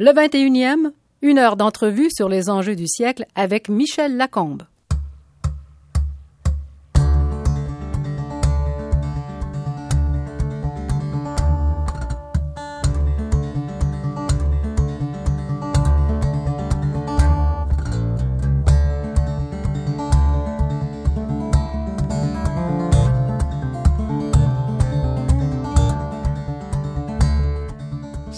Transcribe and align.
Le 0.00 0.10
21e, 0.10 0.90
une 1.22 1.38
heure 1.38 1.56
d'entrevue 1.56 2.10
sur 2.10 2.28
les 2.28 2.50
enjeux 2.50 2.74
du 2.74 2.88
siècle 2.88 3.26
avec 3.36 3.68
Michel 3.68 4.16
Lacombe. 4.16 4.64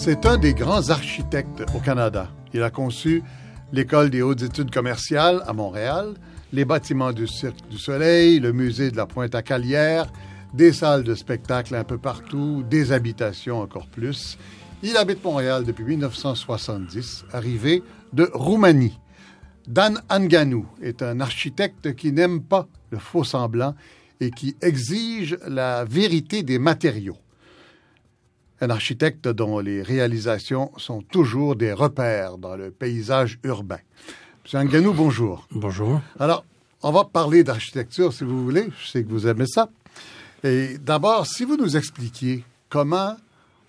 C'est 0.09 0.25
un 0.25 0.37
des 0.37 0.53
grands 0.53 0.89
architectes 0.89 1.65
au 1.75 1.79
Canada. 1.79 2.29
Il 2.53 2.63
a 2.63 2.69
conçu 2.69 3.23
l'École 3.73 4.09
des 4.09 4.21
hautes 4.21 4.41
études 4.41 4.71
commerciales 4.71 5.43
à 5.45 5.51
Montréal, 5.51 6.13
les 6.53 6.63
bâtiments 6.63 7.11
du 7.11 7.27
Cirque 7.27 7.67
du 7.69 7.77
Soleil, 7.77 8.39
le 8.39 8.53
musée 8.53 8.89
de 8.89 8.95
la 8.95 9.05
Pointe-à-Calière, 9.05 10.09
des 10.53 10.71
salles 10.71 11.03
de 11.03 11.13
spectacle 11.13 11.75
un 11.75 11.83
peu 11.83 11.97
partout, 11.97 12.63
des 12.69 12.93
habitations 12.93 13.59
encore 13.59 13.87
plus. 13.87 14.37
Il 14.81 14.95
habite 14.95 15.21
Montréal 15.25 15.65
depuis 15.65 15.83
1970, 15.83 17.25
arrivé 17.33 17.83
de 18.13 18.29
Roumanie. 18.33 18.97
Dan 19.67 20.01
Anganou 20.09 20.67
est 20.81 21.03
un 21.03 21.19
architecte 21.19 21.95
qui 21.95 22.13
n'aime 22.13 22.41
pas 22.41 22.69
le 22.91 22.97
faux 22.97 23.25
semblant 23.25 23.75
et 24.21 24.31
qui 24.31 24.55
exige 24.61 25.37
la 25.45 25.83
vérité 25.83 26.43
des 26.43 26.59
matériaux 26.59 27.17
un 28.61 28.69
architecte 28.69 29.27
dont 29.27 29.59
les 29.59 29.81
réalisations 29.81 30.71
sont 30.77 31.01
toujours 31.01 31.55
des 31.55 31.73
repères 31.73 32.37
dans 32.37 32.55
le 32.55 32.71
paysage 32.71 33.39
urbain. 33.43 33.79
Monsieur 34.43 34.59
Anganou, 34.59 34.93
bonjour. 34.93 35.47
Bonjour. 35.51 36.01
Alors, 36.19 36.43
on 36.81 36.91
va 36.91 37.03
parler 37.03 37.43
d'architecture 37.43 38.13
si 38.13 38.23
vous 38.23 38.43
voulez. 38.43 38.69
Je 38.81 38.87
sais 38.87 39.03
que 39.03 39.09
vous 39.09 39.27
aimez 39.27 39.47
ça. 39.47 39.69
Et 40.43 40.77
d'abord, 40.77 41.25
si 41.27 41.43
vous 41.43 41.57
nous 41.57 41.75
expliquiez 41.75 42.43
comment 42.69 43.15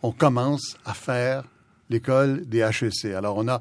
on 0.03 0.12
commence 0.12 0.77
à 0.85 0.95
faire 0.95 1.45
l'école 1.91 2.47
des 2.47 2.59
HEC. 2.61 3.15
Alors, 3.15 3.37
on 3.37 3.49
a 3.49 3.61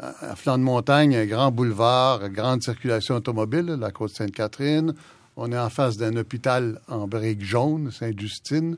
un 0.00 0.36
flanc 0.36 0.58
de 0.58 0.62
montagne, 0.62 1.16
un 1.16 1.26
grand 1.26 1.50
boulevard, 1.50 2.28
grande 2.30 2.62
circulation 2.62 3.16
automobile, 3.16 3.76
la 3.78 3.90
côte 3.90 4.12
Sainte-Catherine. 4.12 4.94
On 5.36 5.50
est 5.52 5.58
en 5.58 5.70
face 5.70 5.96
d'un 5.96 6.16
hôpital 6.16 6.80
en 6.88 7.06
briques 7.06 7.44
jaunes, 7.44 7.90
Sainte-Justine. 7.90 8.76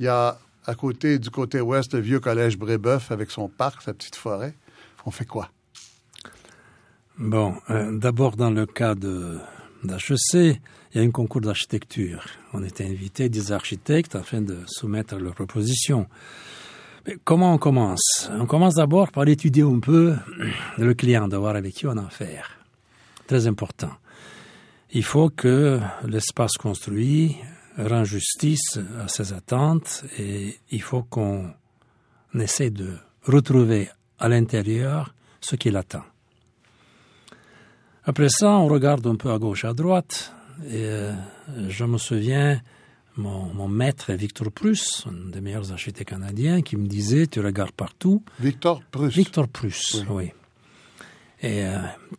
Il 0.00 0.06
y 0.06 0.08
a 0.08 0.38
à 0.66 0.74
côté, 0.74 1.18
du 1.18 1.30
côté 1.30 1.60
ouest, 1.60 1.94
le 1.94 2.00
vieux 2.00 2.20
collège 2.20 2.58
Brébeuf 2.58 3.10
avec 3.10 3.30
son 3.30 3.48
parc, 3.48 3.82
sa 3.82 3.92
petite 3.92 4.16
forêt. 4.16 4.54
On 5.06 5.10
fait 5.10 5.26
quoi? 5.26 5.50
Bon, 7.18 7.54
euh, 7.70 7.96
d'abord 7.96 8.36
dans 8.36 8.50
le 8.50 8.66
cas 8.66 8.94
d'HEC, 8.94 10.34
il 10.34 10.60
y 10.94 10.98
a 10.98 11.02
un 11.02 11.10
concours 11.10 11.40
d'architecture. 11.40 12.24
On 12.52 12.64
était 12.64 12.84
invité 12.84 13.28
des 13.28 13.52
architectes 13.52 14.16
afin 14.16 14.40
de 14.40 14.58
soumettre 14.66 15.16
leurs 15.16 15.34
propositions. 15.34 16.06
Mais 17.06 17.16
comment 17.22 17.54
on 17.54 17.58
commence? 17.58 18.30
On 18.32 18.46
commence 18.46 18.74
d'abord 18.74 19.12
par 19.12 19.28
étudier 19.28 19.62
un 19.62 19.78
peu 19.78 20.16
le 20.78 20.94
client, 20.94 21.28
de 21.28 21.36
voir 21.36 21.56
avec 21.56 21.74
qui 21.74 21.86
on 21.86 21.96
a 21.96 22.06
affaire. 22.06 22.58
Très 23.26 23.46
important. 23.46 23.90
Il 24.92 25.04
faut 25.04 25.28
que 25.28 25.80
l'espace 26.06 26.52
construit 26.52 27.36
rend 27.78 28.04
justice 28.04 28.78
à 29.00 29.08
ses 29.08 29.32
attentes 29.32 30.04
et 30.18 30.56
il 30.70 30.82
faut 30.82 31.02
qu'on 31.02 31.50
essaie 32.34 32.70
de 32.70 32.96
retrouver 33.24 33.88
à 34.18 34.28
l'intérieur 34.28 35.14
ce 35.40 35.56
qu'il 35.56 35.76
attend. 35.76 36.04
Après 38.04 38.28
ça, 38.28 38.50
on 38.50 38.66
regarde 38.66 39.06
un 39.06 39.16
peu 39.16 39.30
à 39.30 39.38
gauche, 39.38 39.64
à 39.64 39.72
droite, 39.72 40.34
et 40.66 40.84
euh, 40.84 41.12
je 41.68 41.84
me 41.84 41.98
souviens, 41.98 42.60
mon, 43.16 43.52
mon, 43.54 43.66
maître 43.66 44.12
Victor 44.12 44.52
Pruss, 44.52 45.06
un 45.06 45.30
des 45.30 45.40
meilleurs 45.40 45.72
architectes 45.72 46.10
canadiens, 46.10 46.60
qui 46.60 46.76
me 46.76 46.86
disait, 46.86 47.26
tu 47.26 47.40
regardes 47.40 47.72
partout. 47.72 48.22
Victor 48.38 48.82
Pruss. 48.90 49.14
Victor 49.14 49.48
Pruss, 49.48 49.94
oui. 49.94 50.06
oui. 50.10 50.32
Et 51.40 51.64
euh, 51.64 51.78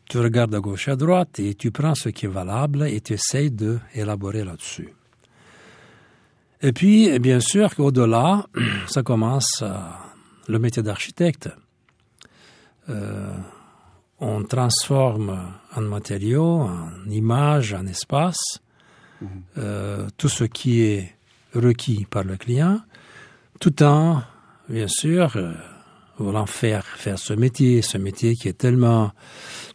tu 0.10 0.20
regardes 0.20 0.54
à 0.56 0.60
gauche, 0.60 0.88
à 0.88 0.96
droite, 0.96 1.40
et 1.40 1.54
tu 1.54 1.72
prends 1.72 1.96
ce 1.96 2.10
qui 2.10 2.26
est 2.26 2.30
valable 2.30 2.88
et 2.88 3.02
tu 3.02 3.14
essayes 3.14 3.52
d'élaborer 3.52 4.44
là-dessus. 4.44 4.94
Et 6.62 6.72
puis, 6.72 7.20
bien 7.20 7.40
sûr 7.40 7.76
qu'au-delà, 7.76 8.46
ça 8.88 9.04
commence 9.04 9.62
euh, 9.62 9.74
le 10.48 10.60
métier 10.60 10.84
d'architecte. 10.84 11.50
Euh, 12.90 13.34
on 14.20 14.44
transforme 14.44 15.54
en 15.76 15.82
matériaux, 15.82 16.62
en 16.62 17.10
images, 17.10 17.74
en 17.74 17.86
espace, 17.86 18.60
mmh. 19.22 19.26
euh, 19.58 20.08
tout 20.18 20.30
ce 20.30 20.46
qui 20.46 20.82
est 20.82 21.16
requis 21.54 22.06
par 22.10 22.24
le 22.24 22.38
client, 22.38 22.80
tout 23.60 23.84
en, 23.84 24.22
bien 24.70 24.88
sûr, 24.88 25.38
voulant 26.18 26.46
faire, 26.46 26.86
faire 26.86 27.20
ce 27.20 27.34
métier, 27.34 27.82
ce 27.82 27.98
métier 27.98 28.36
qui 28.36 28.48
est 28.48 28.58
tellement, 28.58 29.12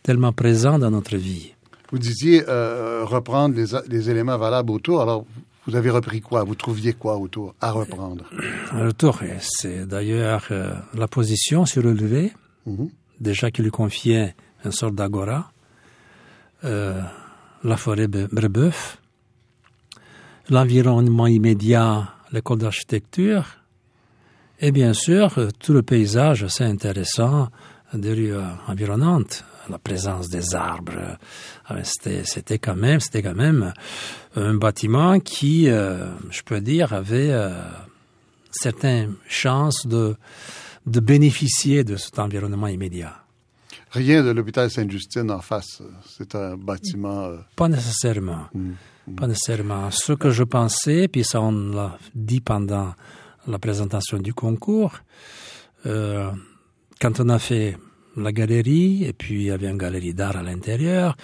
tellement 0.02 0.32
présent 0.32 0.78
dans 0.78 0.90
notre 0.90 1.16
vie. 1.16 1.54
Vous 1.90 1.98
disiez 1.98 2.44
euh, 2.48 3.04
reprendre 3.04 3.56
les, 3.56 3.66
les, 3.88 4.10
éléments 4.10 4.38
valables 4.38 4.70
autour. 4.70 5.02
Alors, 5.02 5.24
vous 5.66 5.76
avez 5.76 5.90
repris 5.90 6.20
quoi? 6.20 6.44
Vous 6.44 6.54
trouviez 6.54 6.94
quoi 6.94 7.18
autour 7.18 7.54
à 7.60 7.70
reprendre? 7.72 8.24
Autour, 8.74 9.20
c'est 9.40 9.86
d'ailleurs 9.86 10.46
euh, 10.50 10.74
la 10.94 11.06
position 11.06 11.66
surélevée, 11.66 12.32
mmh. 12.66 12.86
déjà 13.20 13.50
qui 13.50 13.62
lui 13.62 13.70
confiait 13.70 14.34
une 14.64 14.72
sorte 14.72 14.94
d'agora, 14.94 15.52
euh, 16.64 17.00
la 17.62 17.76
forêt 17.76 18.08
Brébeuf, 18.08 18.98
l'environnement 20.48 21.26
immédiat, 21.26 22.14
l'école 22.32 22.58
d'architecture, 22.58 23.44
et 24.60 24.72
bien 24.72 24.92
sûr 24.92 25.48
tout 25.58 25.72
le 25.72 25.82
paysage 25.82 26.44
assez 26.44 26.64
intéressant 26.64 27.48
des 27.94 28.12
rues 28.12 28.34
environnantes, 28.66 29.44
la 29.70 29.78
présence 29.78 30.28
des 30.28 30.54
arbres. 30.54 31.16
C'était 31.84 32.58
quand 32.58 32.76
même, 32.76 33.00
c'était 33.00 33.22
quand 33.22 33.34
même 33.34 33.72
un 34.36 34.54
bâtiment 34.54 35.20
qui, 35.20 35.68
euh, 35.68 36.06
je 36.30 36.42
peux 36.42 36.60
dire, 36.60 36.92
avait 36.92 37.30
euh, 37.30 37.62
certaines 38.50 39.14
chances 39.28 39.86
de, 39.86 40.16
de 40.86 41.00
bénéficier 41.00 41.84
de 41.84 41.96
cet 41.96 42.18
environnement 42.18 42.66
immédiat. 42.66 43.16
Rien 43.92 44.22
de 44.22 44.30
l'hôpital 44.30 44.70
Sainte-Justine 44.70 45.30
en 45.30 45.40
face. 45.40 45.82
C'est 46.06 46.34
un 46.36 46.56
bâtiment. 46.56 47.24
Euh... 47.24 47.38
Pas 47.56 47.68
nécessairement. 47.68 48.46
Mmh, 48.54 48.70
mmh. 49.08 49.14
Pas 49.16 49.26
nécessairement. 49.26 49.90
Ce 49.90 50.12
que 50.12 50.30
je 50.30 50.44
pensais, 50.44 51.08
puis 51.08 51.24
ça 51.24 51.40
on 51.40 51.72
l'a 51.72 51.98
dit 52.14 52.40
pendant 52.40 52.94
la 53.48 53.58
présentation 53.58 54.18
du 54.18 54.32
concours, 54.32 54.92
euh, 55.86 56.30
quand 57.00 57.18
on 57.18 57.28
a 57.30 57.38
fait 57.38 57.76
la 58.20 58.32
galerie, 58.32 59.04
et 59.04 59.12
puis 59.12 59.34
il 59.34 59.42
y 59.42 59.50
avait 59.50 59.68
une 59.68 59.78
galerie 59.78 60.14
d'art 60.14 60.36
à 60.36 60.42
l'intérieur, 60.42 61.16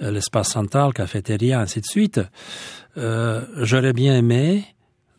euh, 0.00 0.10
l'espace 0.10 0.50
central, 0.50 0.92
cafétéria, 0.92 1.60
ainsi 1.60 1.80
de 1.80 1.86
suite. 1.86 2.20
Euh, 2.96 3.44
J'aurais 3.58 3.92
bien 3.92 4.16
aimé, 4.16 4.64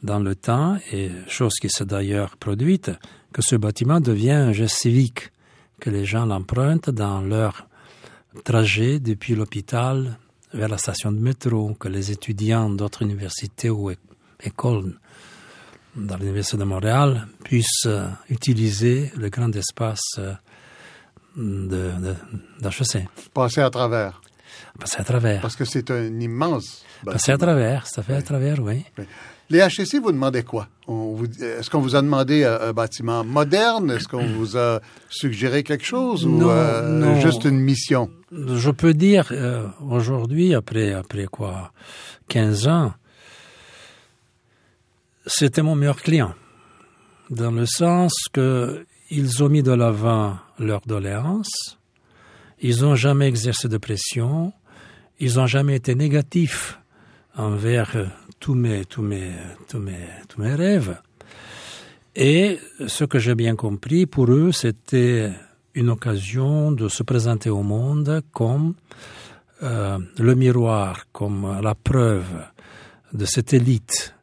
dans 0.02 0.20
le 0.20 0.36
temps, 0.36 0.78
et 0.92 1.10
chose 1.28 1.54
qui 1.62 1.70
s'est 1.70 1.86
d'ailleurs 1.86 2.38
produite, 2.38 2.92
que 3.32 3.42
ce 3.42 3.56
bâtiment 3.56 4.00
devienne 4.00 4.50
un 4.50 4.54
geste 4.54 4.78
civique, 4.78 5.32
que 5.80 5.90
les 5.90 6.06
gens 6.06 6.26
l'empruntent 6.26 6.90
dans 6.90 7.22
leur 7.22 7.68
trajet 8.44 9.00
depuis 9.00 9.36
l'hôpital 9.36 10.18
vers 10.54 10.70
la 10.70 10.78
station 10.78 11.12
de 11.12 11.20
métro, 11.20 11.74
que 11.80 11.88
les 11.88 12.12
étudiants 12.12 12.70
d'autres 12.70 13.02
universités 13.02 13.70
ou 13.70 13.92
écoles 14.44 15.00
dans 15.96 16.18
l'Université 16.18 16.58
de 16.58 16.64
Montréal 16.64 17.28
puissent 17.44 17.86
euh, 17.86 18.08
utiliser 18.30 19.12
le 19.16 19.30
grand 19.30 19.56
espace 19.56 20.20
d'HEC. 21.36 23.08
Passer 23.34 23.62
à 23.62 23.70
travers. 23.70 24.22
Passer 24.80 25.00
à 25.00 25.04
travers. 25.04 25.42
Parce 25.42 25.56
que 25.56 25.66
c'est 25.66 25.92
un 25.92 26.20
immense. 26.20 26.84
Bâtiment. 27.04 27.14
Passer 27.14 27.32
à 27.32 27.38
travers, 27.38 27.88
ça 27.88 28.04
fait 28.04 28.14
oui. 28.14 28.20
à 28.20 28.22
travers, 28.22 28.60
oui. 28.60 28.84
oui. 28.98 29.06
Les 29.50 29.60
HEC, 29.60 30.02
vous 30.02 30.12
demandez 30.12 30.44
quoi? 30.44 30.68
Est-ce 30.88 31.70
qu'on 31.70 31.82
vous 31.82 31.96
a 31.96 32.02
demandé 32.02 32.44
un, 32.44 32.60
un 32.60 32.74
bâtiment 32.74 33.24
moderne? 33.24 33.92
Est-ce 33.92 34.08
qu'on 34.08 34.26
vous 34.26 34.58
a 34.58 34.80
suggéré 35.10 35.64
quelque 35.64 35.86
chose 35.86 36.26
non, 36.26 36.48
ou 36.48 36.50
euh, 36.50 37.00
non. 37.00 37.20
juste 37.20 37.44
une 37.44 37.60
mission? 37.60 38.10
Je 38.32 38.72
peux 38.72 38.94
dire, 38.94 39.28
euh, 39.32 39.68
aujourd'hui, 39.88 40.56
après, 40.56 40.94
après 40.94 41.26
quoi, 41.26 41.72
15 42.30 42.68
ans, 42.68 42.94
c'était 45.26 45.62
mon 45.62 45.76
meilleur 45.76 46.02
client. 46.02 46.34
Dans 47.30 47.52
le 47.52 47.66
sens 47.66 48.14
que 48.32 48.86
ils 49.10 49.44
ont 49.44 49.50
mis 49.50 49.62
de 49.62 49.72
l'avant 49.72 50.38
leurs 50.60 50.82
doléances, 50.82 51.80
ils 52.62 52.82
n'ont 52.82 52.96
jamais 52.96 53.28
exercé 53.28 53.68
de 53.68 53.78
pression, 53.78 54.54
ils 55.20 55.36
n'ont 55.36 55.48
jamais 55.48 55.76
été 55.76 55.96
négatifs 55.96 56.80
envers 57.36 58.12
tous 58.40 58.56
mes, 58.56 58.86
tous 58.86 59.02
mes, 59.02 59.32
tous 59.68 59.80
mes, 59.80 60.08
tous 60.28 60.42
mes 60.42 60.56
rêves. 60.56 60.98
Et 62.16 62.60
ce 62.86 63.06
que 63.06 63.20
j'ai 63.20 63.36
bien 63.36 63.56
compris, 63.56 64.06
pour 64.06 64.32
eux, 64.32 64.52
c'était 64.52 65.32
une 65.74 65.90
occasion 65.90 66.72
de 66.72 66.88
se 66.88 67.04
présenter 67.04 67.50
au 67.50 67.64
monde 67.64 68.22
comme 68.32 68.76
euh, 69.64 69.98
le 70.20 70.36
miroir, 70.36 71.06
comme 71.12 71.60
la 71.62 71.74
preuve 71.74 72.46
de 73.14 73.26
cette 73.26 73.54
élite 73.54 74.16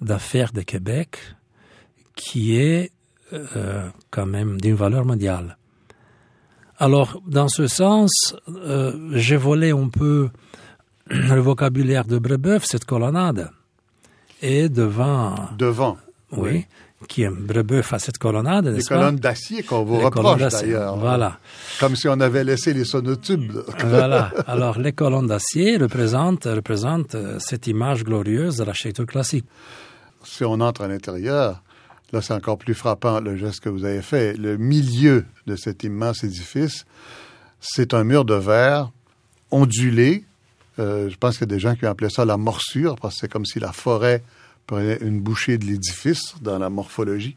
d'affaires 0.00 0.52
de 0.52 0.62
Québec 0.62 1.18
qui 2.14 2.56
est 2.56 2.90
euh, 3.32 3.88
quand 4.10 4.26
même 4.26 4.60
d'une 4.60 4.74
valeur 4.74 5.04
mondiale. 5.04 5.56
Alors, 6.78 7.20
dans 7.26 7.48
ce 7.48 7.66
sens, 7.66 8.36
euh, 8.48 8.92
j'ai 9.12 9.36
volé 9.36 9.70
un 9.70 9.88
peu 9.88 10.28
le 11.08 11.40
vocabulaire 11.40 12.04
de 12.04 12.18
Brebeuf, 12.18 12.64
cette 12.64 12.84
colonnade. 12.84 13.50
Et 14.42 14.68
devant... 14.68 15.34
Devant. 15.56 15.96
Oui. 16.32 16.66
Qui 17.08 17.26
Brebeuf 17.26 17.92
à 17.92 17.98
cette 17.98 18.18
colonnade, 18.18 18.66
Les 18.66 18.82
colonnes 18.82 19.16
d'acier 19.16 19.62
qu'on 19.62 19.84
vous 19.84 19.98
reproche 19.98 20.40
d'ailleurs. 20.40 20.96
Voilà. 20.96 21.38
Comme 21.78 21.94
si 21.94 22.08
on 22.08 22.18
avait 22.20 22.42
laissé 22.42 22.72
les 22.72 22.84
sonotubes. 22.84 23.62
voilà. 23.84 24.32
Alors, 24.46 24.78
les 24.78 24.92
colonnes 24.92 25.26
d'acier 25.26 25.76
représentent, 25.76 26.44
représentent 26.44 27.14
euh, 27.14 27.38
cette 27.38 27.66
image 27.66 28.02
glorieuse 28.02 28.56
de 28.56 28.64
l'architecture 28.64 29.06
classique. 29.06 29.44
Si 30.24 30.44
on 30.44 30.54
entre 30.54 30.82
à 30.82 30.88
l'intérieur, 30.88 31.62
là 32.12 32.22
c'est 32.22 32.34
encore 32.34 32.58
plus 32.58 32.74
frappant 32.74 33.20
le 33.20 33.36
geste 33.36 33.60
que 33.60 33.68
vous 33.68 33.84
avez 33.84 34.02
fait. 34.02 34.36
Le 34.36 34.56
milieu 34.56 35.24
de 35.46 35.56
cet 35.56 35.84
immense 35.84 36.24
édifice, 36.24 36.86
c'est 37.60 37.94
un 37.94 38.04
mur 38.04 38.24
de 38.24 38.34
verre 38.34 38.90
ondulé, 39.50 40.24
euh, 40.78 41.08
je 41.08 41.16
pense 41.16 41.38
qu'il 41.38 41.48
y 41.48 41.52
a 41.52 41.54
des 41.54 41.60
gens 41.60 41.74
qui 41.74 41.86
ont 41.86 41.90
appelé 41.90 42.10
ça 42.10 42.24
la 42.24 42.36
morsure, 42.36 42.96
parce 42.96 43.14
que 43.14 43.20
c'est 43.20 43.32
comme 43.32 43.46
si 43.46 43.60
la 43.60 43.72
forêt 43.72 44.22
prenait 44.66 44.98
une 45.00 45.20
bouchée 45.20 45.58
de 45.58 45.64
l'édifice 45.64 46.34
dans 46.40 46.58
la 46.58 46.68
morphologie. 46.68 47.36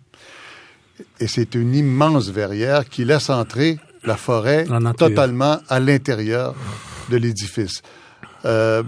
Et 1.20 1.28
c'est 1.28 1.56
une 1.56 1.76
immense 1.76 2.30
verrière 2.30 2.88
qui 2.88 3.06
laisse 3.06 3.30
entrer 3.30 3.80
la 4.04 4.18
forêt 4.18 4.66
totalement 4.98 5.60
à 5.70 5.80
l'intérieur 5.80 6.56
de 7.10 7.18
l'édifice. 7.18 7.82
Euh, 8.46 8.84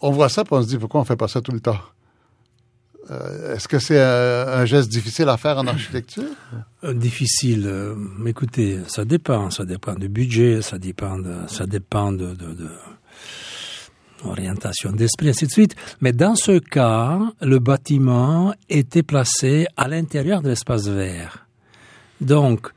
on 0.00 0.10
voit 0.10 0.28
ça, 0.28 0.44
puis 0.44 0.54
on 0.54 0.62
se 0.62 0.68
dit 0.68 0.78
pourquoi 0.78 1.00
on 1.00 1.04
fait 1.04 1.16
pas 1.16 1.28
ça 1.28 1.40
tout 1.40 1.52
le 1.52 1.60
temps? 1.60 1.78
Euh, 3.10 3.54
Est-ce 3.54 3.68
que 3.68 3.78
c'est 3.78 4.00
un, 4.00 4.46
un 4.60 4.64
geste 4.64 4.88
difficile 4.90 5.28
à 5.28 5.36
faire 5.36 5.58
en 5.58 5.66
architecture? 5.66 6.24
Euh, 6.84 6.94
Difficile. 6.94 7.64
euh, 7.66 7.94
écoutez, 8.26 8.78
ça 8.86 9.04
dépend. 9.04 9.50
Ça 9.50 9.64
dépend 9.64 9.94
du 9.94 10.08
budget, 10.08 10.62
ça 10.62 10.78
dépend 10.78 11.18
de, 11.18 11.34
ça 11.48 11.66
dépend 11.66 12.12
de, 12.12 12.34
de, 12.34 12.54
de 12.54 12.68
orientation 14.24 14.92
d'esprit, 14.92 15.28
ainsi 15.28 15.46
de 15.46 15.50
suite. 15.50 15.76
Mais 16.00 16.12
dans 16.12 16.34
ce 16.34 16.58
cas, 16.58 17.18
le 17.42 17.58
bâtiment 17.58 18.54
était 18.70 19.02
placé 19.02 19.66
à 19.76 19.86
l'intérieur 19.88 20.40
de 20.40 20.48
l'espace 20.48 20.88
vert. 20.88 21.46
Donc, 22.20 22.68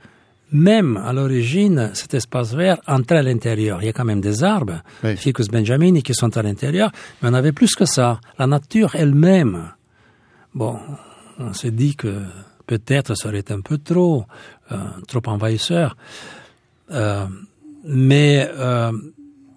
même 0.52 0.98
à 0.98 1.14
l'origine, 1.14 1.92
cet 1.94 2.14
espace 2.14 2.54
vert 2.54 2.78
entrait 2.88 3.18
à 3.18 3.22
l'intérieur. 3.24 3.82
Il 3.82 3.86
y 3.86 3.90
a 3.90 3.94
quand 3.94 4.06
même 4.06 4.22
des 4.22 4.44
arbres, 4.44 4.82
Oui. 5.04 5.16
Ficus 5.16 5.48
benjamini, 5.48 6.04
qui 6.04 6.14
sont 6.14 6.36
à 6.38 6.42
l'intérieur, 6.42 6.92
mais 7.22 7.30
on 7.30 7.34
avait 7.34 7.52
plus 7.54 7.76
que 7.76 7.86
ça. 7.86 8.20
La 8.40 8.48
nature 8.48 8.96
elle-même. 8.96 9.72
Bon, 10.54 10.80
on 11.40 11.54
s'est 11.54 11.72
dit 11.72 11.96
que 11.96 12.24
peut-être 12.66 13.16
ça 13.16 13.30
aurait 13.30 13.40
été 13.40 13.54
un 13.54 13.62
peu 13.62 13.78
trop, 13.78 14.26
euh, 14.72 14.78
trop 15.08 15.22
envahisseur. 15.28 15.96
Euh, 16.92 17.26
mais 17.84 18.50
euh, 18.54 18.92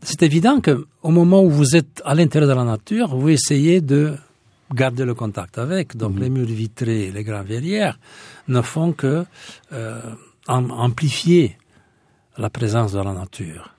c'est 0.03 0.23
évident 0.23 0.61
que 0.61 0.87
au 1.03 1.11
moment 1.11 1.43
où 1.43 1.51
vous 1.51 1.77
êtes 1.77 2.03
à 2.05 2.15
l'intérieur 2.15 2.51
de 2.51 2.55
la 2.55 2.65
nature, 2.65 3.17
vous 3.17 3.29
essayez 3.31 3.81
de 3.81 4.15
garder 4.73 5.05
le 5.05 5.15
contact 5.15 5.59
avec. 5.59 5.97
Donc 5.97 6.19
les 6.19 6.31
murs 6.31 6.47
vitrés, 6.47 7.11
les 7.11 7.25
grandes 7.25 7.47
verrières 7.47 7.99
ne 8.49 8.61
font 8.63 8.93
que 8.93 9.25
am- 10.47 10.71
amplifier 10.71 11.57
la 12.39 12.51
présence 12.51 12.93
de 12.93 13.01
la 13.01 13.13
nature. 13.13 13.75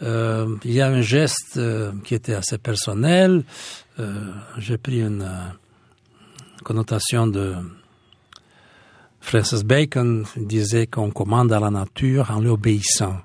Il 0.00 0.72
y 0.72 0.80
a 0.80 0.88
un 0.88 1.00
geste 1.02 1.60
qui 2.04 2.14
était 2.14 2.34
assez 2.34 2.58
personnel. 2.58 3.44
J'ai 4.58 4.78
pris 4.78 5.00
une 5.02 5.26
connotation 6.64 7.28
de 7.28 7.54
Francis 9.20 9.62
Bacon 9.62 10.24
disait 10.36 10.86
qu'on 10.88 11.10
commande 11.10 11.52
à 11.52 11.60
la 11.60 11.70
nature 11.70 12.30
en 12.30 12.40
lui 12.40 12.48
obéissant. 12.48 13.16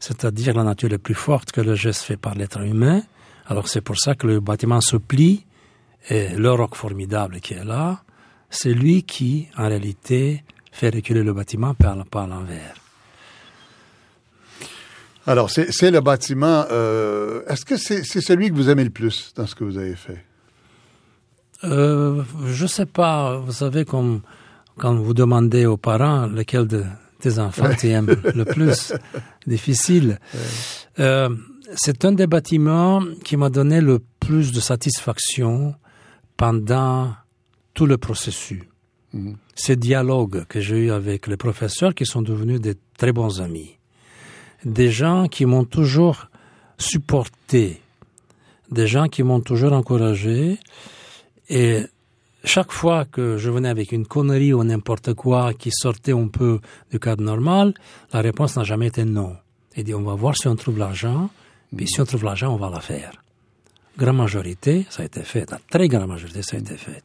C'est-à-dire 0.00 0.54
la 0.54 0.64
nature 0.64 0.92
est 0.92 0.98
plus 0.98 1.14
forte 1.14 1.52
que 1.52 1.60
le 1.60 1.74
geste 1.74 2.02
fait 2.02 2.16
par 2.16 2.34
l'être 2.34 2.60
humain. 2.60 3.02
Alors 3.46 3.68
c'est 3.68 3.80
pour 3.80 3.98
ça 3.98 4.14
que 4.14 4.26
le 4.26 4.40
bâtiment 4.40 4.80
se 4.80 4.96
plie 4.96 5.46
et 6.08 6.30
le 6.30 6.50
roc 6.52 6.74
formidable 6.74 7.40
qui 7.40 7.54
est 7.54 7.64
là, 7.64 8.02
c'est 8.50 8.74
lui 8.74 9.02
qui, 9.02 9.48
en 9.56 9.68
réalité, 9.68 10.44
fait 10.72 10.94
reculer 10.94 11.22
le 11.22 11.32
bâtiment 11.32 11.74
par, 11.74 12.04
par 12.06 12.26
l'envers. 12.26 12.74
Alors, 15.26 15.50
c'est 15.50 15.90
le 15.90 16.00
bâtiment. 16.00 16.64
euh, 16.70 17.42
Est-ce 17.48 17.64
que 17.64 17.76
c'est 17.76 18.04
celui 18.04 18.50
que 18.50 18.54
vous 18.54 18.70
aimez 18.70 18.84
le 18.84 18.90
plus 18.90 19.32
dans 19.34 19.46
ce 19.46 19.56
que 19.56 19.64
vous 19.64 19.78
avez 19.78 19.96
fait? 19.96 20.24
Euh, 21.64 22.22
je 22.46 22.66
sais 22.66 22.86
pas, 22.86 23.38
vous 23.38 23.52
savez, 23.52 23.84
comme 23.84 24.20
quand 24.78 24.94
vous 24.94 25.14
demandez 25.14 25.66
aux 25.66 25.76
parents 25.76 26.26
lequel 26.26 26.66
de 26.66 26.84
tes 27.20 27.38
enfants 27.38 27.70
tu 27.78 27.88
aimes 27.88 28.14
le 28.34 28.44
plus, 28.44 28.92
difficile. 29.46 30.18
Euh, 30.98 31.30
c'est 31.74 32.04
un 32.04 32.12
des 32.12 32.26
bâtiments 32.26 33.02
qui 33.24 33.36
m'a 33.36 33.48
donné 33.48 33.80
le 33.80 34.00
plus 34.20 34.52
de 34.52 34.60
satisfaction 34.60 35.74
pendant 36.36 37.14
tout 37.74 37.86
le 37.86 37.98
processus. 37.98 38.62
Ces 39.54 39.76
dialogues 39.76 40.44
que 40.46 40.60
j'ai 40.60 40.76
eu 40.76 40.90
avec 40.90 41.26
les 41.26 41.38
professeurs 41.38 41.94
qui 41.94 42.04
sont 42.04 42.20
devenus 42.20 42.60
des 42.60 42.74
très 42.98 43.12
bons 43.12 43.40
amis. 43.40 43.78
Des 44.64 44.90
gens 44.90 45.26
qui 45.26 45.46
m'ont 45.46 45.64
toujours 45.64 46.28
supporté, 46.76 47.80
des 48.70 48.86
gens 48.86 49.08
qui 49.08 49.22
m'ont 49.22 49.40
toujours 49.40 49.72
encouragé. 49.72 50.58
Et 51.48 51.82
chaque 52.44 52.72
fois 52.72 53.04
que 53.04 53.38
je 53.38 53.50
venais 53.50 53.68
avec 53.68 53.92
une 53.92 54.06
connerie 54.06 54.52
ou 54.52 54.62
n'importe 54.64 55.14
quoi 55.14 55.52
qui 55.52 55.70
sortait 55.72 56.12
un 56.12 56.28
peu 56.28 56.60
du 56.90 56.98
cadre 56.98 57.22
normal, 57.22 57.74
la 58.12 58.20
réponse 58.20 58.56
n'a 58.56 58.64
jamais 58.64 58.86
été 58.86 59.04
non. 59.04 59.36
Il 59.76 59.84
dit 59.84 59.94
on 59.94 60.02
va 60.02 60.14
voir 60.14 60.36
si 60.36 60.48
on 60.48 60.56
trouve 60.56 60.78
l'argent, 60.78 61.30
puis 61.76 61.86
si 61.86 62.00
on 62.00 62.04
trouve 62.04 62.24
l'argent, 62.24 62.52
on 62.52 62.56
va 62.56 62.70
la 62.70 62.80
faire. 62.80 63.12
Grande 63.98 64.16
majorité, 64.16 64.86
ça 64.90 65.02
a 65.02 65.06
été 65.06 65.22
fait. 65.22 65.50
La 65.50 65.58
très 65.70 65.88
grande 65.88 66.08
majorité, 66.08 66.42
ça 66.42 66.56
a 66.56 66.60
été 66.60 66.76
fait. 66.76 67.02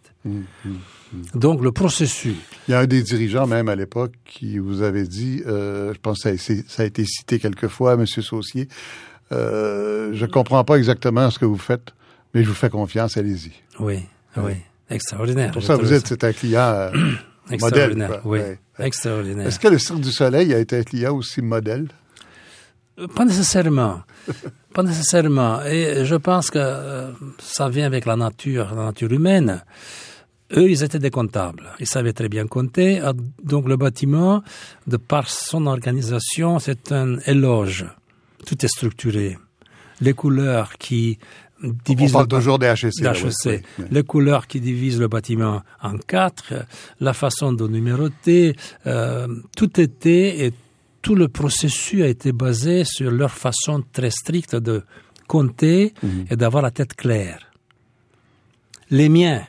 Donc 1.34 1.62
le 1.62 1.72
processus, 1.72 2.36
Il 2.68 2.72
y 2.72 2.74
a 2.74 2.80
un 2.80 2.86
des 2.86 3.02
dirigeants, 3.02 3.48
même 3.48 3.70
à 3.70 3.76
l'époque, 3.76 4.14
qui 4.26 4.60
vous 4.60 4.82
avait 4.82 5.08
dit, 5.08 5.42
euh, 5.46 5.94
je 5.94 6.00
pense 6.00 6.24
que 6.24 6.38
ça 6.38 6.83
a, 6.83 6.86
été 6.86 7.06
cité 7.06 7.40
quelquefois, 7.40 7.94
M. 7.94 8.06
Saucier, 8.06 8.68
euh, 9.31 10.12
je 10.14 10.26
comprends 10.26 10.64
pas 10.64 10.76
exactement 10.76 11.30
ce 11.31 11.40
que 11.40 11.45
vous 11.45 11.57
faites, 11.57 11.94
mais 12.33 12.44
je 12.44 12.50
vous 12.50 12.56
fais 12.56 12.69
confiance, 12.69 13.18
allez-y. 13.18 13.52
oui, 13.80 14.00
oui, 14.38 14.54
extraordinaire. 14.90 15.52
Pour 15.52 15.64
ça, 15.64 15.76
vous 15.76 15.92
êtes 15.94 16.07
c'est 16.07 16.23
un 16.23 16.33
client 16.33 16.61
euh, 16.61 16.92
modèle. 17.50 17.52
extraordinaire. 17.52 18.21
quoi. 18.21 18.31
oui, 18.31 18.40
extraordinaire. 18.80 19.47
Est-ce 19.47 19.59
que 19.59 19.68
le 19.68 19.78
Cirque 19.78 20.02
du 20.02 20.11
Soleil 20.11 20.54
a 20.54 20.59
été 20.59 20.78
un 20.78 20.83
client 20.83 21.16
aussi 21.16 21.42
modèle? 21.42 21.88
Pas 23.16 23.26
nécessairement. 23.26 24.02
Pas 24.73 24.83
nécessairement. 24.83 25.64
Et 25.66 26.06
je 26.06 26.16
pense 26.16 26.50
que 26.50 26.59
euh, 26.59 27.11
ça 27.40 27.68
vient 27.69 27.85
avec 27.85 28.06
la 28.06 28.16
nature, 28.16 28.73
la 28.76 28.85
nature 28.85 29.11
humaine. 29.11 29.64
Eux, 30.56 30.69
ils 30.69 30.83
étaient 30.83 31.00
des 31.00 31.09
comptables. 31.09 31.69
Ils 31.80 31.88
savaient 31.88 32.14
très 32.14 32.28
bien 32.30 32.45
compter. 32.45 33.00
Ah, 33.00 33.14
Donc 33.44 33.68
le 33.68 33.78
bâtiment, 33.78 34.44
de 34.88 34.97
par 34.97 35.30
son 35.30 35.66
organisation, 35.66 36.59
c'est 36.59 36.92
un 36.92 37.19
éloge. 37.26 37.85
Tout 38.45 38.64
est 38.66 38.69
structuré. 38.69 39.38
Les 40.02 40.14
couleurs 40.14 40.73
qui 40.78 41.19
On 41.63 41.75
divisent 41.85 42.13
parle 42.13 42.25
le 42.25 42.30
toujours 42.30 42.59
des 42.59 42.68
HEC. 42.68 43.01
d'HEC. 43.01 43.63
oui. 43.80 43.85
Les 43.91 44.03
couleurs 44.03 44.47
qui 44.47 44.59
divisent 44.59 44.99
le 44.99 45.07
bâtiment 45.07 45.61
en 45.81 45.97
quatre, 45.97 46.53
euh, 46.53 46.63
la 46.99 47.13
façon 47.13 47.53
de 47.53 47.68
numéroter, 47.68 48.56
euh, 48.87 49.27
tout 49.56 49.80
était 49.80 50.45
et 50.45 50.53
tout 51.01 51.15
le 51.15 51.27
processus 51.27 52.01
a 52.01 52.07
été 52.07 52.31
basé 52.31 52.83
sur 52.83 53.11
leur 53.11 53.31
façon 53.31 53.83
très 53.91 54.11
stricte 54.11 54.56
de 54.56 54.83
compter 55.27 55.94
et 56.30 56.35
d'avoir 56.35 56.61
la 56.61 56.71
tête 56.71 56.94
claire. 56.95 57.51
Les 58.89 59.09
miens, 59.09 59.41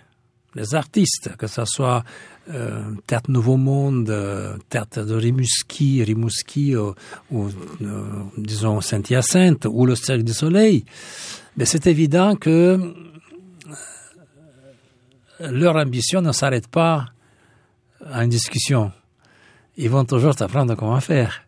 les 0.54 0.74
artistes, 0.74 1.36
que 1.36 1.46
ce 1.46 1.64
soit 1.64 2.04
euh, 2.50 2.82
Théâtre 3.06 3.30
Nouveau 3.30 3.56
Monde, 3.56 4.10
euh, 4.10 4.56
Théâtre 4.68 5.04
de 5.04 5.14
Rimouski, 5.14 6.02
Rimouski 6.02 6.76
ou, 6.76 6.94
ou, 7.30 7.48
euh, 7.82 8.02
disons 8.36 8.80
Saint-Hyacinthe 8.80 9.66
ou 9.70 9.86
le 9.86 9.94
Cercle 9.94 10.24
du 10.24 10.32
Soleil, 10.32 10.84
mais 11.56 11.64
c'est 11.64 11.86
évident 11.86 12.36
que 12.36 12.94
euh, 15.40 15.50
leur 15.50 15.76
ambition 15.76 16.22
ne 16.22 16.32
s'arrête 16.32 16.68
pas 16.68 17.06
à 18.10 18.24
une 18.24 18.30
discussion. 18.30 18.92
Ils 19.76 19.90
vont 19.90 20.04
toujours 20.04 20.34
t'apprendre 20.36 20.74
comment 20.74 21.00
faire. 21.00 21.42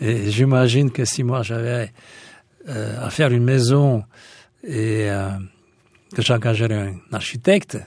Et 0.00 0.30
j'imagine 0.30 0.90
que 0.90 1.04
si 1.04 1.22
moi 1.22 1.42
j'avais 1.42 1.92
euh, 2.68 3.06
à 3.06 3.10
faire 3.10 3.32
une 3.32 3.44
maison 3.44 4.04
et 4.64 5.10
euh, 5.10 5.30
que 6.14 6.22
j'engagerais 6.22 6.74
un 6.74 7.14
architecte, 7.14 7.78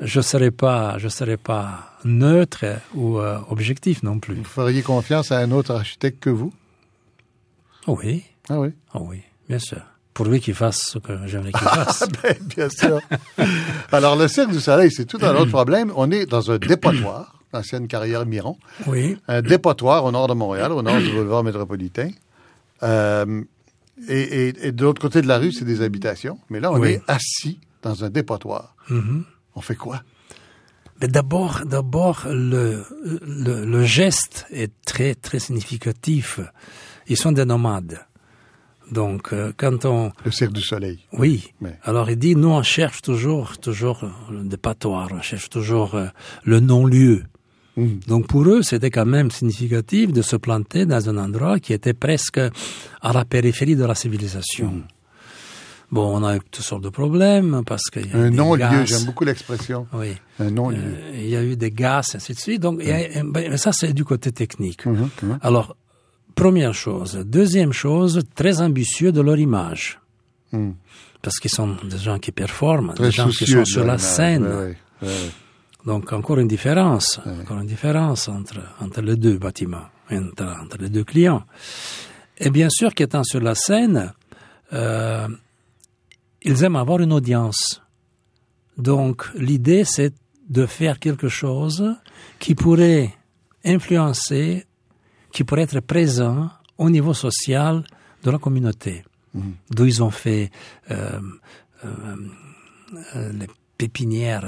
je 0.00 0.20
serais 0.20 0.50
pas, 0.50 0.98
je 0.98 1.08
serais 1.08 1.36
pas 1.36 1.96
neutre 2.04 2.64
ou 2.94 3.18
euh, 3.18 3.38
objectif 3.48 4.02
non 4.02 4.18
plus. 4.18 4.34
Vous 4.34 4.44
feriez 4.44 4.82
confiance 4.82 5.30
à 5.30 5.38
un 5.38 5.52
autre 5.52 5.72
architecte 5.74 6.20
que 6.20 6.30
vous? 6.30 6.52
Oui. 7.86 8.24
Ah 8.48 8.58
oui? 8.58 8.70
Ah 8.92 9.00
oui, 9.00 9.22
bien 9.48 9.58
sûr. 9.58 9.82
Pour 10.14 10.26
lui 10.26 10.40
qu'il 10.40 10.54
fasse 10.54 10.78
ce 10.92 10.98
que 10.98 11.26
j'aimerais 11.26 11.52
qu'il 11.52 11.60
fasse. 11.68 12.04
ben, 12.22 12.36
bien 12.44 12.68
sûr. 12.68 13.00
Alors, 13.92 14.14
le 14.16 14.28
Cirque 14.28 14.50
du 14.52 14.60
Soleil, 14.60 14.90
c'est 14.90 15.06
tout 15.06 15.18
un 15.22 15.34
autre 15.34 15.50
problème. 15.50 15.92
On 15.96 16.10
est 16.10 16.26
dans 16.26 16.50
un 16.50 16.58
dépotoir, 16.58 17.38
l'ancienne 17.52 17.88
carrière 17.88 18.26
Miron. 18.26 18.58
Oui. 18.86 19.16
Un 19.28 19.40
dépotoir 19.42 20.04
au 20.04 20.10
nord 20.12 20.28
de 20.28 20.34
Montréal, 20.34 20.72
au 20.72 20.82
nord 20.82 20.98
du 20.98 21.10
boulevard 21.10 21.42
métropolitain. 21.44 22.10
Euh, 22.82 23.42
et, 24.08 24.20
et, 24.48 24.66
et, 24.68 24.72
de 24.72 24.84
l'autre 24.84 25.00
côté 25.00 25.22
de 25.22 25.28
la 25.28 25.38
rue, 25.38 25.52
c'est 25.52 25.64
des 25.64 25.80
habitations. 25.82 26.38
Mais 26.50 26.60
là, 26.60 26.72
on 26.72 26.78
Oui. 26.78 26.92
est 26.92 27.02
assis 27.08 27.58
dans 27.82 28.04
un 28.04 28.10
dépotoir. 28.10 28.74
Mhm. 28.90 29.24
On 29.54 29.60
fait 29.60 29.76
quoi? 29.76 30.02
Mais 31.00 31.08
d'abord, 31.08 31.62
d'abord, 31.64 32.22
le, 32.26 32.84
le, 33.04 33.64
le 33.64 33.84
geste 33.84 34.46
est 34.50 34.72
très, 34.84 35.14
très 35.14 35.38
significatif. 35.38 36.38
Ils 37.08 37.16
sont 37.16 37.32
des 37.32 37.44
nomades. 37.44 37.98
Donc, 38.90 39.32
euh, 39.32 39.52
quand 39.56 39.84
on, 39.84 40.12
Le 40.24 40.30
Cirque 40.30 40.52
du 40.52 40.60
Soleil. 40.62 40.98
oui. 41.12 41.52
Mais- 41.60 41.78
Alors, 41.84 42.10
il 42.10 42.16
dit, 42.18 42.36
nous, 42.36 42.48
on 42.50 42.62
cherche 42.62 43.00
toujours, 43.02 43.58
toujours 43.58 44.04
le 44.30 44.42
dépatoire, 44.44 45.08
on 45.12 45.22
cherche 45.22 45.48
toujours 45.48 45.94
euh, 45.94 46.06
le 46.44 46.60
non-lieu. 46.60 47.22
Mhm. 47.76 48.00
Donc, 48.06 48.26
pour 48.26 48.42
eux, 48.46 48.62
c'était 48.62 48.90
quand 48.90 49.06
même 49.06 49.30
significatif 49.30 50.12
de 50.12 50.20
se 50.20 50.36
planter 50.36 50.84
dans 50.84 51.08
un 51.08 51.16
endroit 51.16 51.58
qui 51.58 51.72
était 51.72 51.94
presque 51.94 52.38
à 53.00 53.12
la 53.14 53.24
périphérie 53.24 53.76
de 53.76 53.84
la 53.84 53.94
civilisation. 53.94 54.72
Mhm. 54.72 54.82
Bon, 55.90 56.18
on 56.18 56.24
a 56.24 56.36
eu 56.36 56.40
toutes 56.50 56.64
sortes 56.64 56.82
de 56.84 56.88
problèmes 56.88 57.62
parce 57.66 57.84
qu'il 57.90 58.06
y 58.06 58.12
a 58.14 58.16
eu 58.16 58.20
Un 58.26 58.30
des 58.30 58.36
non-lieu, 58.36 58.84
j'aime 58.86 59.04
beaucoup 59.04 59.24
l'expression. 59.24 59.86
Oui. 59.92 60.12
Un 60.38 60.50
non-lieu. 60.50 60.78
Euh, 60.82 61.10
il 61.14 61.28
y 61.28 61.36
a 61.36 61.42
eu 61.44 61.54
des 61.54 61.70
gaz, 61.70 62.14
ainsi 62.14 62.32
de 62.32 62.38
suite. 62.38 62.62
Donc, 62.62 62.80
a- 62.82 63.22
ben, 63.22 63.56
ça, 63.58 63.72
c'est 63.72 63.92
du 63.92 64.02
côté 64.04 64.32
technique. 64.32 64.86
Mhm, 64.86 65.10
mhm. 65.22 65.38
Alors, 65.42 65.76
première 66.34 66.74
chose. 66.74 67.22
Deuxième 67.24 67.72
chose, 67.72 68.20
très 68.34 68.60
ambitieux 68.60 69.12
de 69.12 69.20
leur 69.20 69.38
image. 69.38 70.00
Mhm. 70.52 70.74
Parce 71.20 71.38
qu'ils 71.38 71.50
sont 71.50 71.76
des 71.84 71.98
gens 71.98 72.18
qui 72.18 72.32
performent, 72.32 72.94
Très 72.94 73.04
des 73.06 73.10
gens 73.12 73.28
qui 73.28 73.46
sont 73.46 73.64
sur 73.64 73.84
la 73.84 73.98
scène. 73.98 74.44
Ouais, 74.44 74.50
ouais, 74.50 74.76
ouais, 75.02 75.08
ouais. 75.08 75.30
Donc, 75.86 76.12
encore 76.12 76.38
une 76.38 76.48
différence. 76.48 77.20
Encore 77.40 77.58
une 77.58 77.66
différence 77.66 78.28
entre, 78.28 78.60
entre 78.80 79.00
les 79.02 79.16
deux 79.16 79.38
bâtiments, 79.38 79.86
entre, 80.10 80.44
entre 80.62 80.78
les 80.78 80.88
deux 80.88 81.04
clients. 81.04 81.44
Et 82.38 82.50
bien 82.50 82.68
sûr 82.70 82.94
qu'étant 82.94 83.24
sur 83.24 83.40
la 83.40 83.54
scène, 83.54 84.12
euh, 84.72 85.28
ils 86.42 86.64
aiment 86.64 86.76
avoir 86.76 87.00
une 87.00 87.12
audience. 87.12 87.82
Donc, 88.78 89.26
l'idée, 89.34 89.84
c'est 89.84 90.14
de 90.48 90.66
faire 90.66 90.98
quelque 90.98 91.28
chose 91.28 91.94
qui 92.38 92.54
pourrait 92.54 93.14
influencer, 93.64 94.66
qui 95.32 95.44
pourrait 95.44 95.62
être 95.62 95.80
présent 95.80 96.50
au 96.78 96.90
niveau 96.90 97.14
social 97.14 97.84
de 98.22 98.30
la 98.30 98.38
communauté. 98.38 99.04
D'où 99.70 99.86
ils 99.86 100.02
ont 100.02 100.10
fait 100.10 100.50
euh, 100.90 101.18
euh, 101.84 102.16
euh, 103.16 103.32
les 103.32 103.46
pépinières, 103.78 104.44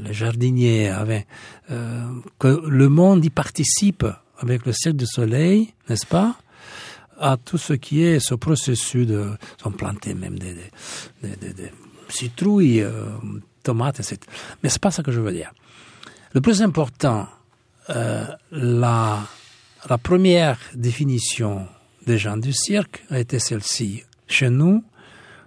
les 0.00 0.12
jardiniers, 0.12 0.88
avec, 0.90 1.26
euh, 1.70 2.06
que 2.38 2.62
le 2.68 2.88
monde 2.88 3.24
y 3.24 3.30
participe 3.30 4.06
avec 4.38 4.64
le 4.64 4.72
Cirque 4.72 4.96
du 4.96 5.06
Soleil, 5.06 5.74
n'est-ce 5.88 6.06
pas 6.06 6.36
à 7.20 7.36
tout 7.36 7.58
ce 7.58 7.72
qui 7.72 8.02
est 8.04 8.20
ce 8.20 8.36
processus 8.36 9.06
de... 9.08 9.32
Ils 9.60 9.66
ont 9.68 9.72
planté 9.72 10.14
même 10.14 10.38
des, 10.38 10.54
des, 10.54 10.70
des, 11.22 11.36
des- 11.36 11.52
des 11.54 11.72
citrouilles, 12.08 12.86
tomates, 13.64 13.98
etc. 13.98 14.18
Mais 14.62 14.68
c'est 14.68 14.80
pas 14.80 14.92
ça 14.92 15.02
que 15.02 15.10
je 15.10 15.20
veux 15.20 15.32
dire. 15.32 15.52
Le 16.32 16.40
plus 16.40 16.62
important, 16.62 17.26
la, 18.52 19.18
la 19.88 19.98
première 19.98 20.58
définition 20.74 21.66
des 22.06 22.18
gens 22.18 22.36
du 22.36 22.52
cirque 22.52 23.04
a 23.10 23.18
été 23.18 23.38
celle-ci. 23.38 24.02
Chez 24.26 24.50
nous, 24.50 24.82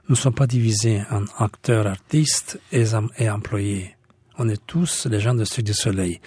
nous 0.08 0.10
ne 0.10 0.16
sommes 0.16 0.34
pas 0.34 0.48
divisés 0.48 1.02
en 1.12 1.24
acteurs, 1.44 1.88
artistes 1.88 2.60
et, 2.72 2.94
em- 2.94 3.10
et 3.18 3.30
employés. 3.30 3.96
On 4.38 4.50
est 4.50 4.62
tous 4.66 5.06
les 5.10 5.20
gens 5.20 5.36
de 5.36 5.44
Cirque 5.46 5.68
du 5.68 5.74
Soleil. 5.74 6.20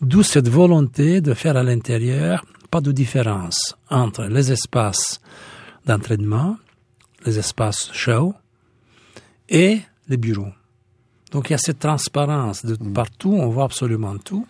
D'où 0.00 0.22
cette 0.22 0.48
volonté 0.48 1.20
de 1.20 1.34
faire 1.34 1.56
à 1.56 1.62
l'intérieur 1.62 2.44
pas 2.70 2.80
de 2.80 2.92
différence 2.92 3.76
entre 3.90 4.24
les 4.24 4.52
espaces 4.52 5.20
d'entraînement, 5.86 6.58
les 7.24 7.38
espaces 7.38 7.90
show 7.92 8.34
et 9.48 9.80
les 10.08 10.16
bureaux. 10.16 10.52
Donc 11.32 11.48
il 11.48 11.52
y 11.52 11.54
a 11.54 11.58
cette 11.58 11.78
transparence 11.80 12.64
de 12.64 12.76
partout, 12.90 13.32
on 13.32 13.48
voit 13.48 13.64
absolument 13.64 14.16
tout. 14.18 14.46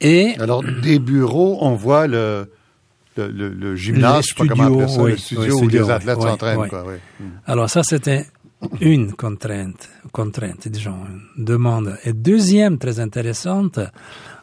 Et 0.00 0.34
Alors, 0.38 0.62
des 0.82 0.98
bureaux, 0.98 1.58
on 1.60 1.74
voit 1.74 2.06
le, 2.06 2.50
le, 3.16 3.28
le, 3.30 3.48
le 3.48 3.76
gymnase, 3.76 4.24
je 4.28 4.34
sais 4.34 4.46
pas 4.48 4.54
comment 4.54 4.80
ça, 4.80 4.88
studios, 4.88 5.06
le 5.06 5.12
oui, 5.14 5.18
studio 5.18 5.58
oui, 5.60 5.64
où 5.64 5.68
les 5.68 5.90
athlètes 5.90 6.16
oui, 6.20 6.28
s'entraînent. 6.28 6.58
oui. 6.58 6.68
quoi, 6.68 6.84
oui. 6.86 6.94
Mm. 7.20 7.24
Alors 7.46 7.70
ça, 7.70 7.82
c'était 7.82 8.26
une 8.80 9.12
contrainte, 9.12 9.88
contrainte, 10.12 10.66
disons, 10.68 10.96
une 11.36 11.44
demande. 11.44 11.96
Et 12.04 12.12
deuxième, 12.12 12.78
très 12.78 12.98
intéressante, 13.00 13.78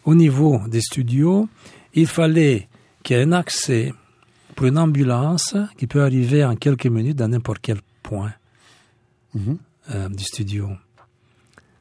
au 0.05 0.15
niveau 0.15 0.61
des 0.67 0.81
studios, 0.81 1.47
il 1.93 2.07
fallait 2.07 2.67
qu'il 3.03 3.17
y 3.17 3.19
ait 3.19 3.23
un 3.23 3.31
accès 3.33 3.93
pour 4.55 4.67
une 4.67 4.77
ambulance 4.77 5.55
qui 5.77 5.87
peut 5.87 6.03
arriver 6.03 6.43
en 6.45 6.55
quelques 6.55 6.85
minutes 6.87 7.17
dans 7.17 7.27
n'importe 7.27 7.59
quel 7.61 7.79
point 8.03 8.33
Mhm. 9.33 9.57
euh, 9.91 10.09
du 10.09 10.23
studio. 10.23 10.69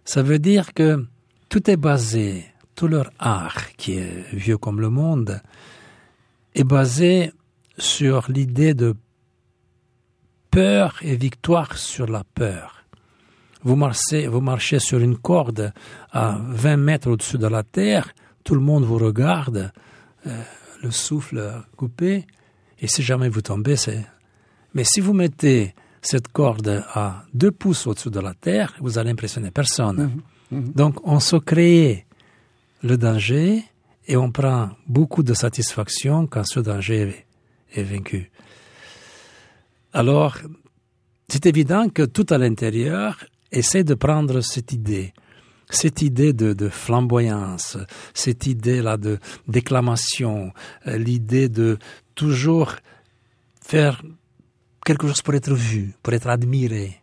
Ça 0.04 0.22
veut 0.22 0.38
dire 0.38 0.72
que 0.72 1.04
tout 1.48 1.68
est 1.70 1.76
basé, 1.76 2.44
tout 2.80 2.88
leur 2.88 3.10
art, 3.18 3.76
qui 3.76 3.98
est 3.98 4.24
vieux 4.32 4.56
comme 4.56 4.80
le 4.80 4.88
monde, 4.88 5.42
est 6.54 6.64
basé 6.64 7.30
sur 7.76 8.24
l'idée 8.30 8.72
de 8.72 8.94
peur 10.50 10.96
et 11.02 11.14
victoire 11.14 11.76
sur 11.76 12.06
la 12.06 12.24
peur. 12.24 12.86
Vous 13.62 13.76
marchez, 13.76 14.28
vous 14.28 14.40
marchez 14.40 14.78
sur 14.78 14.98
une 14.98 15.18
corde 15.18 15.74
à 16.10 16.38
20 16.40 16.78
mètres 16.78 17.10
au-dessus 17.10 17.36
de 17.36 17.48
la 17.48 17.64
terre, 17.64 18.14
tout 18.44 18.54
le 18.54 18.62
monde 18.62 18.84
vous 18.84 18.96
regarde, 18.96 19.70
euh, 20.26 20.42
le 20.82 20.90
souffle 20.90 21.62
coupé, 21.76 22.26
et 22.78 22.86
si 22.86 23.02
jamais 23.02 23.28
vous 23.28 23.42
tombez, 23.42 23.76
c'est... 23.76 24.06
Mais 24.72 24.84
si 24.84 25.00
vous 25.00 25.12
mettez 25.12 25.74
cette 26.00 26.28
corde 26.28 26.82
à 26.94 27.26
deux 27.34 27.50
pouces 27.50 27.86
au-dessus 27.86 28.08
de 28.08 28.20
la 28.20 28.32
terre, 28.32 28.74
vous 28.80 28.96
allez 28.96 29.10
impressionner 29.10 29.50
personne. 29.50 30.22
Donc, 30.50 30.96
on 31.04 31.20
se 31.20 31.36
crée 31.36 32.06
le 32.82 32.96
danger 32.96 33.64
et 34.06 34.16
on 34.16 34.30
prend 34.30 34.70
beaucoup 34.86 35.22
de 35.22 35.34
satisfaction 35.34 36.26
quand 36.26 36.44
ce 36.44 36.60
danger 36.60 37.26
est, 37.72 37.82
vaincu. 37.82 38.30
Alors, 39.92 40.38
c'est 41.28 41.46
évident 41.46 41.88
que 41.88 42.02
tout 42.02 42.26
à 42.30 42.38
l'intérieur 42.38 43.24
essaie 43.52 43.84
de 43.84 43.94
prendre 43.94 44.40
cette 44.40 44.72
idée, 44.72 45.12
cette 45.68 46.02
idée 46.02 46.32
de, 46.32 46.52
de 46.52 46.68
flamboyance, 46.68 47.76
cette 48.14 48.46
idée-là 48.46 48.96
de 48.96 49.18
déclamation, 49.46 50.52
euh, 50.86 50.98
l'idée 50.98 51.48
de 51.48 51.78
toujours 52.14 52.74
faire 53.62 54.02
quelque 54.84 55.06
chose 55.06 55.22
pour 55.22 55.34
être 55.34 55.54
vu, 55.54 55.94
pour 56.02 56.12
être 56.14 56.28
admiré. 56.28 57.00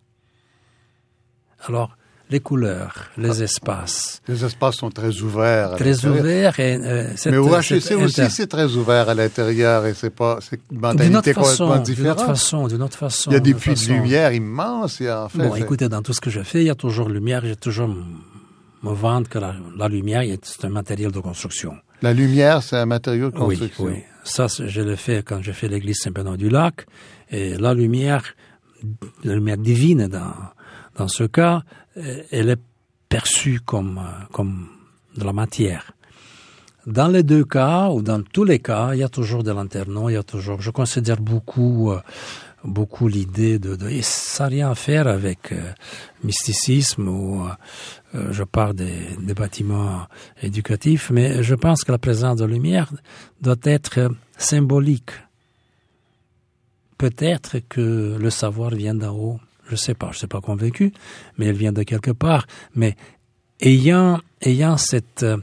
Alors, 1.68 1.98
les 2.30 2.40
couleurs, 2.42 3.06
les 3.18 3.42
espaces, 3.44 4.22
Les 4.28 4.44
espaces 4.44 4.76
sont 4.76 4.90
très 4.90 5.22
ouverts. 5.22 5.76
très 5.78 6.06
ouverts. 6.06 6.60
Et, 6.60 6.76
euh, 6.76 7.14
Mais 7.28 7.38
au 7.38 7.48
HEC 7.56 7.92
aussi, 8.02 8.30
c'est 8.30 8.48
très 8.48 8.76
ouvert 8.76 9.08
à 9.10 9.14
l'intérieur 9.14 9.86
et 9.86 9.94
c'est 9.94 10.10
pas, 10.14 10.40
c'est 10.42 10.60
une 10.72 10.80
mentalité 10.80 11.34
façon, 11.34 11.66
complètement 11.68 11.76
d'une 11.84 11.96
différente. 11.96 12.18
autre 12.20 12.26
façon, 12.28 12.68
d'une 12.68 12.82
autre 12.82 12.98
façon. 12.98 13.32
Il 13.32 13.34
y 13.34 13.38
a 13.38 13.40
des 13.40 13.54
puits 13.54 13.76
de 13.76 13.94
lumière 13.94 14.34
immenses 14.34 15.00
et 15.02 15.10
en 15.10 15.30
fait, 15.30 15.38
Bon, 15.40 15.56
écoutez, 15.56 15.88
dans 15.88 16.02
tout 16.02 16.14
ce 16.14 16.20
que 16.22 16.30
je 16.30 16.42
fais, 16.42 16.62
il 16.62 16.68
y 16.68 16.70
a 16.70 16.76
toujours 16.76 17.08
lumière. 17.10 17.42
J'ai 17.46 17.56
toujours 17.56 17.88
me 17.88 18.92
vendre 18.94 19.28
que 19.30 19.40
la, 19.40 19.56
la 19.78 19.88
lumière, 19.88 20.24
c'est 20.44 20.66
un 20.66 20.70
matériel 20.70 21.12
de 21.12 21.20
construction. 21.20 21.76
la 22.02 22.14
lumière, 22.14 22.62
c'est 22.62 22.76
un 22.78 22.86
matériau 22.86 23.32
de 23.32 23.38
Oui, 23.38 23.58
construction. 23.58 23.86
oui. 23.86 24.04
Ça, 24.24 24.50
c'est- 24.50 24.68
je 24.68 24.82
l'ai 24.82 24.98
fait 24.98 25.24
quand 25.26 25.42
j'ai 25.42 25.54
fait 25.54 25.68
l'église 25.70 26.00
Saint-Bernard-du-Lac. 26.02 26.86
Et 27.32 27.56
la 27.58 27.74
lumière, 27.74 28.24
la 29.24 29.34
lumière 29.36 29.58
divine 29.58 30.08
dans, 30.08 30.34
dans 30.98 31.08
ce 31.08 31.24
cas, 31.24 31.64
elle 32.32 32.50
est 32.50 32.62
perçue 33.10 33.60
comme, 33.60 33.98
euh, 34.00 34.26
comme 34.32 34.68
de 35.16 35.24
la 35.24 35.34
matière. 35.34 35.92
Dans 36.86 37.10
les 37.10 37.24
deux 37.24 37.44
cas, 37.44 37.90
ou 37.90 38.02
dans 38.02 38.22
tous 38.22 38.46
les 38.46 38.60
cas, 38.60 38.94
il 38.94 39.00
y 39.00 39.04
a 39.04 39.10
toujours 39.10 39.44
de 39.44 39.52
l'interno, 39.52 40.10
il 40.10 40.14
y 40.14 40.18
a 40.18 40.24
toujours, 40.24 40.62
je 40.62 40.72
considère 40.72 41.20
beaucoup, 41.20 41.92
euh, 41.92 42.00
beaucoup 42.64 43.08
l'idée 43.08 43.60
de, 43.60 43.78
et 43.90 44.02
ça 44.02 44.46
n'a 44.46 44.50
rien 44.50 44.72
à 44.72 44.76
faire 44.76 45.08
avec 45.08 45.52
euh, 45.52 45.74
mysticisme 46.24 47.08
ou, 47.08 47.46
euh, 47.46 47.50
euh, 48.16 48.32
je 48.32 48.44
parle 48.44 48.76
des, 48.76 49.18
des 49.22 49.34
bâtiments 49.34 50.08
éducatifs, 50.42 51.10
mais 51.12 51.44
je 51.44 51.56
pense 51.56 51.84
que 51.84 51.92
la 51.92 51.98
présence 51.98 52.38
de 52.38 52.46
lumière 52.46 52.92
doit 53.42 53.56
être 53.64 54.00
euh, 54.00 54.10
symbolique. 54.38 55.12
Peut-être 56.98 57.60
que 57.70 58.18
le 58.18 58.30
savoir 58.30 58.72
vient 58.72 58.96
d'en 58.96 59.16
haut, 59.16 59.40
je 59.70 59.76
sais 59.76 59.94
pas, 59.94 60.10
je 60.12 60.20
suis 60.20 60.28
pas 60.28 60.42
convaincu, 60.42 60.94
mais 61.38 61.48
elle 61.48 61.56
vient 61.56 61.74
de 61.74 61.84
quelque 61.84 62.12
part. 62.12 62.48
Mais 62.76 62.96
ayant, 63.60 64.20
ayant 64.42 64.78
cette, 64.78 65.24
euh, 65.24 65.38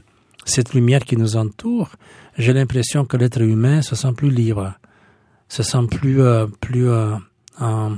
cette 0.45 0.73
lumière 0.73 1.03
qui 1.03 1.17
nous 1.17 1.35
entoure, 1.35 1.91
j'ai 2.37 2.53
l'impression 2.53 3.05
que 3.05 3.17
l'être 3.17 3.41
humain 3.41 3.81
se 3.81 3.95
sent 3.95 4.13
plus 4.15 4.29
libre, 4.29 4.73
se 5.47 5.63
sent 5.63 5.87
plus, 5.89 6.21
euh, 6.21 6.47
plus 6.59 6.89
euh, 6.89 7.15
en, 7.59 7.97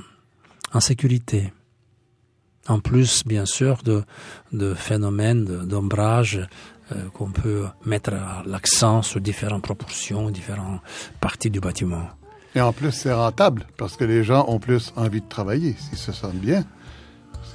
sécurité. 0.79 1.51
En 2.67 2.79
plus, 2.79 3.24
bien 3.25 3.46
sûr, 3.46 3.81
de, 3.84 4.03
de 4.51 4.74
phénomènes 4.74 5.46
d'ombrage 5.65 6.48
qu'on 7.13 7.31
peut 7.31 7.65
mettre 7.86 8.12
l'accent 8.46 9.01
sur 9.01 9.19
différentes 9.19 9.63
proportions, 9.63 10.29
différentes 10.29 10.81
parties 11.19 11.50
du 11.50 11.60
bâtiment. 11.60 12.07
Et 12.57 12.61
en 12.61 12.73
plus, 12.73 12.91
c'est 12.91 13.13
rentable 13.13 13.67
parce 13.77 13.97
que 13.97 14.03
les 14.03 14.23
gens 14.23 14.45
ont 14.47 14.57
plus 14.57 14.91
envie 14.95 15.21
de 15.21 15.27
travailler 15.29 15.75
s'ils 15.77 15.99
se 15.99 16.11
sentent 16.11 16.33
bien. 16.33 16.63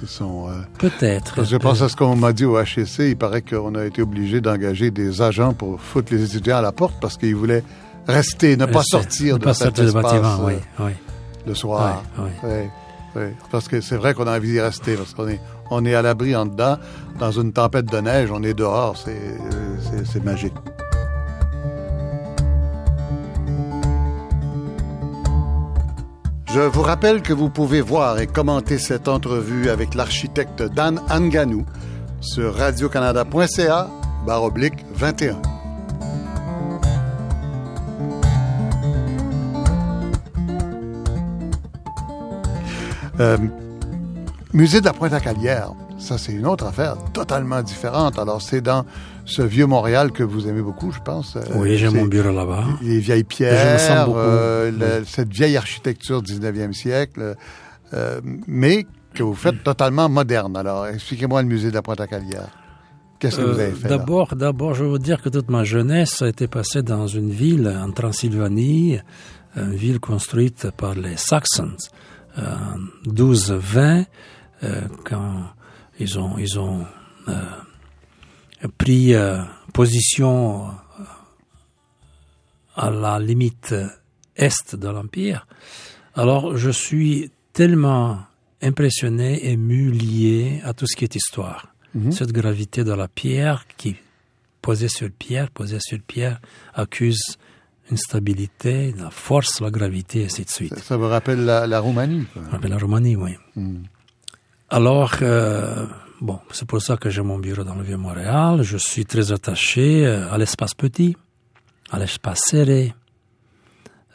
Sont, 0.05 0.49
euh, 0.49 0.53
Peut-être. 0.79 1.45
je 1.45 1.55
pense 1.55 1.81
à 1.81 1.87
ce 1.87 1.95
qu'on 1.95 2.15
m'a 2.15 2.31
dit 2.33 2.45
au 2.45 2.57
HEC. 2.57 2.99
Il 2.99 3.17
paraît 3.17 3.41
qu'on 3.41 3.75
a 3.75 3.85
été 3.85 4.01
obligé 4.01 4.39
d'engager 4.39 4.91
des 4.91 5.21
agents 5.21 5.53
pour 5.53 5.79
foutre 5.79 6.13
les 6.13 6.23
étudiants 6.23 6.57
à 6.57 6.61
la 6.61 6.71
porte 6.71 6.95
parce 7.01 7.17
qu'ils 7.17 7.35
voulaient 7.35 7.63
rester, 8.07 8.55
ne 8.57 8.65
pas 8.65 8.83
sortir 8.83 9.35
ne 9.35 9.39
de 9.39 9.43
pas 9.43 9.53
cet 9.53 9.77
sortir 9.77 9.83
du 9.83 9.89
espace 9.89 10.03
bâtiment, 10.03 10.45
oui, 10.45 10.53
euh, 10.79 10.85
oui. 10.87 10.91
le 11.47 11.53
soir. 11.53 12.03
Ouais. 12.17 13.29
Parce 13.51 13.67
que 13.67 13.81
c'est 13.81 13.95
vrai 13.97 14.13
qu'on 14.13 14.27
a 14.27 14.37
envie 14.37 14.51
d'y 14.51 14.61
rester 14.61 14.95
parce 14.95 15.13
qu'on 15.13 15.27
est, 15.27 15.39
on 15.69 15.85
est 15.85 15.95
à 15.95 16.01
l'abri 16.01 16.35
en 16.35 16.45
dedans. 16.45 16.77
Dans 17.19 17.31
une 17.31 17.51
tempête 17.53 17.85
de 17.85 17.97
neige, 17.97 18.29
on 18.31 18.41
est 18.43 18.53
dehors. 18.53 18.97
C'est, 18.97 19.11
euh, 19.11 20.03
c'est 20.05 20.23
magique. 20.23 20.53
Je 26.53 26.59
vous 26.59 26.83
rappelle 26.83 27.23
que 27.23 27.33
vous 27.33 27.49
pouvez 27.49 27.81
voir 27.81 28.19
et 28.19 28.27
commenter 28.27 28.77
cette 28.77 29.07
entrevue 29.07 29.71
avec 29.71 29.95
l'architecte 29.95 30.61
Dan 30.61 31.01
Anganou 31.09 31.65
sur 32.21 32.53
radiocanada.ca 32.53 33.89
barre 34.23 34.43
oblique 34.43 34.85
21. 34.93 35.41
Euh, 43.19 43.37
Musée 44.53 44.79
de 44.79 44.85
la 44.85 44.93
Pointe-à-Calière, 44.93 45.71
ça 45.97 46.19
c'est 46.19 46.33
une 46.33 46.45
autre 46.45 46.67
affaire 46.67 46.97
totalement 47.13 47.63
différente. 47.63 48.19
Alors 48.19 48.43
c'est 48.43 48.61
dans 48.61 48.85
ce 49.25 49.41
vieux 49.41 49.65
Montréal 49.65 50.11
que 50.11 50.23
vous 50.23 50.47
aimez 50.47 50.61
beaucoup, 50.61 50.91
je 50.91 50.99
pense. 50.99 51.35
Euh, 51.35 51.41
Oui, 51.55 51.77
j'ai 51.77 51.89
mon 51.89 52.05
bureau 52.05 52.31
là-bas. 52.31 52.65
Les 52.81 52.99
vieilles 52.99 53.19
Je 53.19 53.23
me 53.23 53.29
pierres, 53.29 53.79
sens 53.79 54.05
beaucoup. 54.07 54.17
euh, 54.19 55.01
cette 55.05 55.31
vieille 55.33 55.55
architecture 55.57 56.21
du 56.21 56.33
19e 56.33 56.73
siècle, 56.73 57.35
euh, 57.93 58.21
mais 58.47 58.85
que 59.13 59.23
vous 59.23 59.35
faites 59.35 59.63
totalement 59.63 60.09
moderne. 60.09 60.57
Alors 60.57 60.87
expliquez-moi 60.87 61.41
le 61.43 61.47
musée 61.47 61.69
de 61.69 61.75
la 61.75 61.81
Pointe-à-Calière. 61.81 62.49
Qu'est-ce 63.19 63.37
que 63.37 63.41
vous 63.43 63.59
avez 63.59 63.71
fait? 63.71 63.87
D'abord, 63.87 64.35
d'abord, 64.35 64.73
je 64.73 64.83
veux 64.83 64.99
dire 64.99 65.21
que 65.21 65.29
toute 65.29 65.49
ma 65.49 65.63
jeunesse 65.63 66.21
a 66.21 66.27
été 66.27 66.47
passée 66.47 66.81
dans 66.81 67.07
une 67.07 67.29
ville 67.31 67.67
en 67.69 67.91
Transylvanie, 67.91 68.99
une 69.55 69.75
ville 69.75 69.99
construite 70.01 70.67
par 70.75 70.95
les 70.95 71.15
Saxons, 71.15 71.77
euh, 72.39 72.41
1220, 73.05 74.05
euh, 74.63 74.81
quand 75.05 75.43
ils 75.99 76.19
ont, 76.19 76.37
ils 76.37 76.59
ont 76.59 76.81
euh, 77.29 77.33
pris 78.77 79.13
euh, 79.13 79.41
position 79.73 80.67
euh, 80.67 81.03
à 82.75 82.89
la 82.89 83.19
limite 83.19 83.75
est 84.35 84.75
de 84.75 84.87
l'Empire. 84.87 85.45
Alors, 86.15 86.57
je 86.57 86.69
suis 86.69 87.31
tellement 87.53 88.19
impressionné, 88.61 89.49
ému, 89.51 89.91
lié 89.91 90.61
à 90.63 90.73
tout 90.73 90.87
ce 90.87 90.95
qui 90.95 91.03
est 91.03 91.15
histoire. 91.15 91.67
Cette 92.09 92.31
gravité 92.31 92.83
de 92.83 92.91
la 92.91 93.07
pierre 93.07 93.67
qui, 93.77 93.95
posée 94.63 94.87
sur 94.87 95.11
pierre, 95.11 95.51
posée 95.51 95.77
sur 95.79 95.99
pierre, 95.99 96.41
accuse 96.73 97.21
une 97.91 97.97
stabilité, 97.97 98.95
la 98.97 99.11
force, 99.11 99.61
la 99.61 99.69
gravité, 99.69 100.21
et 100.21 100.25
ainsi 100.25 100.43
de 100.43 100.49
suite. 100.49 100.73
Ça, 100.73 100.81
ça 100.81 100.97
vous 100.97 101.07
rappelle 101.07 101.45
la, 101.45 101.67
la 101.67 101.79
Roumanie. 101.79 102.25
quoi. 102.33 102.41
On 102.51 102.55
appelle 102.55 102.71
la 102.71 102.79
Roumanie, 102.79 103.15
oui. 103.15 103.37
Alors, 104.69 105.13
euh, 105.21 105.85
bon, 106.23 106.39
c'est 106.51 106.65
pour 106.65 106.81
ça 106.81 106.95
que 106.95 107.09
j'ai 107.09 107.21
mon 107.21 107.37
bureau 107.37 107.63
dans 107.63 107.75
le 107.75 107.83
Vieux-Montréal. 107.83 108.63
Je 108.63 108.77
suis 108.77 109.05
très 109.05 109.31
attaché 109.31 110.05
euh, 110.05 110.31
à 110.31 110.37
l'espace 110.37 110.73
petit, 110.73 111.15
à 111.91 111.99
l'espace 111.99 112.41
serré, 112.45 112.95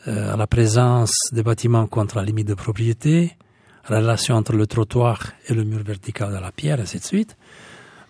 euh, 0.09 0.33
à 0.33 0.37
la 0.37 0.47
présence 0.47 1.13
des 1.33 1.43
bâtiments 1.43 1.87
contre 1.87 2.17
la 2.17 2.25
limite 2.25 2.49
de 2.49 2.55
propriété, 2.55 3.37
la 3.91 3.99
relation 3.99 4.37
entre 4.37 4.55
le 4.55 4.67
trottoir 4.67 5.19
et 5.49 5.55
le 5.55 5.65
mur 5.65 5.83
vertical 5.85 6.33
de 6.33 6.39
la 6.39 6.51
pierre, 6.51 6.81
ainsi 6.81 6.99
de 6.99 7.05
suite. 7.05 7.37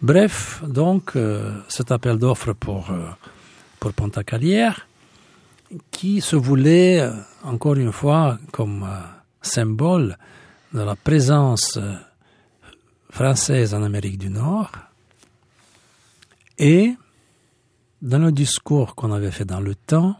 Bref, 0.01 0.63
donc, 0.65 1.17
euh, 1.17 1.61
cet 1.69 1.91
appel 1.91 2.19
d'offres 2.19 2.53
pour, 2.53 2.91
Ponta-Calière, 3.81 4.87
qui 5.91 6.21
se 6.21 6.37
voulait, 6.37 7.09
encore 7.43 7.75
une 7.75 7.93
fois, 7.93 8.39
comme 8.53 8.87
symbole 9.43 10.17
de 10.73 10.83
la 10.83 10.95
présence 10.95 11.79
française 13.11 13.75
en 13.75 13.83
Amérique 13.83 14.19
du 14.19 14.31
Nord, 14.31 14.71
et 16.59 16.95
dans 18.03 18.19
le 18.19 18.33
discours 18.33 18.95
qu'on 18.95 19.13
avait 19.13 19.31
fait 19.31 19.45
dans 19.45 19.61
le 19.61 19.75
temps, 19.75 20.17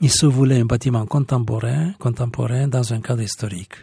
il 0.00 0.10
se 0.10 0.26
voulait 0.26 0.60
un 0.60 0.64
bâtiment 0.64 1.06
contemporain, 1.06 1.92
contemporain 1.98 2.66
dans 2.68 2.92
un 2.92 3.00
cadre 3.00 3.22
historique. 3.22 3.74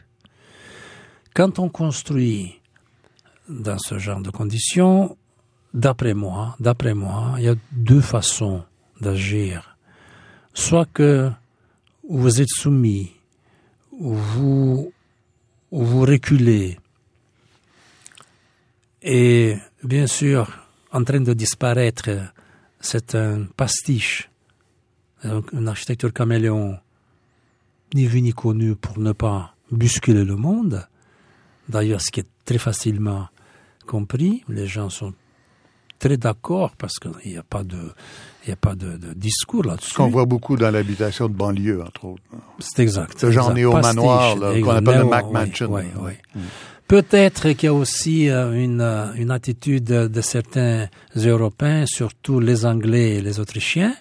Quand 1.34 1.60
on 1.60 1.70
construit 1.70 2.60
dans 3.48 3.78
ce 3.78 3.98
genre 3.98 4.22
de 4.22 4.30
conditions, 4.30 5.18
d'après 5.74 6.14
moi, 6.14 6.56
d'après 6.60 6.94
moi, 6.94 7.36
il 7.38 7.44
y 7.46 7.50
a 7.50 7.56
deux 7.72 8.02
façons 8.02 8.64
d'agir. 9.00 9.78
Soit 10.54 10.88
que 10.94 11.32
vous 12.10 12.42
êtes 12.42 12.50
soumis, 12.50 13.14
ou 13.92 14.14
vous, 14.14 14.94
ou 15.72 15.86
vous 15.86 16.02
reculez, 16.02 16.78
et 19.02 19.56
bien 19.84 20.08
sûr, 20.08 20.48
en 20.92 21.04
train 21.04 21.22
de 21.22 21.34
disparaître, 21.34 22.10
c'est 22.80 23.16
un 23.16 23.44
pastiche, 23.56 24.30
une 25.24 25.68
architecture 25.68 26.12
caméléon, 26.14 26.78
ni 27.94 28.06
vu 28.06 28.22
ni 28.22 28.34
connu 28.34 28.76
pour 28.76 29.00
ne 29.00 29.12
pas 29.12 29.56
bousculer 29.72 30.24
le 30.24 30.36
monde. 30.36 30.86
D'ailleurs, 31.70 32.02
ce 32.02 32.12
qui 32.12 32.20
est 32.22 32.28
très 32.46 32.58
facilement 32.58 33.28
compris, 33.88 34.44
les 34.50 34.68
gens 34.68 34.90
sont 34.90 35.14
très 36.00 36.18
d'accord 36.18 36.76
parce 36.78 36.96
qu'il 37.00 37.32
n'y 37.32 37.38
a 37.38 37.44
pas 37.44 37.64
de, 37.64 37.78
il 38.44 38.48
n'y 38.48 38.54
a 38.54 38.58
pas 38.58 38.76
de, 38.76 38.98
de 38.98 39.14
discours 39.14 39.64
là-dessus. 39.64 39.92
Ce 39.92 39.94
qu'on 39.96 40.10
voit 40.10 40.26
beaucoup 40.26 40.58
dans 40.58 40.72
l'habitation 40.72 41.28
de 41.28 41.34
banlieue, 41.34 41.82
entre 41.84 42.06
autres. 42.06 42.24
C'est 42.60 42.82
exact. 42.82 43.20
Ce 43.20 43.30
genre 43.32 43.54
néo-manoir, 43.54 44.36
qu'on 44.36 44.70
appelle 44.70 44.96
le 44.98 45.04
néo- 45.04 45.10
Mac 45.10 45.26
oui, 45.28 45.34
Mansion. 45.34 45.72
oui, 45.74 45.84
oui. 46.02 46.42
Peut-être 46.96 47.44
qu'il 47.54 47.68
y 47.68 47.70
a 47.70 47.74
aussi 47.74 48.30
euh, 48.30 48.52
une, 48.52 48.82
euh, 48.82 49.14
une 49.16 49.32
attitude 49.32 49.86
de 50.18 50.22
certains 50.22 50.90
Européens, 51.16 51.86
surtout 51.88 52.42
les 52.42 52.66
Anglais 52.66 53.10
et 53.18 53.22
les 53.22 53.40
Autrichiens, 53.40 53.96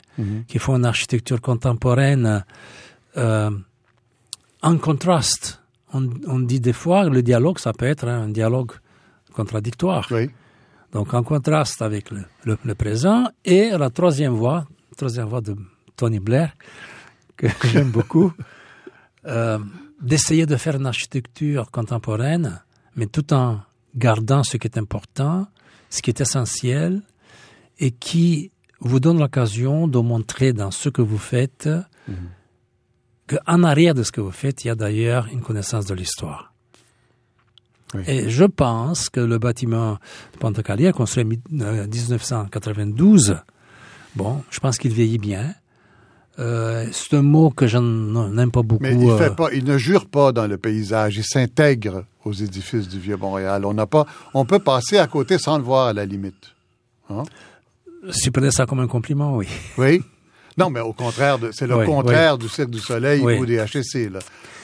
qui 0.48 0.59
font 0.59 0.74
une 0.76 0.85
architecture 0.85 1.40
contemporaine 1.40 2.44
euh, 3.16 3.50
en 4.61 4.76
contraste. 4.79 5.62
On, 5.94 6.03
on 6.26 6.40
dit 6.40 6.59
des 6.61 6.72
fois 6.74 7.05
que 7.05 7.11
le 7.18 7.22
dialogue, 7.22 7.59
ça 7.61 7.72
peut 7.72 7.87
être 7.87 8.07
un 8.09 8.29
dialogue 8.29 8.72
contradictoire. 9.33 10.07
Oui. 10.11 10.29
Donc 10.92 11.14
en 11.14 11.22
contraste 11.22 11.81
avec 11.83 12.11
le, 12.11 12.22
le- 12.44 12.59
le 12.64 12.74
présent 12.74 13.29
et 13.44 13.70
la 13.70 13.90
troisième 13.90 14.35
voie, 14.35 14.66
troisième 14.96 15.29
voie 15.29 15.40
de 15.40 15.55
Tony 15.96 16.18
Blair 16.18 16.50
que 17.37 17.46
j'aime 17.72 17.90
beaucoup, 17.90 18.33
euh, 19.26 19.59
d'essayer 20.03 20.44
de 20.44 20.57
faire 20.57 20.74
une 20.76 20.87
architecture 20.87 21.70
contemporaine, 21.70 22.61
mais 22.96 23.07
tout 23.07 23.33
en 23.33 23.61
gardant 23.96 24.42
ce 24.42 24.57
qui 24.57 24.66
est 24.66 24.79
important, 24.79 25.46
ce 25.90 26.03
qui 26.03 26.11
est 26.11 26.20
essentiel 26.20 27.03
et 27.79 27.90
qui 27.90 28.50
vous 28.81 29.00
donne 29.00 29.18
l'occasion 29.18 29.88
de 29.88 29.98
montrer 29.98 30.53
dans 30.53 30.70
ce 30.70 30.88
que 30.88 31.03
vous 31.03 31.18
faites 31.18 31.68
qu'en 33.31 33.62
arrière 33.62 33.94
de 33.94 34.03
ce 34.03 34.12
que 34.12 34.20
vous 34.20 34.31
faites, 34.31 34.64
il 34.64 34.68
y 34.68 34.70
a 34.70 34.74
d'ailleurs 34.74 35.29
une 35.33 35.40
connaissance 35.40 35.87
de 35.87 35.94
l'histoire. 35.94 36.53
Oui. 37.94 38.03
Et 38.07 38.31
je 38.31 38.44
pense 38.44 39.09
que 39.09 39.20
le 39.20 39.38
bâtiment 39.38 39.98
de 40.33 40.38
Pantacalier, 40.38 40.92
construit 40.92 41.24
en 41.24 41.61
euh, 41.61 41.87
1992, 41.87 43.37
bon, 44.14 44.42
je 44.50 44.61
pense 44.61 44.79
qu'il 44.79 44.92
vieillit 44.92 45.18
bien. 45.18 45.55
Euh, 46.38 46.87
c'est 46.93 47.16
un 47.16 47.23
mot 47.23 47.51
que 47.51 47.66
je 47.66 47.79
n'aime 47.79 48.51
pas 48.51 48.62
beaucoup. 48.62 48.83
Mais 48.83 48.95
il, 48.95 49.11
euh, 49.11 49.19
fait 49.19 49.35
pas, 49.35 49.49
il 49.53 49.64
ne 49.64 49.77
jure 49.77 50.07
pas 50.07 50.33
dans 50.33 50.47
le 50.47 50.57
paysage, 50.57 51.16
il 51.16 51.25
s'intègre 51.25 52.05
aux 52.25 52.33
édifices 52.33 52.88
du 52.88 52.99
Vieux-Montréal. 52.99 53.64
On 53.64 53.75
n'a 53.75 53.87
pas, 53.87 54.07
on 54.33 54.45
peut 54.45 54.59
passer 54.59 54.99
à 54.99 55.07
côté 55.07 55.38
sans 55.38 55.59
le 55.59 55.64
voir 55.64 55.88
à 55.88 55.93
la 55.93 56.07
limite. 56.07 56.55
Hein? 57.11 57.25
Si 58.11 58.29
vous 58.29 58.33
prenez 58.33 58.51
ça 58.51 58.64
comme 58.64 58.81
un 58.81 58.87
compliment, 58.87 59.37
oui. 59.37 59.49
Oui? 59.77 60.03
Non, 60.57 60.71
mais 60.71 60.81
au 60.81 60.93
contraire, 60.93 61.38
c'est 61.53 61.66
le 61.66 61.85
contraire 61.85 62.38
du 62.38 62.49
Cirque 62.49 62.71
du 62.71 62.81
Soleil 62.81 63.21
ou 63.23 63.47
des 63.47 63.57
HEC. 63.57 64.11
Là. 64.11 64.21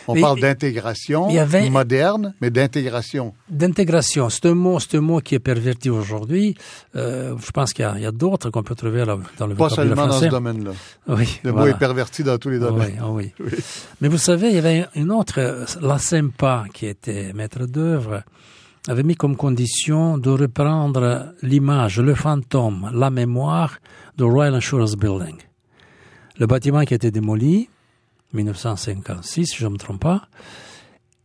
On 0.08 0.20
parle 0.20 0.40
d'intégration 0.40 1.28
moderne, 1.70 2.34
mais 2.40 2.50
d'intégration. 2.50 3.34
D'intégration. 3.48 4.28
C'est 4.30 4.46
un 4.46 4.54
mot, 4.54 4.78
c'est 4.80 4.96
un 4.96 5.00
mot 5.00 5.20
qui 5.20 5.34
est 5.34 5.40
perverti 5.40 5.90
aujourd'hui. 5.90 6.56
Euh, 6.94 7.34
je 7.44 7.50
pense 7.50 7.72
qu'il 7.72 7.84
y 7.84 8.06
a, 8.06 8.12
d'autres 8.12 8.50
qu'on 8.50 8.62
peut 8.62 8.74
trouver 8.74 9.04
là, 9.04 9.16
dans 9.38 9.46
le 9.46 9.54
Pas 9.54 9.70
seulement 9.70 10.06
dans 10.06 10.20
ce 10.20 10.26
domaine-là. 10.26 10.72
Oui. 11.08 11.40
Le 11.44 11.52
mot 11.52 11.66
est 11.66 11.78
perverti 11.78 12.22
dans 12.22 12.38
tous 12.38 12.50
les 12.50 12.58
domaines. 12.58 12.98
Ah 13.00 13.10
oui, 13.10 13.32
oui. 13.40 13.52
Mais 14.00 14.08
vous 14.08 14.18
savez, 14.18 14.48
il 14.48 14.54
y 14.54 14.58
avait 14.58 14.86
une 14.94 15.10
autre, 15.10 15.66
la 15.80 15.98
Sempa, 15.98 16.64
qui 16.72 16.86
était 16.86 17.32
maître 17.32 17.66
d'œuvre, 17.66 18.22
avait 18.88 19.02
mis 19.02 19.16
comme 19.16 19.36
condition 19.36 20.18
de 20.18 20.30
reprendre 20.30 21.34
l'image, 21.42 22.00
le 22.00 22.14
fantôme, 22.14 22.90
la 22.94 23.10
mémoire 23.10 23.78
de 24.16 24.24
Royal 24.24 24.54
Insurance 24.54 24.96
Building. 24.96 25.36
Le 26.38 26.46
bâtiment 26.46 26.82
qui 26.84 26.94
a 26.94 26.96
été 26.96 27.10
démoli, 27.10 27.68
1956, 28.36 29.46
si 29.46 29.56
je 29.56 29.66
ne 29.66 29.72
me 29.72 29.78
trompe 29.78 30.00
pas, 30.00 30.28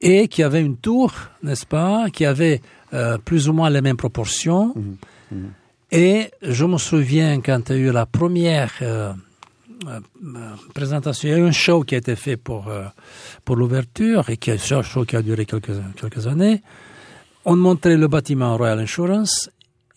et 0.01 0.27
qui 0.27 0.43
avait 0.43 0.61
une 0.61 0.77
tour, 0.77 1.13
n'est-ce 1.43 1.65
pas, 1.65 2.09
qui 2.09 2.25
avait 2.25 2.61
euh, 2.93 3.17
plus 3.17 3.47
ou 3.49 3.53
moins 3.53 3.69
les 3.69 3.81
mêmes 3.81 3.97
proportions. 3.97 4.73
Mhm, 4.75 4.97
mhm. 5.31 5.51
Et 5.91 6.31
je 6.41 6.65
me 6.65 6.77
souviens 6.77 7.41
quand 7.41 7.69
il 7.69 7.75
y 7.75 7.79
a 7.79 7.81
eu 7.89 7.91
la 7.91 8.05
première 8.05 8.71
euh, 8.81 9.13
euh, 9.87 9.99
présentation, 10.73 11.27
il 11.27 11.31
y 11.31 11.35
a 11.35 11.37
eu 11.37 11.45
un 11.45 11.51
show 11.51 11.83
qui 11.83 11.95
a 11.95 11.97
été 11.97 12.15
fait 12.15 12.37
pour, 12.37 12.71
pour 13.43 13.55
l'ouverture, 13.55 14.29
et 14.29 14.37
qui 14.37 14.51
un 14.51 14.57
show 14.57 15.05
qui 15.05 15.15
a 15.15 15.21
duré 15.21 15.45
quelques, 15.45 15.73
quelques 15.97 16.27
années. 16.27 16.61
On 17.43 17.55
montrait 17.55 17.97
le 17.97 18.07
bâtiment 18.07 18.55
Royal 18.55 18.79
Insurance 18.79 19.49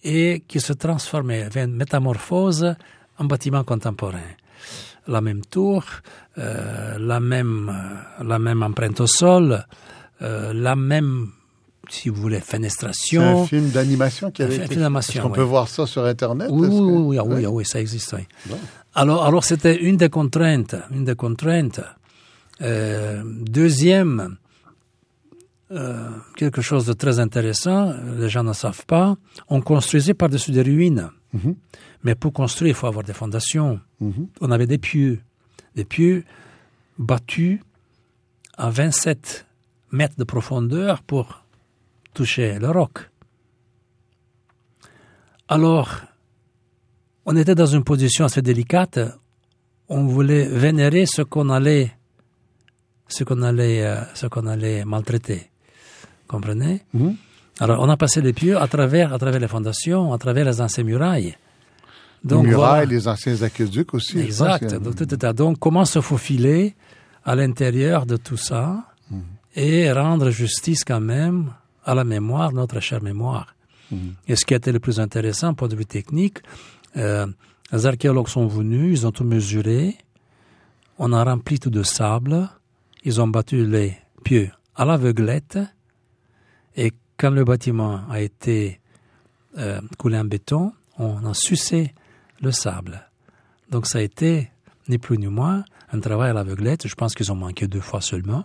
et 0.03 0.43
qui 0.49 0.61
se 0.61 0.73
transformait, 0.73 1.43
avait 1.43 1.65
une 1.65 1.77
métamorphose 1.77 2.75
en 3.19 3.25
bâtiment 3.25 3.65
contemporain 3.65 4.21
la 5.07 5.21
même 5.21 5.45
tour, 5.45 5.85
euh, 6.39 6.99
la 6.99 7.21
même 7.21 7.69
euh, 7.69 8.25
la 8.25 8.39
même 8.39 8.63
empreinte 8.63 9.01
au 9.01 9.07
sol, 9.07 9.65
euh, 10.23 10.53
la 10.53 10.77
même 10.77 11.31
si 11.91 12.09
vous 12.09 12.21
voulez 12.21 12.41
fenestration. 12.41 13.21
C'est 13.23 13.43
un 13.43 13.47
film 13.47 13.71
d'animation 13.71 14.31
qui 14.31 14.43
avait 14.43 14.57
été. 14.57 14.75
Est-ce 14.81 15.21
qu'on 15.21 15.31
peut 15.31 15.43
voir 15.43 15.69
ça 15.69 15.87
sur 15.87 16.05
internet? 16.05 16.49
Oui, 16.51 16.69
oui, 16.71 17.19
oui, 17.19 17.47
oui, 17.47 17.65
ça 17.65 17.81
existe. 17.81 18.15
Oui. 18.15 18.57
Alors, 18.95 19.25
alors 19.25 19.45
c'était 19.45 19.77
une 19.77 19.97
des 19.97 20.09
contraintes, 20.09 20.77
une 20.91 21.05
des 21.05 21.15
contraintes. 21.15 21.81
deuxième, 22.61 24.37
quelque 26.37 26.63
chose 26.63 26.87
de 26.87 26.95
très 26.95 27.19
intéressant, 27.19 27.93
les 28.17 28.29
gens 28.31 28.45
ne 28.45 28.53
savent 28.55 28.87
pas, 28.87 29.17
on 29.49 29.61
construisait 29.61 30.15
par-dessus 30.15 30.53
des 30.53 30.63
ruines. 30.63 31.11
Mhm. 31.35 31.57
Mais 32.05 32.15
pour 32.15 32.33
construire, 32.33 32.71
il 32.71 32.75
faut 32.75 32.87
avoir 32.87 33.03
des 33.05 33.15
fondations. 33.15 33.81
Mhm. 34.01 34.29
On 34.41 34.51
avait 34.51 34.67
des 34.67 34.79
pieux, 34.79 35.21
des 35.75 35.85
pieux 35.85 36.25
battus 36.99 37.61
à 38.57 38.71
27 38.71 39.47
mètres 39.91 40.17
de 40.17 40.25
profondeur 40.25 41.03
pour 41.03 41.43
toucher 42.13 42.59
le 42.59 42.71
roc. 42.71 43.11
Alors, 45.49 46.03
on 47.27 47.37
était 47.37 47.55
dans 47.55 47.67
une 47.67 47.85
position 47.85 48.27
assez 48.27 48.43
délicate. 48.43 49.01
On 49.89 50.07
voulait 50.07 50.47
vénérer 50.47 51.07
ce 51.07 51.23
qu'on 51.23 51.49
allait, 51.49 51.93
ce 53.09 53.25
qu'on 53.25 53.43
allait, 53.43 53.85
euh, 53.85 54.03
ce 54.15 54.27
qu'on 54.27 54.47
allait 54.47 54.85
maltraiter. 54.85 55.51
Comprenez? 56.29 56.83
Mhm. 56.93 57.17
Alors, 57.61 57.81
on 57.81 57.89
a 57.89 57.97
passé 57.97 58.21
les 58.21 58.33
pieux 58.33 58.59
à 58.59 58.67
travers, 58.67 59.13
à 59.13 59.19
travers 59.19 59.41
les 59.41 59.49
fondations, 59.49 60.13
à 60.13 60.19
travers 60.19 60.45
les 60.45 60.61
anciennes 60.61 60.87
murailles. 60.87 61.37
Donc, 62.25 62.45
les 62.45 62.51
murailles, 62.51 62.87
les 62.87 63.07
anciens 63.07 63.43
aqueducs 63.43 63.93
aussi. 63.93 64.19
Exact. 64.19 64.75
Donc, 65.35 65.59
comment 65.59 65.85
se 65.85 66.01
faufiler 66.01 66.75
à 67.25 67.35
l'intérieur 67.35 68.07
de 68.07 68.17
tout 68.17 68.37
ça 68.37 68.85
mhm. 69.11 69.23
et 69.57 69.93
rendre 69.93 70.31
justice 70.31 70.85
quand 70.85 71.01
même 71.01 71.53
à 71.85 71.95
la 71.95 72.05
mémoire, 72.05 72.53
notre 72.53 72.81
chère 72.81 73.03
mémoire. 73.03 73.55
Mhm. 73.91 74.15
Et 74.27 74.37
ce 74.37 74.45
qui 74.45 74.55
a 74.55 74.57
été 74.57 74.73
le 74.73 74.81
plus 74.81 75.01
intéressant, 75.01 75.53
point 75.55 75.69
de 75.69 75.77
vue 75.77 75.87
technique, 75.87 76.39
euh, 76.97 77.27
les 77.73 77.87
archéologues 77.87 78.29
sont 78.29 78.47
venus, 78.47 79.01
ils 79.01 79.07
ont 79.07 79.13
tout 79.13 79.25
mesuré, 79.25 79.97
on 80.99 81.13
a 81.13 81.23
rempli 81.25 81.59
tout 81.59 81.71
de 81.71 81.83
sable, 81.83 82.49
ils 83.05 83.21
ont 83.21 83.29
battu 83.29 83.67
les 83.67 83.97
pieux 84.23 84.51
à 84.77 84.85
l'aveuglette, 84.85 85.59
et 86.77 86.93
quand 87.19 87.31
le 87.31 87.45
bâtiment 87.45 88.01
a 88.11 88.21
été 88.21 88.81
euh, 89.59 89.81
coulé 89.99 90.19
en 90.19 90.25
béton, 90.25 90.73
on 90.99 91.25
a 91.27 91.35
sucé 91.35 91.93
le 92.45 92.53
sable. 92.53 93.11
Donc 93.71 93.87
ça 93.87 93.99
a 93.99 94.03
été, 94.03 94.51
ni 94.89 94.99
plus 94.99 95.19
ni 95.19 95.27
moins, 95.27 95.65
un 95.93 96.01
travail 96.01 96.31
à 96.31 96.33
l'aveuglette. 96.33 96.87
Je 96.87 96.95
pense 96.95 97.15
qu'ils 97.15 97.33
ont 97.33 97.37
manqué 97.37 97.67
deux 97.67 97.81
fois 97.81 98.01
seulement. 98.01 98.45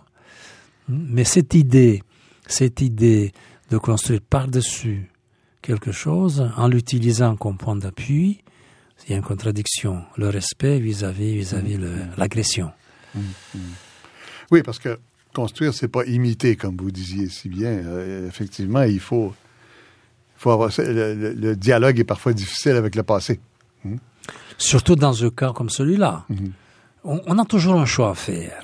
Mais 0.88 1.24
cette 1.24 1.54
idée, 1.54 2.02
cette 2.46 2.80
idée 2.80 3.32
de 3.70 3.78
construire 3.78 4.20
par-dessus 4.20 5.10
quelque 5.62 5.92
chose 5.92 6.50
en 6.56 6.68
l'utilisant 6.68 7.36
comme 7.36 7.58
point 7.58 7.76
d'appui, 7.76 8.42
il 9.04 9.10
y 9.10 9.14
a 9.14 9.16
une 9.16 9.22
contradiction. 9.22 10.02
Le 10.16 10.28
respect 10.28 10.78
vis-à-vis 10.78 11.36
vis-à-vis 11.36 11.78
mmh. 11.78 12.10
l'agression. 12.16 12.70
Mmh. 13.14 13.20
Oui, 14.50 14.62
parce 14.62 14.78
que 14.78 14.98
construire, 15.32 15.72
c'est 15.74 15.88
pas 15.88 16.04
imiter, 16.04 16.56
comme 16.56 16.76
vous 16.76 16.90
disiez 16.90 17.28
si 17.28 17.48
bien. 17.48 17.70
Euh, 17.70 18.28
effectivement, 18.28 18.82
il 18.82 19.00
faut, 19.00 19.34
faut 20.36 20.50
avoir 20.50 20.70
le, 20.78 21.54
dialogue 21.54 22.00
est 22.00 22.04
parfois 22.04 22.32
difficile 22.32 22.72
avec 22.72 22.94
le 22.94 23.02
passé. 23.02 23.40
Hmm? 23.84 23.96
Surtout 24.58 24.96
dans 24.96 25.24
un 25.24 25.30
cas 25.30 25.52
comme 25.52 25.70
celui-là. 25.70 26.24
Hmm. 26.28 26.48
On, 27.04 27.38
a 27.38 27.44
toujours 27.46 27.80
un 27.80 27.86
choix 27.86 28.10
à 28.10 28.14
faire. 28.14 28.62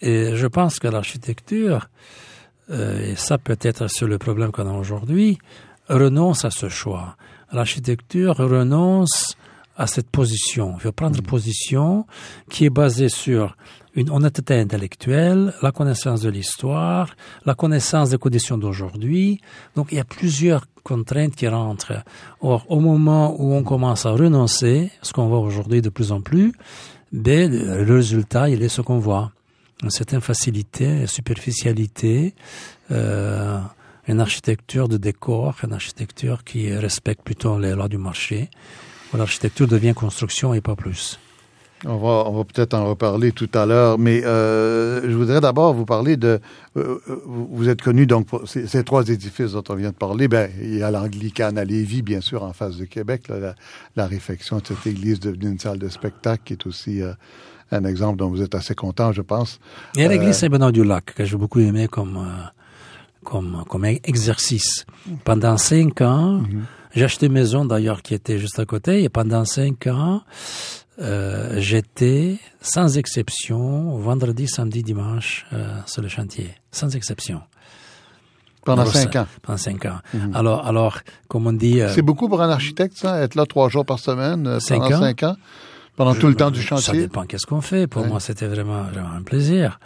Et 0.00 0.34
je 0.34 0.46
pense 0.48 0.80
que 0.80 0.88
l'architecture, 0.88 1.88
euh, 2.70 3.12
et 3.12 3.16
ça 3.16 3.38
peut 3.38 3.58
être 3.60 3.88
sur 3.88 4.08
le 4.08 4.18
problème 4.18 4.50
qu'on 4.50 4.68
a 4.68 4.76
aujourd'hui, 4.76 5.38
renonce 5.88 6.44
à 6.44 6.50
ce 6.50 6.68
choix. 6.68 7.16
L'architecture 7.52 8.36
renonce 8.36 9.36
à 9.76 9.86
cette 9.86 10.10
position. 10.10 10.74
Il 10.76 10.80
faut 10.80 10.92
prendre 10.92 11.18
mmh. 11.18 11.26
position 11.26 12.06
qui 12.50 12.64
est 12.64 12.70
basée 12.70 13.08
sur 13.08 13.56
une 13.94 14.10
honnêteté 14.10 14.54
intellectuelle, 14.54 15.52
la 15.62 15.72
connaissance 15.72 16.20
de 16.22 16.30
l'histoire, 16.30 17.14
la 17.44 17.54
connaissance 17.54 18.10
des 18.10 18.18
conditions 18.18 18.58
d'aujourd'hui. 18.58 19.40
Donc 19.76 19.88
il 19.90 19.96
y 19.96 20.00
a 20.00 20.04
plusieurs 20.04 20.66
contraintes 20.82 21.34
qui 21.34 21.48
rentrent. 21.48 22.04
Or, 22.40 22.64
au 22.68 22.80
moment 22.80 23.34
où 23.38 23.52
on 23.54 23.62
commence 23.62 24.06
à 24.06 24.10
renoncer, 24.10 24.90
ce 25.02 25.12
qu'on 25.12 25.28
voit 25.28 25.40
aujourd'hui 25.40 25.82
de 25.82 25.88
plus 25.88 26.12
en 26.12 26.20
plus, 26.20 26.52
ben, 27.12 27.50
le 27.50 27.94
résultat, 27.94 28.48
il 28.48 28.62
est 28.62 28.68
ce 28.68 28.80
qu'on 28.80 28.98
voit. 28.98 29.32
Une 29.82 29.90
certaine 29.90 30.20
facilité, 30.20 31.06
superficialité, 31.06 32.34
euh, 32.90 33.58
une 34.06 34.20
architecture 34.20 34.88
de 34.88 34.96
décor, 34.96 35.56
une 35.64 35.72
architecture 35.72 36.44
qui 36.44 36.72
respecte 36.72 37.22
plutôt 37.22 37.58
les 37.58 37.72
lois 37.72 37.88
du 37.88 37.98
marché 37.98 38.50
l'architecture 39.16 39.66
devient 39.66 39.94
construction 39.94 40.54
et 40.54 40.60
pas 40.60 40.76
plus. 40.76 41.18
On 41.86 41.96
va, 41.96 42.28
on 42.28 42.36
va 42.36 42.44
peut-être 42.44 42.74
en 42.74 42.90
reparler 42.90 43.32
tout 43.32 43.48
à 43.54 43.64
l'heure, 43.64 43.98
mais 43.98 44.22
euh, 44.24 45.00
je 45.02 45.16
voudrais 45.16 45.40
d'abord 45.40 45.72
vous 45.72 45.86
parler 45.86 46.18
de. 46.18 46.38
Euh, 46.76 46.98
vous 47.26 47.70
êtes 47.70 47.80
connu 47.80 48.06
donc 48.06 48.26
pour 48.26 48.46
ces, 48.46 48.84
trois 48.84 49.08
édifices 49.08 49.52
dont 49.52 49.64
on 49.70 49.74
vient 49.74 49.88
de 49.88 49.94
parler. 49.94 50.28
Ben, 50.28 50.50
il 50.60 50.76
y 50.76 50.82
a 50.82 50.90
l'Anglicane 50.90 51.56
à 51.56 51.64
Lévis, 51.64 52.02
bien 52.02 52.20
sûr, 52.20 52.42
en 52.42 52.52
face 52.52 52.76
de 52.76 52.84
Québec, 52.84 53.28
la, 53.28 53.54
la, 53.96 54.06
réfection 54.06 54.58
de 54.58 54.66
cette 54.66 54.86
église 54.86 55.20
devenue 55.20 55.52
une 55.52 55.58
salle 55.58 55.78
de 55.78 55.88
spectacle, 55.88 56.42
qui 56.44 56.52
est 56.52 56.66
aussi 56.66 57.00
euh, 57.00 57.14
un 57.72 57.84
exemple 57.84 58.18
dont 58.18 58.28
vous 58.28 58.42
êtes 58.42 58.54
assez 58.54 58.74
content, 58.74 59.12
je 59.12 59.22
pense. 59.22 59.58
Il 59.94 60.02
y 60.02 60.04
a 60.04 60.08
l'église 60.08 60.36
Saint-Benoît-du-Lac 60.36 61.14
que 61.14 61.24
j'ai 61.24 61.36
beaucoup 61.36 61.60
aimé 61.60 61.88
comme 61.88 62.18
comme 63.24 63.64
comme 63.68 63.84
exercice. 63.86 64.84
Pendant 65.24 65.56
cinq 65.56 66.02
ans. 66.02 66.42
Mm-hmm. 66.42 66.60
J'ai 66.92 67.04
acheté 67.04 67.26
une 67.26 67.32
maison 67.32 67.64
d'ailleurs 67.64 68.02
qui 68.02 68.14
était 68.14 68.38
juste 68.38 68.58
à 68.58 68.64
côté 68.64 69.04
et 69.04 69.08
pendant 69.08 69.44
cinq 69.44 69.86
ans, 69.86 70.22
euh, 71.00 71.54
j'étais 71.58 72.38
sans 72.60 72.98
exception 72.98 73.96
vendredi, 73.98 74.46
samedi, 74.48 74.82
dimanche 74.82 75.46
euh, 75.52 75.74
sur 75.86 76.02
le 76.02 76.08
chantier, 76.08 76.54
sans 76.70 76.94
exception. 76.94 77.40
Pendant 78.64 78.84
cinq 78.86 79.16
ans. 79.16 79.26
Pendant 79.42 79.56
cinq 79.56 79.86
ans. 79.86 79.98
Mhm. 80.12 80.32
Alors, 80.34 80.66
alors, 80.66 80.98
comme 81.28 81.46
on 81.46 81.52
dit. 81.52 81.80
Euh, 81.80 81.88
C'est 81.94 82.02
beaucoup 82.02 82.28
pour 82.28 82.42
un 82.42 82.50
architecte, 82.50 82.96
ça, 82.96 83.20
être 83.22 83.34
là 83.34 83.46
trois 83.46 83.68
jours 83.68 83.86
par 83.86 83.98
semaine 83.98 84.46
euh, 84.46 84.58
pendant 84.68 84.98
cinq 84.98 85.22
ans, 85.22 85.36
pendant 85.96 86.14
tout 86.14 86.26
le 86.26 86.34
temps 86.34 86.50
du 86.50 86.60
chantier. 86.60 86.84
Ça 86.84 86.92
dépend 86.92 87.24
qu'est-ce 87.24 87.46
qu'on 87.46 87.62
fait. 87.62 87.86
Pour 87.86 88.06
moi, 88.06 88.20
c'était 88.20 88.46
vraiment, 88.46 88.82
vraiment 88.82 89.12
un 89.12 89.22
plaisir 89.22 89.80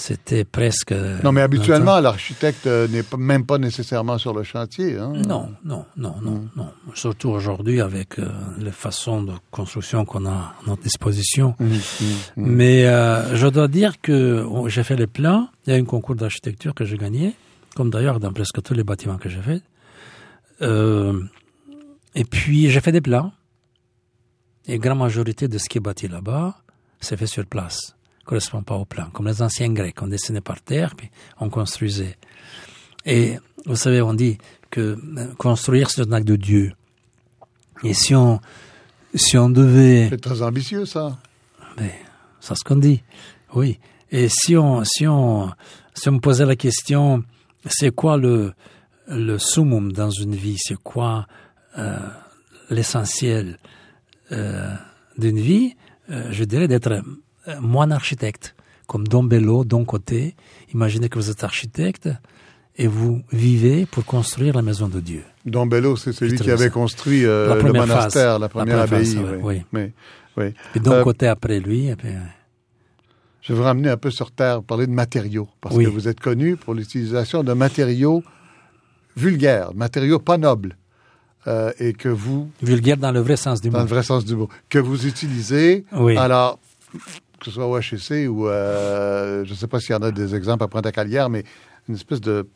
c'était 0.00 0.44
presque. 0.44 0.94
Non, 1.22 1.30
mais 1.30 1.42
habituellement, 1.42 2.00
l'architecte 2.00 2.66
euh, 2.66 2.88
n'est 2.88 3.04
même 3.18 3.44
pas 3.44 3.58
nécessairement 3.58 4.16
sur 4.16 4.32
le 4.32 4.44
chantier. 4.44 4.96
Hein? 4.96 5.12
Non, 5.12 5.50
non, 5.62 5.84
non, 5.94 6.14
non, 6.22 6.30
mm. 6.30 6.50
non. 6.56 6.70
Surtout 6.94 7.28
aujourd'hui 7.28 7.82
avec 7.82 8.18
euh, 8.18 8.30
les 8.58 8.70
façons 8.70 9.22
de 9.22 9.34
construction 9.50 10.06
qu'on 10.06 10.24
a 10.24 10.30
à 10.30 10.54
notre 10.66 10.82
disposition. 10.82 11.54
Mm, 11.58 11.66
mm, 11.66 11.76
mais 12.36 12.86
euh, 12.86 13.36
je 13.36 13.46
dois 13.46 13.68
dire 13.68 14.00
que 14.00 14.46
j'ai 14.68 14.82
fait 14.84 14.96
les 14.96 15.06
plans. 15.06 15.48
Il 15.66 15.74
y 15.74 15.76
a 15.76 15.78
un 15.78 15.84
concours 15.84 16.14
d'architecture 16.14 16.74
que 16.74 16.86
j'ai 16.86 16.96
gagné, 16.96 17.34
comme 17.76 17.90
d'ailleurs 17.90 18.20
dans 18.20 18.32
presque 18.32 18.62
tous 18.62 18.72
les 18.72 18.84
bâtiments 18.84 19.18
que 19.18 19.28
j'ai 19.28 19.42
fait. 19.42 19.62
et 22.14 22.24
puis 22.24 22.70
j'ai 22.70 22.80
fait 22.80 22.92
des 22.92 23.02
plans. 23.02 23.32
Et 24.66 24.72
la 24.72 24.78
grande 24.78 24.98
majorité 25.00 25.46
de 25.46 25.58
ce 25.58 25.68
qui 25.68 25.76
est 25.76 25.80
bâti 25.82 26.08
là-bas, 26.08 26.56
c'est 27.00 27.18
fait 27.18 27.26
sur 27.26 27.44
place, 27.44 27.96
correspond 28.24 28.62
pas 28.62 28.76
au 28.76 28.84
plan. 28.84 29.10
Comme 29.10 29.26
les 29.26 29.42
anciens 29.42 29.72
Grecs, 29.72 30.00
on 30.02 30.06
dessinait 30.08 30.40
par 30.40 30.60
terre, 30.60 30.94
puis 30.96 31.10
on 31.38 31.50
construisait. 31.50 32.16
Et 33.04 33.38
vous 33.66 33.76
savez, 33.76 34.02
on 34.02 34.14
dit 34.14 34.38
que 34.70 34.98
euh, 35.16 35.34
construire, 35.36 35.90
c'est 35.90 36.02
un 36.02 36.12
acte 36.12 36.26
de 36.28 36.36
Dieu. 36.36 36.72
Et 37.82 37.94
si 37.94 38.14
on, 38.14 38.40
si 39.14 39.38
on 39.38 39.50
devait... 39.50 40.08
C'est 40.10 40.20
très 40.20 40.42
ambitieux, 40.42 40.84
ça. 40.84 41.18
Mais 41.78 41.94
c'est 42.40 42.54
ce 42.54 42.62
qu'on 42.62 42.76
dit, 42.76 43.02
oui. 43.54 43.78
Et 44.10 44.28
si 44.28 44.56
on, 44.56 44.84
si 44.84 45.06
on, 45.06 45.50
si 45.94 46.08
on 46.08 46.12
me 46.12 46.20
posait 46.20 46.46
la 46.46 46.56
question, 46.56 47.24
c'est 47.66 47.94
quoi 47.94 48.16
le, 48.16 48.52
le 49.08 49.38
summum 49.38 49.92
dans 49.92 50.10
une 50.10 50.34
vie? 50.34 50.56
C'est 50.58 50.76
quoi 50.76 51.26
euh, 51.78 51.98
l'essentiel 52.70 53.58
euh, 54.32 54.74
d'une 55.16 55.38
vie? 55.38 55.74
Euh, 56.10 56.30
Je 56.32 56.44
dirais 56.44 56.68
d'être 56.68 57.02
moine 57.60 57.92
architecte, 57.92 58.54
comme 58.86 59.06
Don 59.06 59.22
Bello, 59.24 59.64
Don 59.64 59.84
Côté. 59.84 60.34
Imaginez 60.74 61.08
que 61.08 61.18
vous 61.18 61.30
êtes 61.30 61.44
architecte 61.44 62.08
et 62.76 62.86
vous 62.86 63.22
vivez 63.32 63.86
pour 63.86 64.04
construire 64.04 64.54
la 64.54 64.62
maison 64.62 64.88
de 64.88 65.00
Dieu. 65.00 65.22
Don 65.46 65.66
Bello, 65.66 65.96
c'est 65.96 66.12
celui 66.12 66.38
qui 66.38 66.50
avait 66.50 66.70
construit 66.70 67.24
euh, 67.24 67.54
le 67.62 67.72
monastère, 67.72 68.32
phase. 68.32 68.40
la 68.40 68.48
première 68.48 68.76
La 68.76 68.86
première 68.86 68.98
abbaye. 69.00 69.14
phase, 69.14 69.16
oui. 69.16 69.38
oui. 69.42 69.62
Mais, 69.72 69.92
oui. 70.36 70.54
Et 70.74 70.80
Don 70.80 70.92
Euh, 70.92 71.02
Côté 71.02 71.26
après 71.26 71.60
lui. 71.60 71.88
Et 71.88 71.96
puis, 71.96 72.08
euh, 72.08 72.18
Je 73.42 73.52
vais 73.52 73.58
vous 73.58 73.64
ramener 73.64 73.88
un 73.90 73.96
peu 73.96 74.10
sur 74.10 74.30
Terre, 74.30 74.62
parler 74.62 74.86
de 74.86 74.92
matériaux, 74.92 75.48
parce 75.60 75.74
Oui. 75.74 75.84
que 75.84 75.90
vous 75.90 76.08
êtes 76.08 76.20
connu 76.20 76.56
pour 76.56 76.74
l'utilisation 76.74 77.42
de 77.42 77.52
matériaux 77.54 78.22
vulgaires, 79.16 79.74
matériaux 79.74 80.18
pas 80.18 80.36
nobles, 80.38 80.76
euh, 81.46 81.72
et 81.78 81.94
que 81.94 82.08
vous, 82.08 82.50
vulgaire 82.62 82.98
dans 82.98 83.12
le 83.12 83.20
vrai 83.20 83.36
sens 83.36 83.60
du 83.62 83.70
dans 83.70 83.78
mot. 83.78 83.84
le 83.84 83.90
vrai 83.90 84.02
sens 84.02 84.24
du 84.26 84.36
mot, 84.36 84.48
que 84.68 84.78
vous 84.78 85.06
utilisez, 85.06 85.84
Oui. 85.92 86.16
alors, 86.18 86.58
que 87.40 87.46
ce 87.46 87.50
soit 87.52 87.66
au 87.66 87.76
HEC 87.78 88.28
ou, 88.30 88.46
euh, 88.48 89.44
je 89.44 89.50
ne 89.50 89.56
sais 89.56 89.66
pas 89.66 89.80
s'il 89.80 89.92
y 89.92 89.98
en 89.98 90.02
a 90.02 90.10
des 90.12 90.34
exemples 90.34 90.62
à 90.64 90.68
Pointe-à-Calière, 90.68 91.28
mais 91.30 91.42
une 91.88 91.94
espèce 91.96 92.20
de 92.20 92.46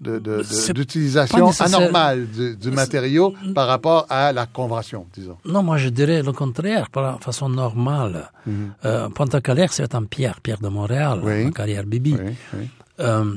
d'utilisation 0.00 1.50
anormale 1.60 2.26
du, 2.26 2.56
du 2.56 2.70
matériau 2.72 3.34
par 3.54 3.68
rapport 3.68 4.04
à 4.10 4.32
la 4.32 4.46
convention, 4.46 5.06
disons. 5.14 5.38
Non, 5.44 5.62
moi 5.62 5.76
je 5.76 5.90
dirais 5.90 6.22
le 6.22 6.32
contraire, 6.32 6.90
par 6.90 7.02
la 7.04 7.18
façon 7.18 7.48
normale. 7.48 8.30
Euh, 8.84 9.08
Pointe-à-Calière, 9.10 9.72
c'est 9.72 9.94
en 9.94 10.04
pierre, 10.04 10.40
pierre 10.40 10.58
de 10.58 10.68
Montréal, 10.68 11.20
Oui. 11.22 11.52
carrière 11.52 11.84
Bibi. 11.84 12.16
Oui, 12.20 12.30
oui. 12.54 12.68
Euh, 12.98 13.36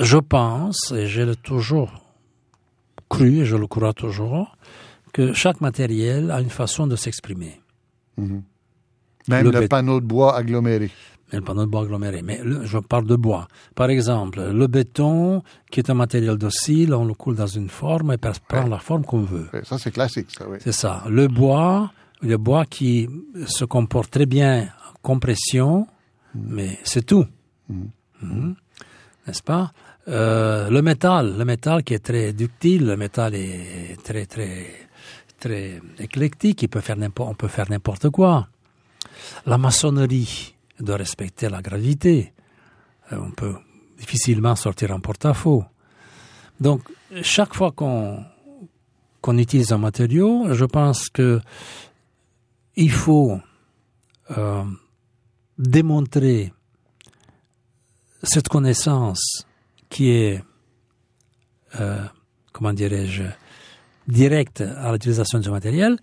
je 0.00 0.16
pense, 0.16 0.90
et 0.96 1.06
je 1.06 1.20
l'ai 1.22 1.36
toujours 1.36 1.92
cru, 3.10 3.40
et 3.40 3.44
je 3.44 3.56
le 3.56 3.66
crois 3.66 3.92
toujours, 3.92 4.56
que 5.12 5.34
chaque 5.34 5.60
matériel 5.60 6.30
a 6.30 6.40
une 6.40 6.48
façon 6.48 6.86
de 6.86 6.96
s'exprimer. 6.96 7.60
Même 9.28 9.50
Le 9.50 9.68
panneau 9.68 10.00
de 10.00 10.06
bois 10.06 10.36
aggloméré. 10.36 10.90
Le 11.32 11.40
panneau 11.40 11.64
de 11.64 11.70
bois 11.70 11.82
aggloméré. 11.82 12.20
Mais 12.22 12.40
le- 12.44 12.64
je 12.64 12.78
parle 12.78 13.06
de 13.06 13.16
bois. 13.16 13.48
Par 13.74 13.88
exemple, 13.90 14.40
le 14.42 14.66
béton, 14.66 15.42
qui 15.70 15.80
est 15.80 15.88
un 15.90 15.94
matériel 15.94 16.36
docile, 16.36 16.92
on 16.94 17.04
le 17.04 17.14
coule 17.14 17.36
dans 17.36 17.46
une 17.46 17.68
forme 17.68 18.12
et 18.12 18.18
peut 18.18 18.32
prendre 18.48 18.68
la 18.68 18.78
forme 18.78 19.04
qu'on 19.04 19.22
veut. 19.22 19.48
Ça, 19.64 19.78
c'est 19.78 19.90
classique, 19.92 20.28
ça, 20.36 20.46
oui. 20.48 20.58
C'est 20.60 20.72
ça. 20.72 21.04
Le 21.08 21.28
bois, 21.28 21.90
le 22.20 22.36
bois 22.36 22.66
qui 22.66 23.08
se 23.46 23.64
comporte 23.64 24.10
très 24.10 24.26
bien 24.26 24.64
en 24.64 24.98
compression, 25.02 25.86
mais 26.34 26.78
c'est 26.84 27.06
tout. 27.06 27.24
Mhm. 27.68 28.54
N'est-ce 29.26 29.42
pas? 29.42 29.72
Euh, 30.08 30.68
Le 30.68 30.82
métal, 30.82 31.38
le 31.38 31.44
métal 31.44 31.82
qui 31.84 31.94
est 31.94 32.00
très 32.04 32.32
ductile, 32.32 32.86
le 32.86 32.96
métal 32.96 33.34
est 33.36 33.96
très 34.02 34.26
très 34.26 34.66
très 35.38 35.80
éclectique. 35.98 36.62
Il 36.62 36.68
peut 36.68 36.80
faire 36.80 36.96
on 37.20 37.34
peut 37.34 37.48
faire 37.48 37.70
n'importe 37.70 38.10
quoi. 38.10 38.48
La 39.46 39.58
maçonnerie 39.58 40.54
doit 40.80 40.96
respecter 40.96 41.48
la 41.48 41.62
gravité. 41.62 42.32
Euh, 43.12 43.18
on 43.20 43.30
peut 43.30 43.54
difficilement 43.98 44.56
sortir 44.56 44.92
un 44.92 45.00
porte-à-faux. 45.00 45.64
Donc 46.60 46.82
chaque 47.22 47.54
fois 47.54 47.72
qu'on 47.72 49.38
utilise 49.38 49.72
un 49.72 49.78
matériau, 49.78 50.52
je 50.52 50.64
pense 50.64 51.08
que 51.08 51.40
il 52.76 52.90
faut 52.90 53.38
euh, 54.36 54.64
démontrer 55.58 56.52
cette 58.22 58.48
connaissance 58.48 59.46
qui 59.88 60.10
est, 60.10 60.42
euh, 61.80 62.04
comment 62.52 62.72
dirais-je, 62.72 63.24
directe 64.08 64.62
à 64.62 64.92
l'utilisation 64.92 65.38
du 65.38 65.50
matériel, 65.50 65.98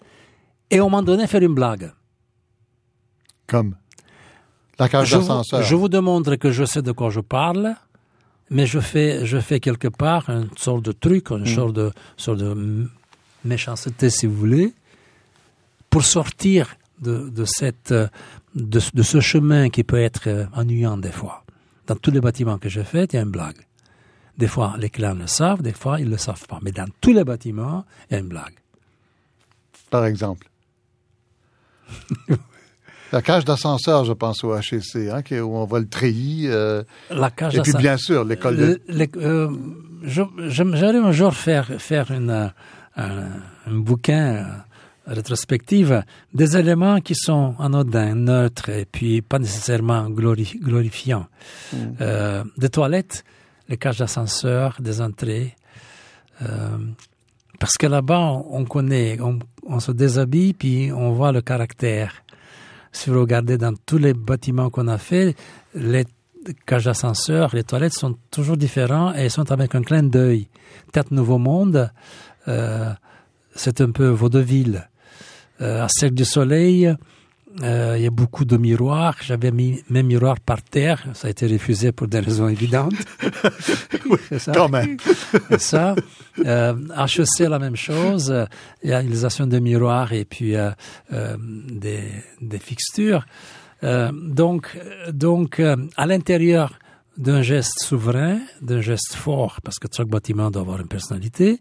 et 0.70 0.78
un 0.78 0.84
moment 0.84 1.02
donné 1.02 1.28
faire 1.28 1.42
une 1.42 1.56
blague. 1.56 1.92
Comme 3.50 3.76
la 4.80 4.88
cage 4.88 5.12
d'ascenseur. 5.12 5.62
je 5.62 5.76
vous 5.76 5.90
démontre 5.90 6.36
que 6.36 6.52
je 6.52 6.64
sais 6.64 6.82
de 6.82 6.92
quoi 6.94 7.10
je 7.10 7.20
parle, 7.20 7.76
mais 8.50 8.66
je 8.66 8.80
fais, 8.80 9.26
je 9.26 9.40
fais 9.40 9.60
quelque 9.60 9.90
part 9.90 10.30
une 10.30 10.50
sorte 10.58 10.84
de 10.84 10.94
truc, 10.94 11.32
une 11.32 11.46
sorte, 11.46 11.74
de, 11.74 11.92
sorte 12.16 12.40
de 12.40 12.88
méchanceté, 13.44 14.10
si 14.10 14.26
vous 14.26 14.36
voulez, 14.36 14.74
pour 15.90 16.04
sortir 16.04 16.76
de, 17.02 17.30
de, 17.30 17.46
cette, 17.46 17.94
de, 17.94 18.10
de 18.56 19.02
ce 19.04 19.20
chemin 19.20 19.70
qui 19.70 19.84
peut 19.84 20.00
être 20.00 20.28
euh, 20.28 20.46
ennuyant 20.54 20.98
des 20.98 21.12
fois. 21.12 21.44
Dans 21.88 21.96
tous 21.96 22.12
les 22.12 22.22
bâtiments 22.22 22.58
que 22.58 22.70
j'ai 22.70 22.84
faits, 22.84 23.14
il 23.14 23.16
y 23.18 23.20
a 23.20 23.24
une 23.24 23.32
blague. 23.32 23.66
Des 24.38 24.48
fois, 24.48 24.76
les 24.78 24.90
clients 24.90 25.16
le 25.16 25.28
savent, 25.28 25.62
des 25.62 25.74
fois, 25.74 26.00
ils 26.00 26.06
ne 26.06 26.12
le 26.12 26.18
savent 26.18 26.48
pas. 26.48 26.60
Mais 26.62 26.72
dans 26.72 26.88
tous 27.02 27.12
les 27.12 27.26
bâtiments, 27.26 27.84
il 28.10 28.14
y 28.14 28.18
a 28.18 28.20
une 28.20 28.30
blague. 28.30 28.56
par 29.90 30.06
exemple. 30.06 30.50
la 33.12 33.22
cage 33.22 33.46
d'ascenseur, 33.46 34.06
je 34.06 34.14
pense, 34.14 34.44
au 34.44 34.56
HEC, 34.56 35.10
hein, 35.12 35.22
où 35.42 35.56
on 35.58 35.66
voit 35.66 35.80
le 35.80 35.88
treillis. 35.88 36.48
euh, 36.48 36.84
La 37.10 37.30
cage 37.30 37.56
et 37.56 37.62
puis, 37.62 37.72
bien 37.80 37.98
sûr, 37.98 38.24
l'école 38.24 38.58
de... 38.58 38.82
Euh, 39.18 39.50
J'aimerais 40.48 40.96
un 40.98 41.12
jour 41.12 41.34
faire, 41.34 41.68
faire 41.80 42.10
une, 42.12 42.30
euh, 42.30 42.48
un, 42.96 43.26
un 43.68 43.74
bouquin 43.74 44.36
euh, 44.36 44.44
rétrospective 45.08 46.04
des 46.34 46.56
éléments 46.56 47.02
qui 47.02 47.16
sont 47.16 47.56
anodins, 47.60 48.16
neutres 48.16 48.70
et 48.70 48.86
puis 48.86 49.22
pas 49.22 49.40
nécessairement 49.40 50.10
glori- 50.10 50.58
glorifiants. 50.60 51.28
Euh, 52.02 52.44
des 52.58 52.70
toilettes, 52.70 53.24
les 53.68 53.78
cages 53.78 53.98
d'ascenseur, 53.98 54.78
des 54.80 55.02
entrées. 55.02 55.56
euh, 56.42 56.78
parce 57.60 57.76
que 57.78 57.88
là-bas, 57.88 58.20
on, 58.20 58.46
on 58.62 58.66
connaît, 58.66 59.18
on, 59.20 59.40
on 59.68 59.80
se 59.82 59.92
déshabille 59.92 60.54
puis 60.54 60.92
on 60.94 61.12
voit 61.12 61.34
le 61.34 61.42
caractère. 61.42 62.14
Si 62.92 63.10
vous 63.10 63.22
regardez 63.22 63.58
dans 63.58 63.74
tous 63.86 63.98
les 63.98 64.14
bâtiments 64.14 64.70
qu'on 64.70 64.88
a 64.88 64.98
fait, 64.98 65.36
les 65.76 66.06
cages 66.66 66.86
d'ascenseur, 66.86 67.54
les 67.54 67.64
toilettes 67.64 67.94
sont 67.94 68.18
toujours 68.32 68.58
différents 68.58 69.14
et 69.14 69.30
sont 69.30 69.52
avec 69.52 69.76
un 69.76 69.82
clin 69.82 70.04
d'œil. 70.04 70.48
Tête 70.92 71.12
Nouveau 71.12 71.38
Monde, 71.38 71.92
euh, 72.48 72.92
c'est 73.56 73.82
un 73.82 73.92
peu 73.92 74.08
vaudeville. 74.08 74.90
Euh, 75.62 75.84
à 75.84 75.90
Cercle 75.90 76.16
du 76.16 76.26
Soleil, 76.26 76.94
euh, 77.62 77.96
il 77.98 78.04
y 78.04 78.08
a 78.08 78.10
beaucoup 78.12 78.46
de 78.46 78.58
miroirs. 78.58 79.16
J'avais 79.22 79.52
mis 79.52 79.84
mes 79.90 80.04
miroirs 80.04 80.40
par 80.40 80.62
terre. 80.62 81.06
Ça 81.14 81.28
a 81.28 81.32
été 81.32 81.48
refusé 81.48 81.92
pour 81.92 82.08
des 82.08 82.20
raisons 82.20 82.48
évidentes. 82.48 82.94
c'est 84.30 84.40
ça. 84.40 84.52
Quand 84.54 84.70
même. 84.70 84.98
C'est 85.50 85.62
ça. 85.62 85.96
Euh, 86.46 86.74
HEC, 86.98 87.48
la 87.48 87.60
même 87.60 87.76
chose. 87.76 88.32
Euh, 88.32 88.46
Il 88.84 88.90
y 88.90 88.94
a 88.94 89.02
l'utilisation 89.02 89.48
de 89.48 89.60
miroirs 89.60 90.14
et 90.14 90.26
puis 90.26 90.56
euh, 90.56 90.72
euh, 91.14 91.36
des, 91.40 92.04
des 92.42 92.60
fixtures. 92.60 93.26
Euh, 93.84 94.12
donc, 94.14 94.78
euh, 94.78 95.12
donc 95.12 95.60
euh, 95.60 95.76
à 95.96 96.06
l'intérieur 96.06 96.78
d'un 97.18 97.42
geste 97.42 97.84
souverain, 97.84 98.40
d'un 98.62 98.82
geste 98.82 99.14
fort, 99.14 99.60
parce 99.64 99.78
que 99.78 99.88
chaque 99.94 100.08
bâtiment 100.08 100.50
doit 100.50 100.62
avoir 100.62 100.80
une 100.80 100.88
personnalité, 100.88 101.60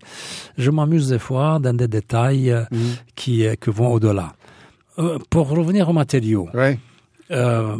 je 0.56 0.70
m'amuse 0.70 1.08
des 1.08 1.18
fois 1.18 1.58
dans 1.60 1.74
des 1.76 1.88
détails 1.88 2.52
euh, 2.52 2.64
qui, 3.16 3.44
euh, 3.44 3.56
qui 3.56 3.70
vont 3.70 3.92
au-delà. 3.92 4.34
Euh, 4.98 5.18
pour 5.30 5.48
revenir 5.48 5.88
aux 5.88 5.92
matériaux, 5.92 6.48
Oui. 6.54 6.78
euh, 7.30 7.76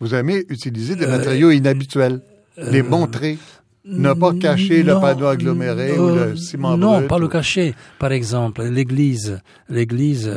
Vous 0.00 0.14
aimez 0.14 0.44
utiliser 0.48 0.94
des 0.94 1.06
Euh, 1.06 1.16
matériaux 1.16 1.50
inhabituels, 1.50 2.20
les 2.56 2.82
montrer, 2.82 3.38
ne 3.84 4.12
pas 4.12 4.32
cacher 4.34 4.82
le 4.82 4.94
panneau 5.00 5.26
aggloméré 5.26 5.98
ou 5.98 6.08
le 6.14 6.36
ciment 6.36 6.76
Non, 6.76 6.98
brut 6.98 7.08
pas 7.08 7.18
le 7.18 7.28
cacher. 7.28 7.74
Par 7.98 8.12
exemple, 8.12 8.62
l'église, 8.64 9.40
l'église 9.68 10.30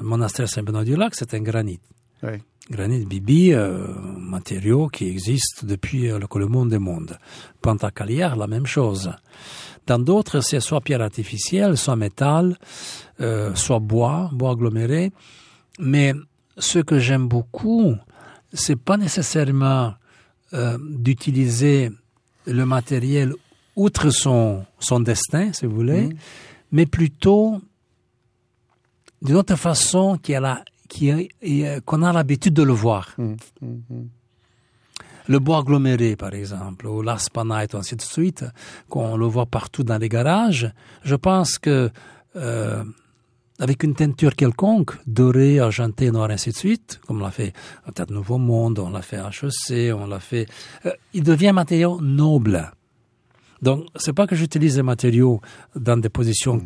monastère 0.00 0.48
Saint-Benoît-du-Lac, 0.48 1.14
c'est 1.14 1.34
un 1.34 1.40
granit. 1.40 1.78
Oui. 2.22 2.38
Granit 2.68 3.04
Bibi, 3.06 3.52
euh, 3.52 3.86
matériau 4.18 4.88
qui 4.88 5.06
existe 5.06 5.64
depuis 5.64 6.10
euh, 6.10 6.18
que 6.18 6.38
le 6.38 6.46
monde 6.46 6.72
est 6.72 6.80
monde. 6.80 7.16
Pantacalière, 7.62 8.34
la 8.34 8.48
même 8.48 8.66
chose. 8.66 9.12
Dans 9.86 9.98
d'autres, 9.98 10.40
c'est 10.40 10.60
soit 10.60 10.80
pierre 10.80 11.02
artificielle, 11.02 11.76
soit 11.76 11.96
métal, 11.96 12.58
euh, 13.20 13.54
soit 13.54 13.78
bois, 13.78 14.30
bois 14.32 14.50
aggloméré. 14.50 15.12
Mais 15.78 16.12
ce 16.58 16.80
que 16.80 16.98
j'aime 16.98 17.28
beaucoup, 17.28 17.94
c'est 18.52 18.76
pas 18.76 18.96
nécessairement 18.96 19.94
euh, 20.54 20.78
d'utiliser 20.90 21.90
le 22.46 22.66
matériel 22.66 23.32
outre 23.76 24.10
son, 24.10 24.64
son 24.78 25.00
destin, 25.00 25.52
si 25.52 25.66
vous 25.66 25.74
voulez, 25.74 26.08
mais 26.72 26.86
plutôt 26.86 27.60
d'une 29.22 29.36
autre 29.36 29.56
façon 29.56 30.18
qu'on 30.24 30.44
a, 30.44 30.62
qu'on 31.84 32.02
a 32.02 32.12
l'habitude 32.12 32.54
de 32.54 32.62
le 32.62 32.72
voir. 32.72 33.14
Hum, 33.18 33.36
hum, 33.62 33.82
hum. 33.90 34.08
Le 35.28 35.38
bois 35.38 35.58
aggloméré, 35.58 36.16
par 36.16 36.34
exemple, 36.34 36.86
ou 36.86 37.02
l'aspanite, 37.02 37.74
ainsi 37.74 37.96
de 37.96 38.02
suite, 38.02 38.44
qu'on 38.88 39.16
le 39.16 39.26
voit 39.26 39.46
partout 39.46 39.82
dans 39.82 39.98
les 39.98 40.08
garages. 40.08 40.72
Je 41.02 41.16
pense 41.16 41.58
que 41.58 41.90
euh, 42.36 42.84
avec 43.58 43.82
une 43.82 43.94
teinture 43.94 44.34
quelconque, 44.34 44.92
dorée, 45.06 45.58
argentée, 45.58 46.10
noire, 46.10 46.30
ainsi 46.30 46.50
de 46.50 46.56
suite, 46.56 47.00
comme 47.06 47.18
on 47.18 47.24
l'a 47.24 47.30
fait 47.30 47.52
au 47.88 47.90
Théâtre 47.90 48.12
Nouveau 48.12 48.38
Monde, 48.38 48.78
on 48.78 48.90
l'a 48.90 49.02
fait 49.02 49.16
à 49.16 49.30
HEC, 49.30 49.94
on 49.94 50.06
l'a 50.06 50.20
fait, 50.20 50.46
euh, 50.84 50.92
il 51.14 51.22
devient 51.22 51.48
un 51.48 51.54
matériau 51.54 52.00
noble. 52.00 52.70
Donc, 53.62 53.86
c'est 53.96 54.12
pas 54.12 54.26
que 54.26 54.36
j'utilise 54.36 54.76
les 54.76 54.82
matériaux 54.82 55.40
dans 55.74 55.96
des 55.96 56.10
positions 56.10 56.62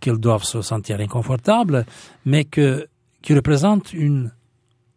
qu'ils 0.00 0.18
doivent 0.18 0.44
se 0.44 0.62
sentir 0.62 1.00
inconfortables, 1.00 1.84
mais 2.24 2.44
que, 2.44 2.88
qui 3.22 3.34
représentent 3.34 3.92
une, 3.92 4.32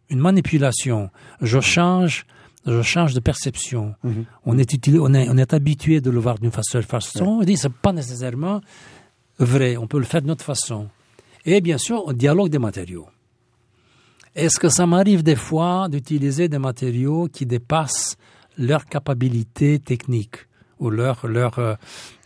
une 0.08 0.20
manipulation. 0.20 1.10
Je 1.40 1.58
change, 1.58 2.24
je 2.66 2.82
change 2.82 3.14
de 3.14 3.20
perception. 3.20 3.94
On 4.44 4.58
est 4.58 4.72
utilisé, 4.72 5.02
on 5.02 5.12
est, 5.14 5.28
on 5.28 5.36
est 5.36 5.52
habitué 5.52 6.00
de 6.00 6.10
le 6.10 6.20
voir 6.20 6.38
d'une 6.38 6.50
façon, 6.50 6.80
façon. 6.82 7.24
On 7.24 7.42
dit, 7.42 7.56
c'est 7.56 7.72
pas 7.72 7.92
nécessairement 7.92 8.60
vrai. 9.38 9.76
On 9.76 9.86
peut 9.86 9.98
le 9.98 10.04
faire 10.04 10.22
d'une 10.22 10.30
autre 10.30 10.44
façon. 10.44 10.88
Et 11.44 11.60
bien 11.60 11.78
sûr, 11.78 12.02
on 12.06 12.12
dialogue 12.12 12.50
des 12.50 12.58
matériaux. 12.58 13.08
Est-ce 14.34 14.58
que 14.58 14.68
ça 14.68 14.86
m'arrive 14.86 15.22
des 15.22 15.36
fois 15.36 15.88
d'utiliser 15.90 16.48
des 16.48 16.58
matériaux 16.58 17.28
qui 17.30 17.44
dépassent 17.44 18.16
leur 18.56 18.86
capacité 18.86 19.78
technique 19.78 20.36
ou 20.78 20.88
leur, 20.88 21.26
leur, 21.26 21.58
euh, 21.58 21.74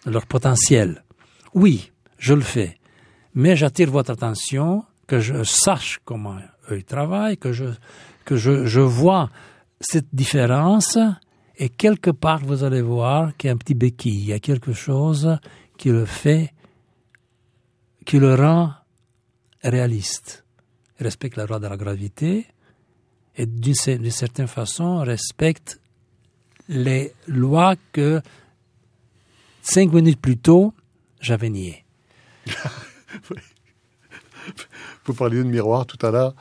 leur 0.04 0.26
potentiel? 0.26 1.02
Oui, 1.54 1.90
je 2.18 2.34
le 2.34 2.42
fais. 2.42 2.78
Mais 3.34 3.56
j'attire 3.56 3.90
votre 3.90 4.10
attention 4.10 4.84
que 5.06 5.18
je 5.18 5.42
sache 5.44 6.00
comment 6.04 6.36
eux 6.70 6.78
ils 6.78 6.84
travaillent, 6.84 7.38
que 7.38 7.52
je, 7.52 7.64
que 8.24 8.36
je, 8.36 8.66
je 8.66 8.80
vois 8.80 9.30
cette 9.80 10.14
différence 10.14 10.98
et 11.56 11.68
quelque 11.68 12.10
part 12.10 12.44
vous 12.44 12.64
allez 12.64 12.82
voir 12.82 13.36
qu'il 13.36 13.48
y 13.48 13.50
a 13.50 13.54
un 13.54 13.58
petit 13.58 13.74
béquille, 13.74 14.20
il 14.20 14.26
y 14.26 14.32
a 14.32 14.38
quelque 14.38 14.72
chose 14.72 15.38
qui 15.78 15.90
le 15.90 16.04
fait, 16.04 16.52
qui 18.04 18.18
le 18.18 18.34
rend 18.34 18.72
réaliste, 19.62 20.44
respecte 20.98 21.36
la 21.36 21.46
loi 21.46 21.58
de 21.58 21.66
la 21.66 21.76
gravité 21.76 22.46
et 23.36 23.46
d'une 23.46 23.74
certaine 23.74 24.46
façon 24.46 24.98
respecte 24.98 25.80
les 26.68 27.12
lois 27.26 27.74
que 27.92 28.20
cinq 29.62 29.92
minutes 29.92 30.20
plus 30.20 30.38
tôt 30.38 30.72
j'avais 31.20 31.50
niées. 31.50 31.84
Vous 35.04 35.14
parliez 35.14 35.38
de 35.38 35.44
miroir 35.44 35.86
tout 35.86 36.04
à 36.04 36.10
l'heure. 36.10 36.34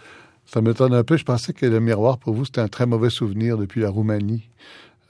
Ça 0.45 0.61
m'étonne 0.61 0.93
un 0.93 1.03
peu. 1.03 1.17
Je 1.17 1.25
pensais 1.25 1.53
que 1.53 1.65
le 1.65 1.79
miroir, 1.79 2.17
pour 2.17 2.33
vous, 2.33 2.45
c'était 2.45 2.61
un 2.61 2.67
très 2.67 2.85
mauvais 2.85 3.09
souvenir 3.09 3.57
depuis 3.57 3.81
la 3.81 3.89
Roumanie. 3.89 4.49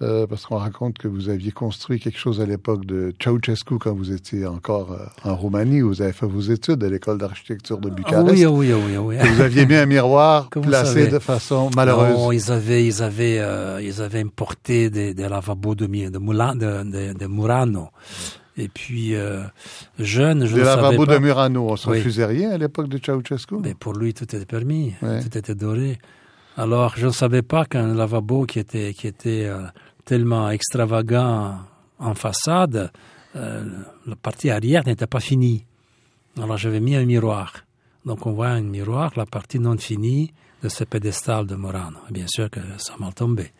Euh, 0.01 0.27
parce 0.27 0.45
qu'on 0.45 0.57
raconte 0.57 0.97
que 0.97 1.07
vous 1.07 1.29
aviez 1.29 1.51
construit 1.53 2.01
quelque 2.01 2.17
chose 2.17 2.41
à 2.41 2.45
l'époque 2.45 2.85
de 2.85 3.13
Ceausescu 3.23 3.77
quand 3.79 3.93
vous 3.93 4.11
étiez 4.11 4.45
encore 4.45 4.91
euh, 4.91 5.05
en 5.23 5.37
Roumanie, 5.37 5.81
où 5.81 5.87
vous 5.87 6.01
avez 6.01 6.11
fait 6.11 6.25
vos 6.25 6.41
études 6.41 6.83
à 6.83 6.89
l'école 6.89 7.17
d'architecture 7.17 7.77
de 7.77 7.87
Ah 7.89 7.95
Bucarest. 7.95 8.29
oui, 8.29 8.43
ah 8.43 8.51
oui, 8.51 8.71
ah 8.73 8.77
oui, 8.77 8.93
ah 8.97 9.01
oui. 9.01 9.15
Et 9.15 9.23
vous 9.25 9.39
aviez 9.41 9.65
mis 9.65 9.75
un 9.75 9.85
miroir 9.85 10.49
placé 10.61 11.07
de 11.07 11.17
façon 11.19 11.69
malheureuse. 11.77 12.17
Non, 12.17 12.31
ils 12.33 12.51
avaient, 12.51 12.85
ils 12.85 13.01
avaient, 13.01 13.39
euh, 13.39 13.81
ils 13.81 14.01
avaient 14.01 14.19
importé 14.19 14.89
des, 14.89 15.13
des 15.13 15.29
lavabos 15.29 15.75
de, 15.75 15.85
de, 15.85 16.09
de, 16.09 17.13
de 17.17 17.27
Murano. 17.27 17.87
Et 18.57 18.69
puis, 18.69 19.15
euh, 19.15 19.43
jeune, 19.99 20.45
je 20.45 20.55
ne 20.57 20.63
savais 20.63 20.95
pas. 20.97 21.05
de 21.05 21.17
Murano. 21.17 21.67
On 21.71 21.75
se 21.75 21.89
Oui. 21.89 21.97
refusait 21.97 22.25
rien 22.25 22.51
à 22.51 22.57
l'époque 22.57 22.87
de 22.87 22.97
Ceausescu. 23.03 23.55
Mais 23.61 23.73
pour 23.73 23.93
lui, 23.93 24.13
tout 24.13 24.23
était 24.23 24.45
permis, 24.45 24.93
Ouais. 25.01 25.21
tout 25.21 25.37
était 25.37 25.55
doré. 25.55 25.97
Alors, 26.57 26.93
je 26.95 27.07
ne 27.07 27.11
savais 27.11 27.41
pas 27.41 27.65
qu'un 27.65 27.93
lavabo 27.93 28.45
qui 28.45 28.59
était, 28.59 28.93
qui 28.93 29.07
était 29.07 29.43
euh, 29.45 29.63
tellement 30.05 30.49
extravagant 30.51 31.57
en 31.99 32.13
façade, 32.15 32.91
euh, 33.35 33.65
la 34.07 34.15
partie 34.15 34.49
arrière 34.49 34.83
n'était 34.85 35.07
pas 35.07 35.19
finie. 35.19 35.65
Alors, 36.41 36.55
j'avais 36.57 36.79
mis 36.79 36.95
un 36.95 37.03
miroir. 37.05 37.53
Donc, 38.05 38.25
on 38.25 38.31
voit 38.31 38.47
un 38.49 38.61
miroir, 38.61 39.11
la 39.17 39.25
partie 39.25 39.59
non 39.59 39.77
finie 39.77 40.31
de 40.63 40.69
ce 40.69 40.85
pédestal 40.85 41.45
de 41.45 41.55
Morano. 41.55 41.97
Et 42.09 42.13
Bien 42.13 42.27
sûr 42.27 42.49
que 42.49 42.59
ça 42.77 42.93
m'a 42.99 43.11
tombé. 43.11 43.51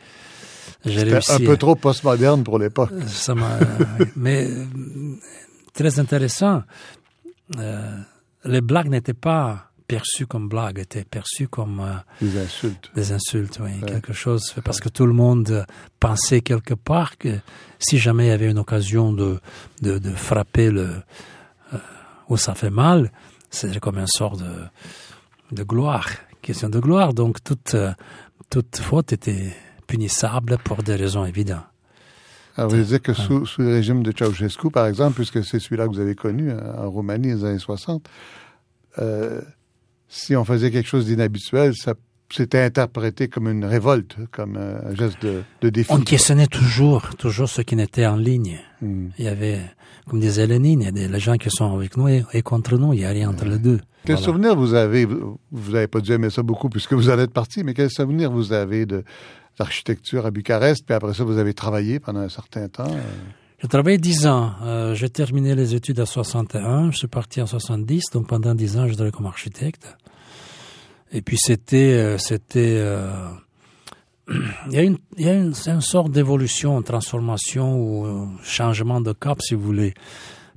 J'ai 0.86 1.00
C'était 1.00 1.12
réussi. 1.14 1.32
un 1.34 1.40
peu 1.40 1.58
trop 1.58 1.76
postmoderne 1.76 2.44
pour 2.44 2.60
l'époque. 2.60 2.92
Ça 3.08 3.34
m'a, 3.36 3.58
mais 4.16 4.48
euh, 4.50 4.66
très 5.74 6.00
intéressant. 6.00 6.64
Euh, 7.58 7.98
les 8.44 8.62
blagues 8.62 8.90
n'étaient 8.90 9.14
pas 9.14 9.72
perçues 9.88 10.26
comme 10.26 10.48
blagues, 10.50 10.80
étaient 10.80 11.04
perçues 11.06 11.48
comme 11.48 11.80
euh, 11.80 11.94
Des 12.22 12.38
insultes. 12.40 12.92
des 12.96 13.12
insultes, 13.12 13.60
oui, 13.62 13.72
quelque 13.86 14.14
chose. 14.14 14.54
Parce 14.64 14.80
que 14.80 14.90
tout 14.90 15.06
le 15.06 15.14
monde 15.14 15.66
pensait 16.00 16.42
quelque 16.42 16.74
part 16.74 17.18
que 17.18 17.38
si 17.80 17.98
jamais 18.00 18.26
il 18.26 18.30
y 18.30 18.32
avait 18.32 18.50
une 18.50 18.58
occasion 18.58 19.14
de, 19.14 19.40
de, 19.82 19.98
de 20.00 20.10
frapper 20.12 20.72
le, 20.72 20.90
euh, 21.74 21.78
où 22.30 22.38
ça 22.38 22.56
fait 22.56 22.72
mal, 22.72 23.12
c'est 23.52 23.80
comme 23.80 23.98
une 24.00 24.08
sorte 24.08 24.40
de, 24.40 25.56
de 25.56 25.64
gloire, 25.64 26.08
question 26.42 26.70
de 26.70 26.80
gloire. 26.80 27.14
Donc 27.14 27.44
toute, 27.44 27.76
euh, 27.76 27.92
toute 28.50 28.78
faute 28.78 29.14
était 29.14 29.56
punissable 29.88 30.58
pour 30.64 30.84
des 30.84 30.96
raisons 30.96 31.26
évidentes. 31.26 31.64
Alors, 32.58 32.70
vous 32.72 32.78
disiez 32.78 33.00
que 33.00 33.14
sous, 33.14 33.46
sous 33.46 33.62
le 33.62 33.74
régime 33.74 34.02
de 34.02 34.14
Ceausescu, 34.18 34.70
par 34.72 34.88
exemple, 34.88 35.16
puisque 35.16 35.44
c'est 35.44 35.60
celui-là 35.60 35.88
que 35.88 35.94
vous 35.94 36.00
avez 36.00 36.16
connu 36.16 36.52
hein, 36.52 36.76
en 36.78 36.90
Roumanie 36.90 37.32
dans 37.32 37.36
les 37.38 37.46
années 37.46 37.60
60, 37.60 38.08
euh, 39.00 39.42
si 40.08 40.36
on 40.36 40.46
faisait 40.46 40.72
quelque 40.72 40.88
chose 40.88 41.06
d'inhabituel, 41.06 41.76
ça 41.76 41.96
c'était 42.34 42.62
interprété 42.62 43.28
comme 43.28 43.48
une 43.48 43.66
révolte, 43.66 44.16
comme 44.32 44.58
un 44.58 44.96
geste 44.96 45.22
de, 45.22 45.44
de 45.62 45.70
défi. 45.70 45.92
On 45.92 46.00
questionnait 46.00 46.48
toujours, 46.48 47.16
toujours 47.18 47.50
ce 47.50 47.62
qui 47.62 47.76
n'était 47.76 48.06
en 48.06 48.16
ligne. 48.16 48.60
Hmm. 48.82 49.10
Il 49.20 49.26
y 49.26 49.28
avait, 49.28 49.62
comme 50.08 50.20
disait 50.20 50.48
Lénine, 50.48 50.82
il 50.82 50.86
y 50.86 50.88
a 50.88 50.92
des 50.92 51.08
les 51.08 51.20
gens 51.20 51.36
qui 51.38 51.50
sont 51.52 51.76
avec 51.76 51.98
nous 51.98 52.08
et, 52.08 52.26
et 52.34 52.42
contre 52.42 52.78
nous, 52.78 52.94
il 52.94 53.00
n'y 53.00 53.06
a 53.06 53.10
rien 53.12 53.30
entre 53.30 53.46
les 53.46 53.60
deux. 53.60 53.80
Quel 54.06 54.16
Voilà. 54.16 54.26
souvenir 54.26 54.56
vous 54.56 54.74
avez, 54.74 55.06
vous 55.06 55.40
vous 55.52 55.72
n'avez 55.74 55.88
pas 55.88 56.00
dû 56.00 56.14
aimer 56.14 56.30
ça 56.30 56.42
beaucoup 56.42 56.70
puisque 56.70 56.94
vous 56.94 57.10
allez 57.10 57.24
être 57.24 57.34
parti, 57.34 57.64
mais 57.64 57.74
quel 57.74 57.92
souvenir 57.92 58.32
vous 58.32 58.54
avez 58.54 58.86
de 58.86 59.04
l'architecture 59.60 60.26
à 60.26 60.32
Bucarest, 60.32 60.86
puis 60.86 60.96
après 60.96 61.14
ça, 61.14 61.24
vous 61.24 61.38
avez 61.38 61.54
travaillé 61.54 62.00
pendant 62.00 62.20
un 62.22 62.30
certain 62.30 62.68
temps. 62.68 62.92
euh, 62.92 63.02
J'ai 63.62 63.68
travaillé 63.68 63.98
dix 63.98 64.28
ans. 64.28 64.54
Euh, 64.64 64.96
j'ai 64.96 65.10
terminé 65.10 65.56
les 65.56 65.76
études 65.76 66.00
à 66.00 66.06
61. 66.06 66.92
Je 66.92 66.98
suis 66.98 67.08
parti 67.08 67.42
en 67.42 67.48
70. 67.48 68.04
Donc 68.14 68.28
pendant 68.28 68.54
dix 68.56 68.78
ans, 68.78 68.88
je 68.88 68.94
travaillais 68.94 69.12
comme 69.12 69.26
architecte. 69.28 69.96
Et 71.12 71.22
puis 71.22 71.38
c'était, 71.40 71.94
euh, 71.94 72.18
c'était, 72.18 72.84
il 74.30 74.74
y 74.74 74.78
a 74.78 74.82
une, 74.82 74.98
il 75.18 75.26
y 75.26 75.30
a 75.30 75.34
une, 75.34 75.54
une 75.68 75.82
sorte 75.82 76.12
d'évolution, 76.12 76.82
transformation 76.82 77.78
ou 77.80 78.30
changement 78.44 79.02
de 79.02 79.14
cap, 79.14 79.42
si 79.42 79.54
vous 79.56 79.62
voulez. 79.62 79.94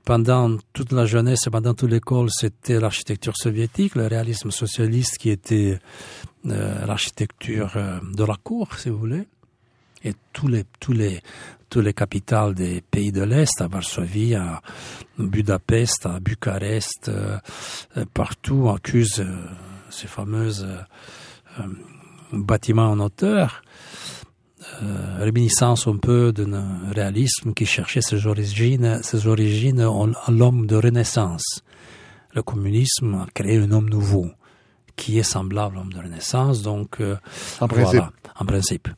Pendant 0.05 0.57
toute 0.73 0.93
la 0.93 1.05
jeunesse 1.05 1.47
et 1.47 1.51
pendant 1.51 1.75
toute 1.75 1.91
l'école, 1.91 2.31
c'était 2.31 2.81
l'architecture 2.81 3.37
soviétique, 3.37 3.95
le 3.95 4.07
réalisme 4.07 4.51
socialiste 4.51 5.19
qui 5.19 5.29
était 5.29 5.79
l'architecture 6.44 7.72
euh, 7.77 8.01
de 8.14 8.24
la 8.24 8.37
cour, 8.37 8.74
si 8.79 8.90
vous 8.90 8.98
voulez. 8.98 9.27
Et 10.05 10.14
tous 10.33 10.46
les, 10.46 10.64
tous 10.79 10.92
les, 10.92 11.20
tous 11.68 11.81
les 11.81 11.92
capitales 11.92 12.55
des 12.55 12.81
pays 12.81 13.12
de 13.12 13.22
l'Est, 13.22 13.61
à 13.61 13.66
Varsovie, 13.66 14.35
à 14.35 14.61
Budapest, 15.18 16.07
à 16.07 16.20
Bucarest, 16.20 17.09
euh, 17.09 17.38
euh, 17.96 18.05
partout, 18.14 18.68
accusent 18.68 19.20
euh, 19.20 19.46
ces 19.90 20.07
fameuses 20.07 20.64
euh, 20.68 21.61
euh, 21.61 21.66
bâtiments 22.33 22.90
en 22.90 23.01
hauteur, 23.01 23.62
euh, 24.83 25.16
réminiscence 25.18 25.87
un 25.87 25.96
peu 25.96 26.33
d'un 26.33 26.90
réalisme 26.92 27.53
qui 27.55 27.66
cherchait 27.66 28.03
ses 28.03 28.27
origines, 28.27 29.01
ses 29.03 29.27
origines 29.27 29.83
en 29.83 30.12
l'homme 30.29 30.66
de 30.66 30.77
Renaissance. 30.77 31.62
Le 32.35 32.42
communisme 32.42 33.14
a 33.14 33.27
créé 33.35 33.59
un 33.59 33.72
homme 33.72 33.88
nouveau 33.88 34.31
qui 34.99 35.19
est 35.19 35.23
semblable 35.35 35.77
à 35.77 35.79
l'homme 35.79 35.93
de 35.93 35.99
Renaissance, 35.99 36.61
donc 36.63 37.01
euh, 37.01 37.17
En 37.61 37.69
principe. 37.69 37.87
voilà, 38.01 38.13
en 38.39 38.45
principe. 38.45 38.89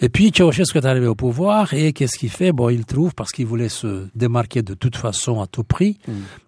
Et 0.00 0.08
puis 0.08 0.32
Ceausescu 0.36 0.78
est 0.78 0.86
arrivé 0.86 1.06
au 1.06 1.14
pouvoir 1.14 1.72
et 1.72 1.92
qu'est-ce 1.92 2.18
qu'il 2.18 2.28
fait? 2.30 2.52
Bon, 2.52 2.68
il 2.68 2.84
trouve 2.84 3.14
parce 3.14 3.30
qu'il 3.32 3.46
voulait 3.46 3.68
se 3.68 4.08
démarquer 4.14 4.60
de 4.62 4.74
toute 4.74 4.96
façon 4.96 5.40
à 5.40 5.46
tout 5.46 5.64
prix 5.64 5.98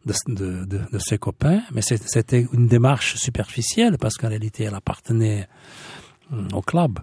de, 0.05 0.13
de, 0.29 0.65
de, 0.65 0.81
de 0.93 0.99
ses 0.99 1.17
copains, 1.17 1.63
mais 1.73 1.81
c'était 1.81 2.47
une 2.53 2.67
démarche 2.67 3.15
superficielle 3.17 3.97
parce 3.99 4.17
qu'en 4.17 4.29
réalité, 4.29 4.65
elle 4.65 4.75
appartenait 4.75 5.49
hum, 6.33 6.49
au 6.53 6.61
club. 6.61 6.99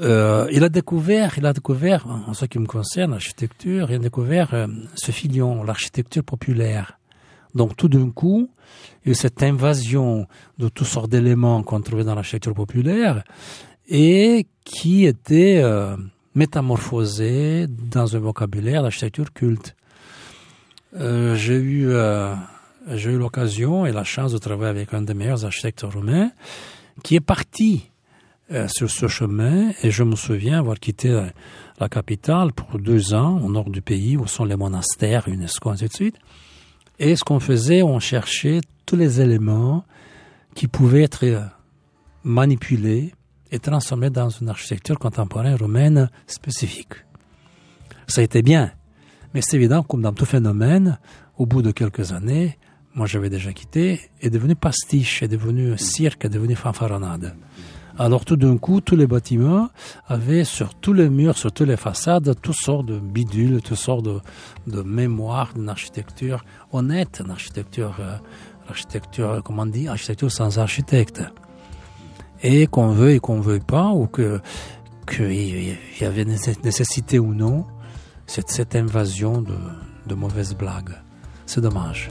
Euh, 0.00 0.46
il 0.52 0.62
a 0.62 0.68
découvert, 0.68 1.34
il 1.38 1.46
a 1.46 1.52
découvert, 1.52 2.06
en 2.06 2.32
ce 2.34 2.44
qui 2.46 2.58
me 2.58 2.66
concerne, 2.66 3.10
l'architecture, 3.12 3.90
il 3.90 3.96
a 3.96 3.98
découvert 3.98 4.54
euh, 4.54 4.66
ce 4.94 5.10
filion, 5.10 5.62
l'architecture 5.62 6.22
populaire. 6.24 6.98
Donc 7.54 7.76
tout 7.76 7.88
d'un 7.88 8.10
coup, 8.10 8.50
il 9.04 9.08
y 9.08 9.12
a 9.12 9.14
cette 9.14 9.42
invasion 9.42 10.26
de 10.58 10.68
toutes 10.68 10.86
sortes 10.86 11.10
d'éléments 11.10 11.62
qu'on 11.62 11.80
trouvait 11.80 12.04
dans 12.04 12.14
l'architecture 12.14 12.54
populaire 12.54 13.24
et 13.88 14.46
qui 14.64 15.04
était 15.04 15.60
euh, 15.62 15.96
métamorphosé 16.34 17.66
dans 17.66 18.16
un 18.16 18.18
vocabulaire 18.20 18.82
d'architecture 18.82 19.32
culte. 19.32 19.74
Euh, 20.96 21.34
J'ai 21.34 21.56
eu 21.56 21.88
euh, 21.90 22.34
eu 22.88 23.18
l'occasion 23.18 23.86
et 23.86 23.92
la 23.92 24.04
chance 24.04 24.32
de 24.32 24.38
travailler 24.38 24.70
avec 24.70 24.94
un 24.94 25.02
des 25.02 25.14
meilleurs 25.14 25.44
architectes 25.44 25.82
roumains 25.82 26.30
qui 27.02 27.16
est 27.16 27.20
parti 27.20 27.90
euh, 28.52 28.66
sur 28.68 28.90
ce 28.90 29.06
chemin 29.06 29.70
et 29.82 29.90
je 29.90 30.02
me 30.02 30.16
souviens 30.16 30.58
avoir 30.58 30.78
quitté 30.78 31.08
la, 31.78 31.88
capitale 31.88 32.52
pour 32.52 32.78
deux 32.78 33.14
ans 33.14 33.40
au 33.42 33.50
nord 33.50 33.70
du 33.70 33.80
pays 33.80 34.16
où 34.16 34.26
sont 34.26 34.44
les 34.44 34.56
monastères, 34.56 35.28
UNESCO, 35.28 35.70
ainsi 35.70 35.86
de 35.86 35.92
suite. 35.92 36.16
Et 37.00 37.16
ce 37.16 37.24
qu'on 37.24 37.40
faisait, 37.40 37.82
on 37.82 37.98
cherchait 37.98 38.60
tous 38.84 38.94
les 38.94 39.22
éléments 39.22 39.84
qui 40.54 40.68
pouvaient 40.68 41.02
être 41.02 41.24
euh, 41.24 41.40
manipulés 42.24 43.14
et 43.50 43.58
transformés 43.58 44.10
dans 44.10 44.28
une 44.28 44.50
architecture 44.50 44.98
contemporaine 44.98 45.54
romaine 45.54 46.10
spécifique. 46.26 46.92
Ça 48.06 48.20
a 48.20 48.24
été 48.24 48.42
bien, 48.42 48.72
mais 49.32 49.40
c'est 49.40 49.56
évident, 49.56 49.82
comme 49.82 50.02
dans 50.02 50.12
tout 50.12 50.26
phénomène, 50.26 50.98
au 51.38 51.46
bout 51.46 51.62
de 51.62 51.70
quelques 51.70 52.12
années, 52.12 52.58
moi 52.94 53.06
j'avais 53.06 53.30
déjà 53.30 53.54
quitté, 53.54 54.10
est 54.20 54.28
devenu 54.30 54.54
pastiche, 54.54 55.22
est 55.22 55.28
devenu 55.28 55.78
cirque, 55.78 56.26
est 56.26 56.28
devenu 56.28 56.54
fanfaronnade. 56.54 57.34
Alors 58.00 58.24
tout 58.24 58.36
d'un 58.36 58.56
coup, 58.56 58.80
tous 58.80 58.96
les 58.96 59.06
bâtiments 59.06 59.68
avaient 60.08 60.44
sur 60.44 60.74
tous 60.74 60.94
les 60.94 61.10
murs, 61.10 61.36
sur 61.36 61.52
toutes 61.52 61.68
les 61.68 61.76
façades, 61.76 62.34
toutes 62.40 62.56
sortes 62.56 62.86
de 62.86 62.98
bidules, 62.98 63.60
toutes 63.60 63.76
sortes 63.76 64.06
de, 64.06 64.82
mémoires 64.82 65.52
d'une 65.52 65.68
architecture 65.68 66.42
honnête, 66.72 67.20
une 67.22 67.30
architecture, 67.30 67.94
euh, 68.00 68.16
architecture, 68.70 69.42
comment 69.44 69.66
on 69.66 69.86
architecture 69.88 70.32
sans 70.32 70.58
architecte. 70.58 71.22
Et 72.42 72.66
qu'on 72.68 72.88
veut 72.88 73.10
et 73.10 73.20
qu'on 73.20 73.42
veuille 73.42 73.60
pas, 73.60 73.88
ou 73.88 74.06
que 74.06 74.40
qu'il 75.06 75.76
y 76.00 76.04
avait 76.04 76.24
nécessité 76.24 77.18
ou 77.18 77.34
non, 77.34 77.66
c'est 78.26 78.48
cette 78.48 78.76
invasion 78.76 79.42
de, 79.42 79.58
de 80.06 80.14
mauvaises 80.14 80.54
blagues. 80.54 80.96
C'est 81.44 81.60
dommage. 81.60 82.08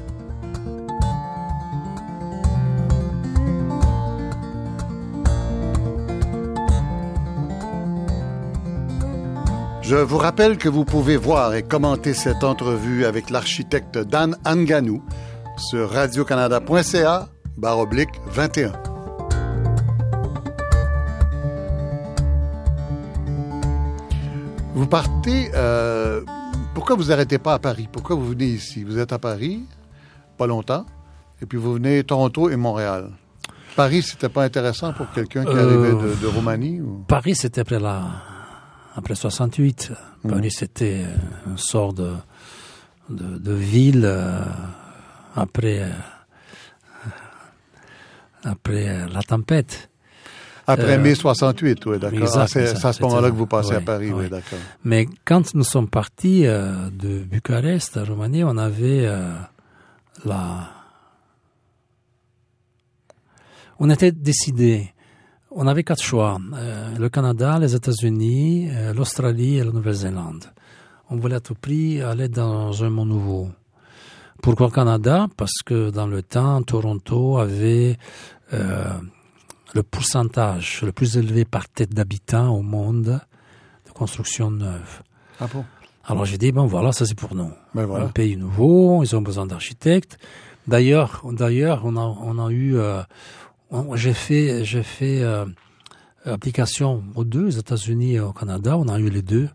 Je 9.89 9.95
vous 9.95 10.19
rappelle 10.19 10.59
que 10.59 10.69
vous 10.69 10.85
pouvez 10.85 11.17
voir 11.17 11.55
et 11.55 11.63
commenter 11.63 12.13
cette 12.13 12.43
entrevue 12.43 13.05
avec 13.05 13.31
l'architecte 13.31 13.97
Dan 13.97 14.37
Anganou 14.45 15.03
sur 15.57 15.89
radiocanada.ca 15.89 17.27
baroblique 17.57 18.11
21. 18.27 18.71
Vous 24.75 24.85
partez 24.85 25.49
euh, 25.55 26.21
pourquoi 26.75 26.95
vous 26.95 27.05
n'arrêtez 27.05 27.39
pas 27.39 27.55
à 27.55 27.59
Paris? 27.59 27.89
Pourquoi 27.91 28.15
vous 28.15 28.27
venez 28.27 28.45
ici? 28.45 28.83
Vous 28.83 28.99
êtes 28.99 29.11
à 29.11 29.17
Paris, 29.17 29.63
pas 30.37 30.45
longtemps, 30.45 30.85
et 31.41 31.47
puis 31.47 31.57
vous 31.57 31.73
venez 31.73 32.03
Toronto 32.03 32.51
et 32.51 32.57
Montréal. 32.57 33.09
Paris, 33.75 34.03
c'était 34.03 34.29
pas 34.29 34.43
intéressant 34.43 34.93
pour 34.93 35.09
quelqu'un 35.09 35.45
qui 35.45 35.57
arrivait 35.57 35.93
de, 35.93 36.13
de, 36.21 36.27
Roumanie? 36.27 36.79
Paris, 37.07 37.33
c'était 37.33 37.61
après 37.61 37.79
la, 37.79 38.03
après 38.95 39.15
68. 39.15 39.91
Paris, 40.27 40.51
c'était 40.51 41.05
une 41.47 41.57
sorte 41.57 41.97
de, 41.97 42.13
de, 43.09 43.37
de 43.37 43.53
ville 43.53 44.03
euh, 44.05 44.43
après, 45.35 45.81
euh, 45.81 45.89
après 48.43 49.07
la 49.07 49.21
tempête. 49.23 49.89
Après 50.69 50.99
mai 50.99 51.15
68, 51.15 51.85
oui, 51.87 51.97
d'accord. 51.97 52.37
Ah, 52.37 52.45
c'est 52.47 52.85
à 52.85 52.93
ce 52.93 53.01
moment-là 53.01 53.31
que 53.31 53.35
vous 53.35 53.47
passez 53.47 53.73
à 53.73 53.81
Paris, 53.81 54.11
oui, 54.13 54.29
d'accord. 54.29 54.59
Mais 54.83 55.07
quand 55.25 55.55
nous 55.55 55.63
sommes 55.63 55.89
partis 55.89 56.45
euh, 56.45 56.89
de 56.91 57.23
Bucarest 57.23 57.97
à 57.97 58.03
Roumanie, 58.03 58.43
on 58.43 58.55
avait 58.57 59.05
euh, 59.05 59.33
la... 60.25 60.69
On 63.79 63.89
était 63.89 64.11
décidé. 64.11 64.93
On 65.51 65.65
avait 65.65 65.83
quatre 65.83 66.03
choix. 66.03 66.39
Euh, 66.53 66.95
le 66.97 67.09
Canada, 67.09 67.57
les 67.57 67.73
États-Unis, 67.73 68.69
euh, 68.71 68.93
l'Australie 68.93 69.57
et 69.57 69.63
la 69.63 69.71
Nouvelle-Zélande. 69.71 70.45
On 71.09 71.15
voulait 71.15 71.37
à 71.37 71.39
tout 71.39 71.55
prix 71.55 72.01
aller 72.01 72.29
dans 72.29 72.83
un 72.83 72.89
monde 72.91 73.09
nouveau. 73.09 73.49
Pourquoi 74.43 74.67
le 74.67 74.71
Canada? 74.71 75.27
Parce 75.37 75.63
que 75.65 75.89
dans 75.89 76.05
le 76.05 76.21
temps, 76.21 76.61
Toronto 76.61 77.39
avait 77.39 77.97
euh, 78.53 78.91
le 79.73 79.81
pourcentage 79.81 80.81
le 80.83 80.91
plus 80.91 81.17
élevé 81.17 81.45
par 81.45 81.67
tête 81.67 81.95
d'habitants 81.95 82.49
au 82.55 82.61
monde 82.61 83.19
de 83.87 83.91
construction 83.91 84.51
neuve. 84.51 85.01
Ah 85.39 85.47
bon? 85.51 85.65
Alors 86.05 86.25
j'ai 86.25 86.37
dit, 86.37 86.51
bon 86.51 86.67
voilà, 86.67 86.91
ça 86.91 87.05
c'est 87.07 87.17
pour 87.17 87.33
nous. 87.33 87.51
Ben 87.73 87.85
voilà. 87.85 88.05
Un 88.05 88.09
pays 88.09 88.37
nouveau, 88.37 89.03
ils 89.03 89.15
ont 89.15 89.21
besoin 89.21 89.47
d'architectes. 89.47 90.19
D'ailleurs, 90.67 91.23
d'ailleurs, 91.31 91.81
on 91.85 91.97
a, 91.97 92.01
on 92.01 92.45
a 92.45 92.51
eu, 92.51 92.77
euh, 92.77 93.01
j'ai 93.95 94.13
fait, 94.13 94.63
j'ai 94.65 94.83
fait 94.83 95.21
euh, 95.21 95.45
application 96.25 97.03
aux 97.15 97.23
deux, 97.23 97.45
aux 97.45 97.59
États-Unis 97.59 98.15
et 98.15 98.19
au 98.19 98.33
Canada. 98.33 98.77
On 98.77 98.87
a 98.87 98.99
eu 98.99 99.09
les 99.09 99.21
deux 99.21 99.49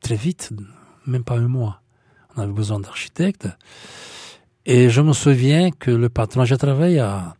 très 0.00 0.16
vite, 0.16 0.50
même 1.06 1.24
pas 1.24 1.36
un 1.36 1.48
mois. 1.48 1.80
On 2.36 2.42
avait 2.42 2.52
besoin 2.52 2.80
d'architectes. 2.80 3.48
Et 4.66 4.90
je 4.90 5.00
me 5.00 5.12
souviens 5.12 5.70
que 5.70 5.90
le 5.90 6.08
patron, 6.08 6.44
j'ai 6.44 6.58
travaillé 6.58 7.00
à, 7.00 7.34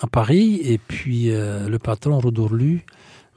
à 0.00 0.06
Paris 0.06 0.60
et 0.62 0.78
puis 0.78 1.30
euh, 1.30 1.68
le 1.68 1.78
patron 1.78 2.18
Rodorlu 2.18 2.84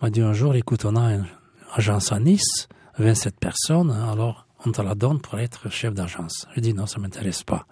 m'a 0.02 0.10
dit 0.10 0.22
un 0.22 0.34
jour 0.34 0.56
écoute 0.56 0.86
on 0.86 0.96
a 0.96 1.14
une 1.14 1.28
agence 1.74 2.12
à 2.12 2.20
Nice 2.20 2.68
27 3.00 3.40
personnes 3.40 3.92
alors 3.92 4.46
on 4.66 4.72
te 4.72 4.82
la 4.82 4.96
donne 4.96 5.20
pour 5.20 5.40
être 5.40 5.72
chef 5.72 5.94
d'agence 5.94 6.48
je 6.56 6.60
dis 6.60 6.74
non 6.74 6.86
ça 6.86 7.00
m'intéresse 7.00 7.44
pas 7.44 7.66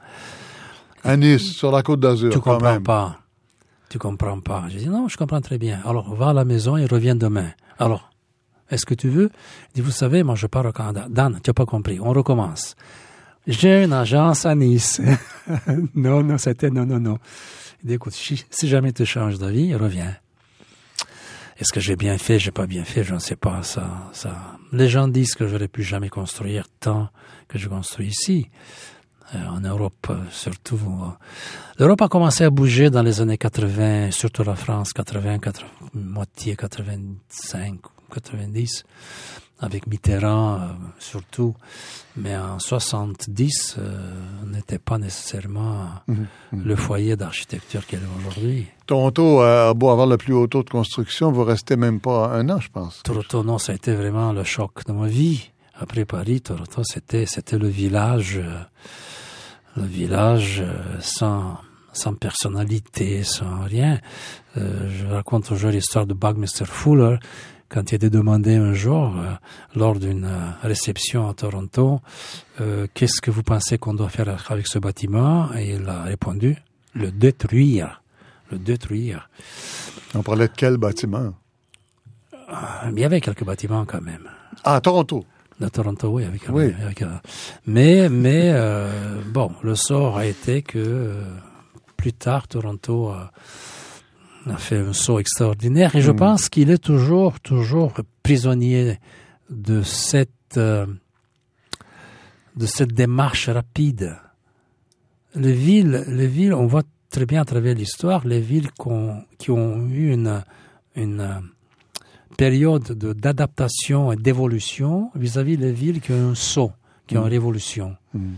à 1.03 1.17
Nice 1.17 1.53
sur 1.53 1.71
la 1.71 1.81
côte 1.83 1.99
d'Azur 1.99 2.31
tu 2.31 2.39
comprends 2.39 2.73
même. 2.73 2.83
pas. 2.83 3.19
Tu 3.89 3.97
comprends 3.97 4.39
pas. 4.39 4.65
Je 4.69 4.77
dis 4.77 4.89
non 4.89 5.07
je 5.07 5.17
comprends 5.17 5.41
très 5.41 5.57
bien. 5.57 5.79
Alors 5.85 6.13
va 6.15 6.29
à 6.29 6.33
la 6.33 6.45
maison 6.45 6.77
et 6.77 6.85
reviens 6.85 7.15
demain. 7.15 7.51
Alors 7.77 8.09
est-ce 8.69 8.85
que 8.85 8.93
tu 8.93 9.09
veux? 9.09 9.31
Il 9.69 9.75
dit 9.75 9.81
vous 9.81 9.91
savez 9.91 10.23
moi 10.23 10.35
je 10.35 10.47
pars 10.47 10.65
au 10.65 10.71
Canada. 10.71 11.07
Dan 11.09 11.39
tu 11.43 11.49
as 11.49 11.53
pas 11.53 11.65
compris. 11.65 11.99
On 11.99 12.11
recommence. 12.13 12.75
J'ai 13.47 13.83
une 13.83 13.93
agence 13.93 14.45
à 14.45 14.55
Nice. 14.55 15.01
Non 15.95 16.21
non 16.21 16.37
c'était 16.37 16.69
non 16.69 16.85
non 16.85 16.99
non. 16.99 17.17
Il 17.83 17.87
dit, 17.87 17.93
écoute, 17.93 18.13
si, 18.13 18.67
jamais 18.67 18.91
tu 18.91 19.05
changes 19.05 19.37
d'avis, 19.37 19.73
reviens. 19.73 20.15
Est-ce 21.57 21.73
que 21.73 21.79
j'ai 21.79 21.95
bien 21.95 22.17
fait, 22.17 22.39
j'ai 22.39 22.51
pas 22.51 22.67
bien 22.67 22.83
fait, 22.83 23.03
je 23.03 23.13
ne 23.13 23.19
sais 23.19 23.35
pas. 23.35 23.63
Ça, 23.63 24.09
ça. 24.11 24.57
Les 24.71 24.89
gens 24.89 25.07
disent 25.07 25.35
que 25.35 25.47
j'aurais 25.47 25.67
pu 25.67 25.83
jamais 25.83 26.09
construire 26.09 26.65
tant 26.79 27.09
que 27.47 27.57
je 27.57 27.67
construis 27.67 28.07
ici. 28.07 28.49
Euh, 29.35 29.45
en 29.47 29.59
Europe, 29.59 30.07
euh, 30.09 30.15
surtout. 30.31 30.79
Euh, 30.79 31.05
L'Europe 31.77 32.01
a 32.01 32.07
commencé 32.07 32.43
à 32.43 32.49
bouger 32.49 32.89
dans 32.89 33.03
les 33.03 33.21
années 33.21 33.37
80, 33.37 34.11
surtout 34.11 34.43
la 34.43 34.55
France, 34.55 34.91
80, 34.93 35.39
80 35.39 35.67
moitié 35.93 36.55
85, 36.55 37.79
90 38.11 38.83
avec 39.61 39.87
Mitterrand 39.87 40.69
surtout, 40.99 41.53
mais 42.15 42.35
en 42.37 42.59
70, 42.59 43.75
euh, 43.77 44.11
n'était 44.47 44.79
pas 44.79 44.97
nécessairement 44.97 45.85
Mhm, 46.07 46.15
mmh, 46.15 46.57
mmh. 46.57 46.61
le 46.63 46.75
foyer 46.75 47.15
d'architecture 47.17 47.85
qu'elle 47.85 47.99
est 47.99 48.19
aujourd'hui. 48.19 48.67
Toronto 48.85 49.41
a 49.41 49.73
beau 49.73 49.89
avoir 49.89 50.07
le 50.07 50.17
plus 50.17 50.33
haut 50.33 50.47
taux 50.47 50.63
de 50.63 50.69
construction, 50.69 51.31
vous 51.31 51.43
restez 51.43 51.75
même 51.75 51.99
pas 51.99 52.29
un 52.29 52.49
an, 52.49 52.59
je 52.59 52.69
pense. 52.69 53.01
Toronto, 53.03 53.43
non, 53.43 53.57
ça 53.57 53.73
a 53.73 53.75
été 53.75 53.93
vraiment 53.93 54.31
le 54.31 54.43
choc 54.43 54.85
de 54.87 54.93
ma 54.93 55.07
vie. 55.07 55.49
Après 55.75 56.05
Paris, 56.05 56.41
Toronto, 56.41 56.81
c'était 56.83 57.25
c'était 57.25 57.57
le 57.57 57.67
village, 57.67 58.37
euh, 58.43 58.61
le 59.77 59.83
village 59.83 60.61
euh, 60.61 60.73
sans 60.99 61.57
sans 61.91 62.13
personnalité, 62.13 63.23
sans 63.23 63.61
rien. 63.63 63.99
Euh, 64.57 64.87
je 64.89 65.07
raconte 65.07 65.45
toujours 65.45 65.71
l'histoire 65.71 66.05
de 66.05 66.13
Buckminster 66.13 66.65
Fuller 66.65 67.17
quand 67.67 67.91
il 67.91 67.95
était 67.95 68.09
demandé 68.09 68.55
un 68.55 68.73
jour, 68.73 69.15
euh, 69.17 69.31
lors 69.75 69.95
d'une 69.99 70.25
euh, 70.25 70.49
réception 70.63 71.29
à 71.29 71.33
Toronto, 71.33 72.01
euh, 72.61 72.87
qu'est-ce 72.93 73.21
que 73.21 73.29
vous 73.31 73.43
pensez 73.43 73.77
qu'on 73.77 73.93
doit 73.93 74.09
faire 74.09 74.43
avec 74.49 74.67
ce 74.67 74.79
bâtiment? 74.79 75.49
Et 75.55 75.75
il 75.75 75.87
a 75.87 76.03
répondu, 76.03 76.57
le 76.93 77.11
détruire. 77.11 78.01
Le 78.51 78.57
détruire. 78.57 79.29
On 80.15 80.23
parlait 80.23 80.47
de 80.47 80.53
quel 80.55 80.77
bâtiment? 80.77 81.33
Euh, 82.33 82.55
Il 82.91 82.99
y 82.99 83.03
avait 83.03 83.21
quelques 83.21 83.43
bâtiments 83.43 83.85
quand 83.85 84.01
même. 84.01 84.27
Ah, 84.63 84.75
à 84.75 84.81
Toronto 84.81 85.23
De 85.59 85.67
Toronto, 85.67 86.07
oui. 86.09 86.23
Avec, 86.23 86.43
Oui. 86.49 86.73
avec, 86.81 87.03
mais 87.65 88.07
mais 88.09 88.51
euh, 88.53 89.21
bon, 89.27 89.51
le 89.61 89.75
sort 89.75 90.17
a 90.17 90.25
été 90.25 90.61
que 90.61 90.79
euh, 90.79 91.23
plus 91.97 92.13
tard, 92.13 92.47
Toronto 92.47 93.09
a, 93.09 93.31
a 94.49 94.57
fait 94.57 94.77
un 94.77 94.93
saut 94.93 95.19
extraordinaire 95.19 95.95
et 95.95 96.01
je 96.01 96.11
Mm. 96.11 96.15
pense 96.15 96.47
qu'il 96.49 96.69
est 96.69 96.77
toujours, 96.81 97.39
toujours 97.41 97.93
prisonnier 98.23 98.99
de 99.49 99.81
cette, 99.81 100.55
euh, 100.57 100.85
de 102.55 102.65
cette 102.65 102.93
démarche 102.93 103.49
rapide. 103.49 104.15
Les 105.35 105.53
villes, 105.53 106.05
les 106.07 106.27
villes, 106.27 106.53
on 106.53 106.67
voit 106.67 106.83
très 107.11 107.25
bien 107.25 107.41
à 107.41 107.45
travers 107.45 107.75
l'histoire, 107.75 108.25
les 108.25 108.39
villes 108.39 108.69
qui 109.37 109.51
ont 109.51 109.87
eu 109.89 110.13
une, 110.13 110.41
une 110.95 111.41
période 112.45 112.87
de- 113.03 113.11
d'adaptation 113.23 114.01
et 114.13 114.15
d'évolution 114.15 115.11
vis-à-vis 115.15 115.57
des 115.57 115.73
villes 115.73 115.99
qui 115.99 116.11
ont 116.13 116.29
un 116.31 116.35
saut, 116.35 116.71
qui 117.05 117.17
ont 117.17 117.23
une 117.25 117.33
révolution. 117.37 117.97
Mhm. 118.13 118.37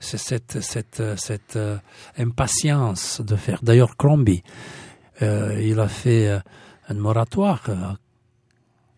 C'est 0.00 0.18
cette, 0.18 0.60
cette, 0.60 1.02
cette 1.16 1.56
euh, 1.56 1.78
impatience 2.18 3.20
de 3.30 3.36
faire. 3.36 3.60
D'ailleurs, 3.62 3.96
Crombie, 3.96 4.42
euh, 5.22 5.58
il 5.70 5.78
a 5.80 5.88
fait 5.88 6.26
euh, 6.28 6.38
un 6.88 6.94
moratoire 6.94 7.62
à 7.70 7.96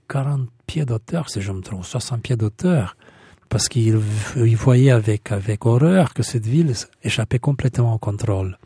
40 0.08 0.48
pieds 0.66 0.86
d'auteur, 0.86 1.28
si 1.28 1.40
je 1.42 1.52
me 1.52 1.60
trompe, 1.60 1.84
60 1.84 2.22
pieds 2.22 2.36
d'auteur, 2.36 2.96
parce 3.50 3.68
qu'il 3.68 4.00
il 4.36 4.56
voyait 4.56 4.90
avec, 4.90 5.30
avec 5.30 5.66
horreur 5.66 6.14
que 6.14 6.22
cette 6.22 6.46
ville 6.46 6.72
échappait 7.02 7.38
complètement 7.38 7.94
au 7.94 7.98
contrôle. 7.98 8.58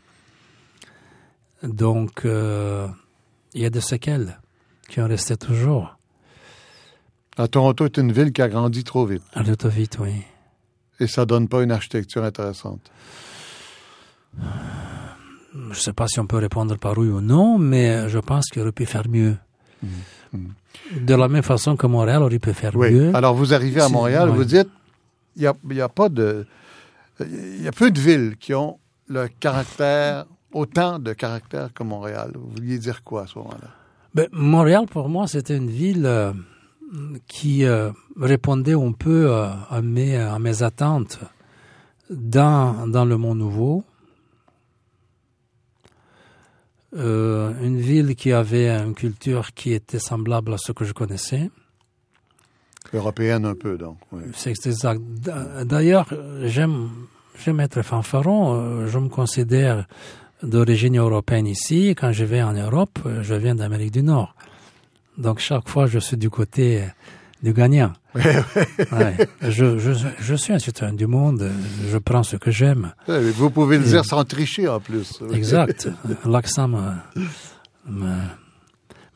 Donc, 1.63 2.21
il 2.25 3.61
y 3.61 3.65
a 3.65 3.69
des 3.69 3.81
séquelles 3.81 4.39
qui 4.89 4.99
ont 5.01 5.07
resté 5.07 5.37
toujours. 5.37 5.97
À 7.37 7.47
Toronto 7.47 7.85
est 7.85 7.97
une 7.97 8.11
ville 8.11 8.31
qui 8.31 8.41
a 8.41 8.47
grandi 8.49 8.83
trop 8.83 9.05
vite. 9.05 9.23
À 9.33 9.43
trop 9.55 9.69
vite, 9.69 9.97
oui. 9.99 10.21
Et 10.99 11.07
ça 11.07 11.25
donne 11.25 11.47
pas 11.47 11.63
une 11.63 11.71
architecture 11.71 12.23
intéressante. 12.23 12.91
Je 14.37 15.69
ne 15.69 15.73
sais 15.73 15.93
pas 15.93 16.07
si 16.07 16.19
on 16.19 16.27
peut 16.27 16.37
répondre 16.37 16.77
par 16.77 16.97
oui 16.97 17.07
ou 17.07 17.21
non, 17.21 17.57
mais 17.57 18.09
je 18.09 18.19
pense 18.19 18.45
qu'il 18.49 18.61
aurait 18.61 18.71
pu 18.71 18.85
faire 18.85 19.07
mieux. 19.07 19.35
De 20.91 21.13
la 21.15 21.27
même 21.27 21.43
façon 21.43 21.75
que 21.75 21.85
Montréal 21.87 22.23
aurait 22.23 22.39
pu 22.39 22.53
faire 22.53 22.75
Oui. 22.75 22.91
mieux. 22.91 23.15
Alors, 23.15 23.35
vous 23.35 23.53
arrivez 23.53 23.81
à 23.81 23.89
Montréal, 23.89 24.29
vous 24.29 24.43
dites, 24.45 24.69
il 25.35 25.43
y 25.43 25.47
a, 25.47 25.53
il 25.69 25.75
y 25.75 25.81
a 25.81 25.89
pas 25.89 26.09
de, 26.09 26.45
il 27.19 27.61
y 27.61 27.67
a 27.67 27.71
peu 27.71 27.91
de 27.91 27.99
villes 27.99 28.35
qui 28.39 28.53
ont 28.53 28.79
le 29.07 29.27
caractère, 29.27 30.25
autant 30.51 30.97
de 30.99 31.13
caractère 31.13 31.73
que 31.73 31.83
Montréal. 31.83 32.31
Vous 32.35 32.49
vouliez 32.55 32.77
dire 32.79 33.03
quoi 33.03 33.23
à 33.23 33.27
ce 33.27 33.37
moment-là? 33.39 33.69
Ben, 34.13 34.27
Montréal, 34.31 34.85
pour 34.89 35.09
moi, 35.09 35.27
c'était 35.27 35.57
une 35.57 35.71
ville 35.71 36.05
euh, 36.05 36.33
qui 37.27 37.65
euh, 37.65 37.91
répondait 38.19 38.73
un 38.75 38.91
peu 38.91 39.31
euh, 39.31 39.47
à, 39.69 39.81
mes, 39.81 40.15
à 40.15 40.37
mes 40.37 40.61
attentes 40.61 41.19
dans, 42.11 42.87
dans 42.87 43.05
le 43.05 43.17
monde 43.17 43.39
nouveau. 43.39 43.83
Une 46.95 47.79
ville 47.79 48.15
qui 48.15 48.31
avait 48.31 48.69
une 48.69 48.93
culture 48.93 49.55
qui 49.55 49.73
était 49.73 49.97
semblable 49.97 50.53
à 50.53 50.59
ce 50.59 50.71
que 50.71 50.85
je 50.85 50.93
connaissais. 50.93 51.49
Européenne 52.93 53.45
un 53.45 53.55
peu, 53.55 53.79
donc. 53.79 53.97
oui. 54.11 54.21
C'est 54.35 54.51
exact. 54.67 55.01
D'ailleurs, 55.63 56.05
j'aime, 56.43 56.91
j'aime 57.43 57.61
être 57.61 57.81
fanfaron. 57.81 58.85
Je 58.85 58.99
me 58.99 59.09
considère 59.09 59.87
d'origine 60.43 60.97
européenne 60.97 61.47
ici. 61.47 61.95
Quand 61.99 62.11
je 62.11 62.25
vais 62.25 62.41
en 62.43 62.53
Europe, 62.53 62.99
euh, 63.05 63.23
je 63.23 63.33
viens 63.33 63.55
d'Amérique 63.55 63.91
du 63.91 64.03
Nord. 64.03 64.35
Donc 65.17 65.39
chaque 65.39 65.67
fois, 65.67 65.87
je 65.87 65.99
suis 65.99 66.17
du 66.17 66.29
côté 66.29 66.83
du 67.41 67.53
gagnant. 67.53 67.93
Ouais. 68.91 69.15
Je, 69.41 69.77
je, 69.79 69.91
je 70.19 70.35
suis 70.35 70.53
un 70.53 70.59
citoyen 70.59 70.93
du 70.93 71.07
monde. 71.07 71.51
Je 71.91 71.97
prends 71.97 72.23
ce 72.23 72.35
que 72.37 72.51
j'aime. 72.51 72.93
Vous 73.07 73.49
pouvez 73.49 73.77
le 73.77 73.83
dire 73.83 74.05
sans 74.05 74.23
tricher, 74.23 74.67
en 74.67 74.79
plus. 74.79 75.19
Exact. 75.33 75.89
L'accent 76.25 76.67
me, 76.67 76.81
me, 77.87 78.15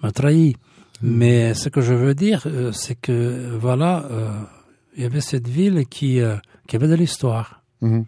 me 0.04 0.12
trahit. 0.12 0.58
Mais 1.02 1.54
ce 1.54 1.70
que 1.70 1.82
je 1.82 1.94
veux 1.94 2.16
dire, 2.16 2.44
euh, 2.48 2.72
c'est 2.72 2.96
que 2.96 3.56
voilà, 3.60 4.06
euh, 4.10 4.32
il 4.96 5.04
y 5.04 5.06
avait 5.06 5.22
cette 5.22 5.48
ville 5.48 5.86
qui, 5.88 6.20
euh, 6.20 6.38
qui 6.68 6.76
avait 6.76 6.88
de 6.88 6.96
l'histoire. 6.96 7.62
Mhm. 7.82 8.06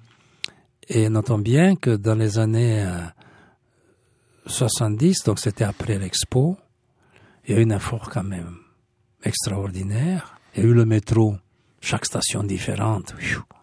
Et 0.92 1.08
notons 1.08 1.38
bien 1.38 1.76
que 1.76 1.96
dans 1.96 2.16
les 2.16 2.40
années 2.40 2.84
euh, 2.84 2.98
70, 4.48 5.24
donc 5.24 5.38
c'était 5.38 5.64
après 5.64 6.00
l'Expo, 6.00 6.58
il 7.46 7.54
y 7.54 7.58
a 7.58 7.62
eu 7.62 7.66
un 7.66 7.76
effort 7.76 8.10
quand 8.10 8.24
même 8.24 8.58
extraordinaire. 9.24 10.40
Il 10.56 10.64
y 10.64 10.66
a 10.66 10.70
eu 10.70 10.74
le 10.74 10.86
métro, 10.86 11.36
chaque 11.80 12.06
station 12.06 12.44
différente, 12.44 13.14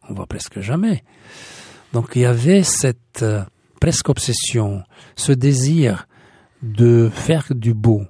on 0.09 0.15
voit 0.15 0.27
presque 0.27 0.61
jamais. 0.61 1.03
Donc 1.93 2.13
il 2.15 2.23
y 2.23 2.27
avait 2.27 2.63
cette 2.63 3.23
euh, 3.23 3.43
presque 3.81 4.09
obsession, 4.09 4.85
ce 5.17 5.33
désir 5.33 6.07
de 6.63 7.11
faire 7.13 7.47
du 7.51 7.75
beau. 7.75 8.03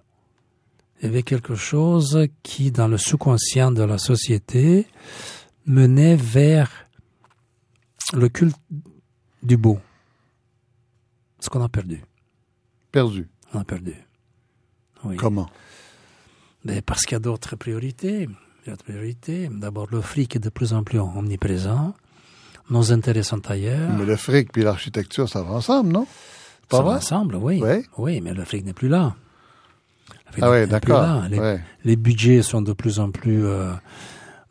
Il 1.00 1.06
y 1.06 1.08
avait 1.08 1.22
quelque 1.22 1.54
chose 1.54 2.26
qui, 2.42 2.70
dans 2.70 2.88
le 2.88 2.98
sous-conscient 2.98 3.72
de 3.72 3.82
la 3.82 3.96
société, 3.96 4.86
menait 5.64 6.16
vers 6.16 6.70
le 8.12 8.28
culte 8.28 8.56
du 9.46 9.56
beau. 9.56 9.78
Ce 11.40 11.48
qu'on 11.48 11.62
a 11.62 11.68
perdu. 11.68 12.02
Perdu. 12.92 13.28
On 13.54 13.60
a 13.60 13.64
perdu. 13.64 13.94
Oui. 15.04 15.16
Comment? 15.16 15.48
Mais 16.64 16.82
parce 16.82 17.02
qu'il 17.02 17.12
y 17.12 17.16
a 17.16 17.20
d'autres 17.20 17.56
priorités. 17.56 18.28
Priorités. 18.84 19.48
D'abord, 19.52 19.86
le 19.92 20.00
fric 20.00 20.34
est 20.34 20.40
de 20.40 20.48
plus 20.48 20.72
en 20.72 20.82
plus 20.82 20.98
omniprésent. 20.98 21.94
Nos 22.68 22.90
intérêts 22.92 23.22
sont 23.22 23.48
ailleurs. 23.48 23.92
Mais 23.96 24.04
le 24.04 24.16
fric 24.16 24.50
puis 24.52 24.64
l'architecture, 24.64 25.28
ça 25.28 25.42
va 25.44 25.54
ensemble, 25.54 25.90
non? 25.92 26.06
Pas 26.68 26.78
Ça 26.78 26.82
va 26.82 26.90
ensemble, 26.96 27.36
oui. 27.36 27.62
Oui, 27.96 28.20
mais 28.20 28.34
le 28.34 28.44
fric 28.44 28.64
n'est 28.64 28.72
plus 28.72 28.88
là. 28.88 29.14
Le 30.26 30.32
fric 30.32 30.44
Ah 30.44 30.50
oui, 30.50 30.66
d'accord. 30.66 31.00
là. 31.00 31.28
Les, 31.28 31.38
Ouais. 31.38 31.60
les 31.84 31.94
budgets 31.94 32.42
sont 32.42 32.60
de 32.62 32.72
plus 32.72 32.98
en 32.98 33.12
plus... 33.12 33.44
euh, 33.46 33.72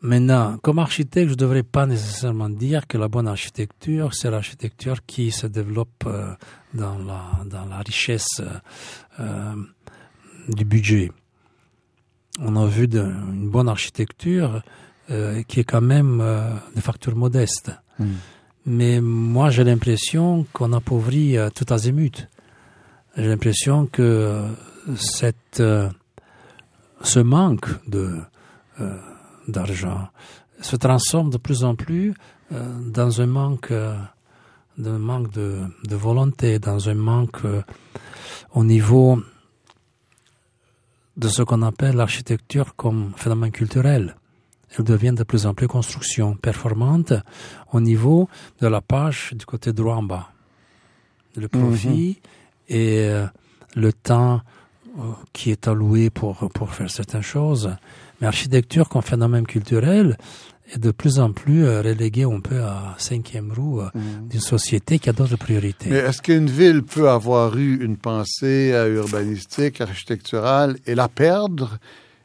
Maintenant, 0.06 0.56
comme 0.62 0.78
architecte, 0.78 1.26
je 1.26 1.32
ne 1.34 1.38
devrais 1.44 1.64
pas 1.64 1.84
nécessairement 1.86 2.48
dire 2.48 2.86
que 2.86 2.96
la 2.96 3.08
bonne 3.08 3.26
architecture, 3.26 4.14
c'est 4.14 4.30
l'architecture 4.30 4.98
qui 5.04 5.32
se 5.32 5.48
développe 5.48 6.04
euh, 6.06 6.32
dans, 6.74 6.96
la, 6.98 7.22
dans 7.44 7.64
la 7.64 7.78
richesse 7.78 8.40
euh, 8.40 8.46
euh, 9.18 9.54
du 10.48 10.64
budget. 10.64 11.10
On 12.38 12.54
a 12.56 12.66
vu 12.66 12.86
de- 12.86 13.00
une 13.00 13.50
bonne 13.50 13.68
architecture 13.68 14.62
euh, 15.10 15.42
qui 15.48 15.58
est 15.60 15.64
quand 15.64 15.80
même 15.80 16.20
euh, 16.20 16.50
de 16.76 16.80
facture 16.80 17.16
modeste. 17.16 17.72
Mm. 17.98 18.04
Mais 18.66 19.00
moi, 19.00 19.50
j'ai 19.50 19.64
l'impression 19.64 20.46
qu'on 20.52 20.72
appauvrit 20.72 21.36
tout 21.56 21.66
azimut. 21.72 22.28
J'ai 23.16 23.26
l'impression 23.28 23.86
que 23.86 24.44
cette, 24.96 25.62
ce 27.02 27.18
manque 27.20 27.68
de, 27.88 28.18
d'argent 29.48 30.08
se 30.60 30.76
transforme 30.76 31.30
de 31.30 31.36
plus 31.38 31.64
en 31.64 31.74
plus 31.74 32.14
euh, 32.52 32.78
dans 32.80 33.20
un 33.20 33.26
manque, 33.26 33.70
euh, 33.70 33.96
d'un 34.78 34.98
manque 34.98 35.30
de, 35.32 35.62
de 35.84 35.96
volonté, 35.96 36.58
dans 36.58 36.88
un 36.88 36.94
manque 36.94 37.44
euh, 37.44 37.62
au 38.54 38.64
niveau 38.64 39.20
de 41.16 41.28
ce 41.28 41.42
qu'on 41.42 41.62
appelle 41.62 41.96
l'architecture 41.96 42.76
comme 42.76 43.12
phénomène 43.16 43.50
culturel. 43.50 44.16
Elle 44.76 44.84
devient 44.84 45.12
de 45.12 45.22
plus 45.22 45.46
en 45.46 45.54
plus 45.54 45.68
construction 45.68 46.34
performante 46.34 47.14
au 47.72 47.80
niveau 47.80 48.28
de 48.60 48.66
la 48.66 48.82
page 48.82 49.32
du 49.32 49.46
côté 49.46 49.72
droit 49.72 49.94
en 49.94 50.02
bas. 50.02 50.28
Le 51.36 51.48
profit 51.48 52.20
et 52.68 53.10
le 53.74 53.92
temps 53.92 54.42
qui 55.32 55.50
est 55.50 55.68
alloué 55.68 56.10
pour, 56.10 56.50
pour 56.52 56.74
faire 56.74 56.90
certaines 56.90 57.22
choses. 57.22 57.70
Mais 58.20 58.26
l'architecture 58.26 58.88
comme 58.88 59.02
phénomène 59.02 59.46
culturel 59.46 60.16
est 60.74 60.78
de 60.78 60.90
plus 60.90 61.20
en 61.20 61.32
plus 61.32 61.64
euh, 61.64 61.80
reléguée 61.82 62.24
un 62.24 62.40
peu 62.40 62.60
à 62.62 62.94
cinquième 62.98 63.52
roue 63.52 63.80
euh, 63.82 63.88
d'une 64.28 64.40
société 64.40 64.98
qui 64.98 65.08
a 65.08 65.12
d'autres 65.12 65.36
priorités. 65.36 65.90
Mais 65.90 65.98
est-ce 65.98 66.20
qu'une 66.22 66.46
ville 66.50 66.82
peut 66.82 67.08
avoir 67.08 67.56
eu 67.56 67.82
une 67.84 67.96
pensée 67.96 68.72
urbanistique, 68.94 69.80
architecturale, 69.80 70.76
et 70.86 70.94
la 70.96 71.08
perdre 71.08 71.78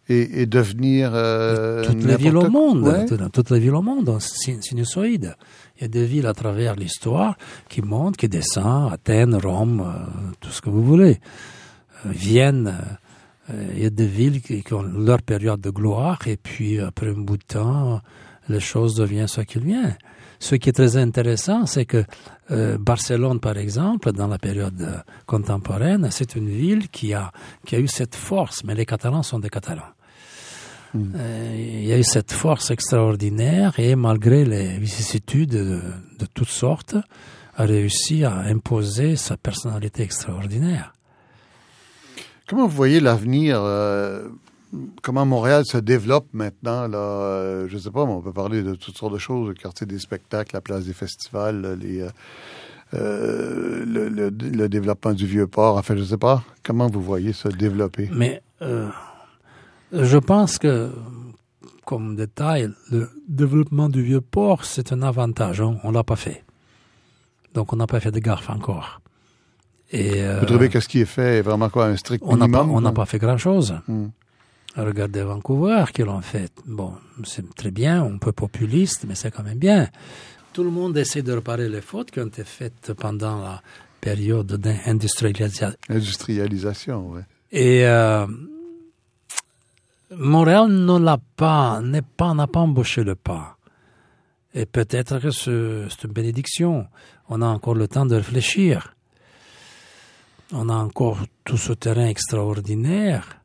et, 0.09 0.41
et 0.41 0.45
devenir 0.47 1.11
euh, 1.13 1.85
toutes 1.85 2.03
les 2.03 2.15
villes 2.17 2.33
n'importe 2.33 2.47
au 2.47 2.51
monde, 2.51 2.83
Ouais. 2.87 3.05
dans 3.17 3.29
toutes 3.29 3.51
les 3.51 3.59
villes 3.59 3.75
au 3.75 3.81
monde, 3.83 4.17
sinusoïde. 4.19 5.35
Il 5.77 5.83
y 5.83 5.85
a 5.85 5.87
des 5.87 6.05
villes 6.05 6.25
à 6.25 6.33
travers 6.33 6.75
l'histoire 6.75 7.37
qui 7.69 7.81
montent, 7.81 8.17
qui 8.17 8.27
descendent, 8.27 8.91
Athènes, 8.93 9.35
Rome, 9.35 9.81
euh, 9.81 10.31
tout 10.39 10.49
ce 10.49 10.61
que 10.61 10.69
vous 10.71 10.83
voulez. 10.83 11.19
Vienne, 12.05 12.75
il 13.49 13.83
y 13.83 13.85
a 13.85 13.89
des 13.89 14.07
villes 14.07 14.41
qui, 14.41 14.63
qui 14.63 14.73
ont 14.73 14.83
leur 14.83 15.21
période 15.21 15.59
de 15.59 15.71
gloire 15.71 16.19
et 16.27 16.37
puis 16.37 16.79
après 16.79 17.09
un 17.09 17.19
bout 17.19 17.37
de 17.37 17.43
temps, 17.43 18.01
les 18.47 18.59
choses 18.59 18.95
deviennent 18.95 19.27
ce 19.27 19.41
qu'il 19.41 19.63
vient. 19.63 19.95
Ce 20.41 20.55
qui 20.55 20.69
est 20.69 20.73
très 20.73 20.97
intéressant, 20.97 21.67
c'est 21.67 21.85
que 21.85 22.03
euh, 22.49 22.77
Barcelone, 22.79 23.39
par 23.39 23.57
exemple, 23.57 24.11
dans 24.11 24.27
la 24.27 24.39
période 24.39 24.81
euh, 24.81 24.97
contemporaine, 25.27 26.07
c'est 26.09 26.35
une 26.35 26.49
ville 26.49 26.89
qui 26.89 27.13
a, 27.13 27.31
qui 27.63 27.75
a 27.75 27.79
eu 27.79 27.87
cette 27.87 28.15
force, 28.15 28.63
mais 28.63 28.73
les 28.73 28.87
Catalans 28.87 29.21
sont 29.21 29.37
des 29.37 29.49
Catalans. 29.49 29.93
Euh, 30.95 31.55
il 31.55 31.85
y 31.85 31.93
a 31.93 31.97
eu 31.97 32.03
cette 32.03 32.31
force 32.31 32.71
extraordinaire 32.71 33.79
et 33.79 33.95
malgré 33.95 34.43
les 34.43 34.77
vicissitudes 34.79 35.51
de, 35.51 35.79
de 36.19 36.25
toutes 36.33 36.49
sortes, 36.49 36.95
a 37.55 37.63
réussi 37.63 38.23
à 38.23 38.39
imposer 38.39 39.15
sa 39.17 39.37
personnalité 39.37 40.01
extraordinaire. 40.01 40.91
Comment 42.51 42.67
vous 42.67 42.75
voyez 42.75 42.99
l'avenir 42.99 43.61
euh, 43.63 44.27
Comment 45.01 45.25
Montréal 45.25 45.63
se 45.65 45.77
développe 45.77 46.27
maintenant 46.33 46.85
là 46.85 46.97
euh, 46.97 47.69
Je 47.69 47.77
sais 47.77 47.91
pas, 47.91 48.05
mais 48.05 48.11
on 48.11 48.19
peut 48.19 48.33
parler 48.33 48.61
de 48.61 48.75
toutes 48.75 48.97
sortes 48.97 49.13
de 49.13 49.17
choses, 49.17 49.47
le 49.47 49.53
quartier 49.53 49.87
des 49.87 49.99
spectacles, 49.99 50.53
la 50.53 50.59
place 50.59 50.83
des 50.83 50.91
festivals, 50.91 51.79
euh, 52.93 53.85
le, 53.85 54.67
développement 54.67 55.13
du 55.13 55.25
vieux 55.25 55.47
port. 55.47 55.77
Enfin, 55.77 55.95
je 55.95 56.03
sais 56.03 56.17
pas. 56.17 56.43
Comment 56.61 56.87
vous 56.87 57.01
voyez 57.01 57.31
se 57.31 57.47
développer? 57.47 58.09
Mais 58.11 58.41
je 59.93 60.17
pense 60.17 60.57
que, 60.57 60.91
comme 61.85 62.17
détail, 62.17 62.69
le 62.91 63.09
développement 63.29 63.87
du 63.87 64.03
vieux 64.03 64.19
port, 64.19 64.65
c'est 64.65 64.91
un 64.91 65.03
avantage. 65.03 65.61
hein. 65.61 65.77
On 65.85 65.91
l'a 65.91 66.03
pas 66.03 66.17
fait. 66.17 66.43
Donc 67.53 67.71
on 67.71 67.77
n'a 67.77 67.87
pas 67.87 68.01
fait 68.01 68.11
de 68.11 68.19
gaffe 68.19 68.49
encore. 68.49 69.00
Et 69.91 70.23
Vous 70.39 70.45
trouvez 70.45 70.69
que 70.69 70.79
ce 70.79 70.87
qui 70.87 71.01
est 71.01 71.05
fait 71.05 71.37
est 71.39 71.41
vraiment 71.41 71.69
quoi, 71.69 71.87
un 71.87 71.97
strict 71.97 72.23
on 72.25 72.35
minimum? 72.35 72.71
on 72.71 72.81
n'a 72.81 72.91
pas 72.93 73.05
fait 73.05 73.19
grand-chose. 73.19 73.75
Hmm. 73.87 74.07
Regardez 74.77 75.21
Vancouver, 75.23 75.83
qui 75.93 76.03
l'ont 76.03 76.21
fait. 76.21 76.49
Bon, 76.65 76.93
c'est 77.25 77.53
très 77.55 77.71
bien, 77.71 78.03
un 78.03 78.17
peu 78.17 78.31
populiste, 78.31 79.03
mais 79.05 79.15
c'est 79.15 79.29
quand 79.29 79.43
même 79.43 79.57
bien. 79.57 79.89
Tout 80.53 80.63
le 80.63 80.69
monde 80.69 80.97
essaie 80.97 81.21
de 81.21 81.33
réparer 81.33 81.67
les 81.67 81.81
fautes 81.81 82.11
qui 82.11 82.19
ont 82.21 82.27
été 82.27 82.45
faites 82.45 82.93
pendant 82.93 83.41
la 83.41 83.61
période 83.99 84.47
d'industrialisation. 84.47 85.73
Industrialisation, 85.89 87.09
oui. 87.11 87.21
Et 87.51 87.85
euh, 87.85 88.25
Montréal 90.17 90.69
ne 90.69 90.99
l'a 90.99 91.19
pas, 91.35 91.81
n'est 91.81 92.01
pas, 92.01 92.33
n'a 92.33 92.47
pas 92.47 92.61
embauché 92.61 93.03
le 93.03 93.15
pas. 93.15 93.57
Et 94.53 94.65
peut-être 94.65 95.19
que 95.19 95.31
c'est 95.31 96.03
une 96.05 96.13
bénédiction. 96.13 96.87
On 97.29 97.41
a 97.41 97.47
encore 97.47 97.75
le 97.75 97.87
temps 97.87 98.05
de 98.05 98.15
réfléchir. 98.15 98.95
On 100.53 100.69
a 100.69 100.75
encore 100.75 101.19
tout 101.45 101.57
ce 101.57 101.73
terrain 101.73 102.07
extraordinaire 102.07 103.41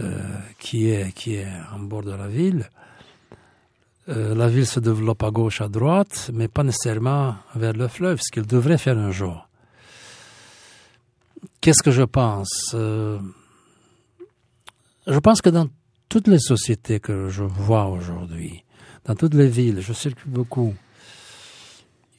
euh, 0.00 0.20
qui 0.58 0.88
est 0.88 1.12
qui 1.12 1.38
en 1.72 1.78
bord 1.80 2.02
de 2.02 2.12
la 2.12 2.26
ville. 2.26 2.68
Euh, 4.08 4.34
la 4.34 4.48
ville 4.48 4.66
se 4.66 4.80
développe 4.80 5.22
à 5.22 5.30
gauche, 5.30 5.60
à 5.60 5.68
droite, 5.68 6.30
mais 6.34 6.48
pas 6.48 6.64
nécessairement 6.64 7.36
vers 7.54 7.72
le 7.72 7.86
fleuve, 7.86 8.20
ce 8.20 8.32
qu'il 8.32 8.46
devrait 8.46 8.78
faire 8.78 8.98
un 8.98 9.12
jour. 9.12 9.48
Qu'est-ce 11.60 11.82
que 11.82 11.92
je 11.92 12.02
pense 12.02 12.72
euh, 12.74 13.20
Je 15.06 15.18
pense 15.18 15.40
que 15.40 15.50
dans 15.50 15.68
toutes 16.08 16.26
les 16.26 16.40
sociétés 16.40 16.98
que 16.98 17.28
je 17.28 17.44
vois 17.44 17.86
aujourd'hui, 17.86 18.64
dans 19.04 19.14
toutes 19.14 19.34
les 19.34 19.48
villes, 19.48 19.80
je 19.80 19.92
circule 19.92 20.32
beaucoup, 20.32 20.74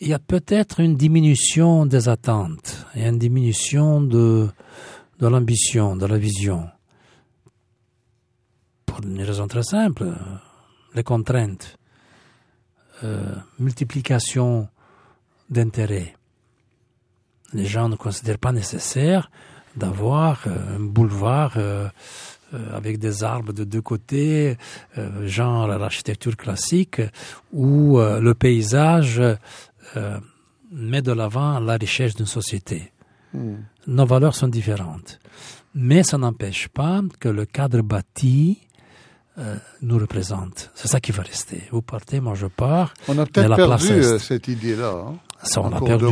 il 0.03 0.09
y 0.09 0.13
a 0.13 0.19
peut-être 0.19 0.81
une 0.81 0.95
diminution 0.95 1.85
des 1.85 2.09
attentes, 2.09 2.85
et 2.93 3.07
une 3.07 3.17
diminution 3.17 4.01
de, 4.01 4.49
de 5.19 5.27
l'ambition, 5.27 5.95
de 5.95 6.05
la 6.05 6.17
vision 6.17 6.67
pour 8.85 9.03
une 9.03 9.21
raison 9.21 9.47
très 9.47 9.63
simple, 9.63 10.13
les 10.93 11.03
contraintes, 11.03 11.77
euh, 13.03 13.33
multiplication 13.57 14.67
d'intérêts. 15.49 16.15
Les 17.53 17.65
gens 17.65 17.89
ne 17.89 17.95
considèrent 17.95 18.37
pas 18.37 18.51
nécessaire 18.51 19.31
d'avoir 19.75 20.43
euh, 20.45 20.75
un 20.75 20.79
boulevard 20.79 21.53
euh, 21.57 21.89
avec 22.71 22.99
des 22.99 23.23
arbres 23.23 23.51
de 23.51 23.63
deux 23.63 23.81
côtés, 23.81 24.57
genre 25.23 25.65
l'architecture 25.65 26.37
classique, 26.37 27.01
où 27.51 27.97
le 27.97 28.33
paysage 28.33 29.19
met 30.71 31.01
de 31.01 31.11
l'avant 31.11 31.59
la 31.59 31.77
richesse 31.77 32.15
d'une 32.15 32.25
société. 32.25 32.91
Hmm. 33.33 33.55
Nos 33.87 34.05
valeurs 34.05 34.35
sont 34.35 34.47
différentes. 34.47 35.19
Mais 35.75 36.03
ça 36.03 36.17
n'empêche 36.17 36.67
pas 36.67 37.01
que 37.19 37.29
le 37.29 37.45
cadre 37.45 37.81
bâti 37.81 38.59
euh, 39.39 39.55
nous 39.81 39.97
représente. 39.97 40.69
C'est 40.75 40.87
ça 40.87 40.99
qui 40.99 41.11
va 41.11 41.23
rester. 41.23 41.63
Vous 41.71 41.81
partez, 41.81 42.19
moi 42.19 42.35
je 42.35 42.45
pars. 42.45 42.93
On 43.07 43.17
a 43.17 43.25
peut-être 43.25 43.55
perdu 43.55 43.91
euh, 43.91 44.19
cette 44.19 44.47
idée-là. 44.47 45.05
Hein, 45.07 45.15
ça, 45.41 45.61
on 45.61 45.73
a 45.73 45.81
perdu. 45.81 46.05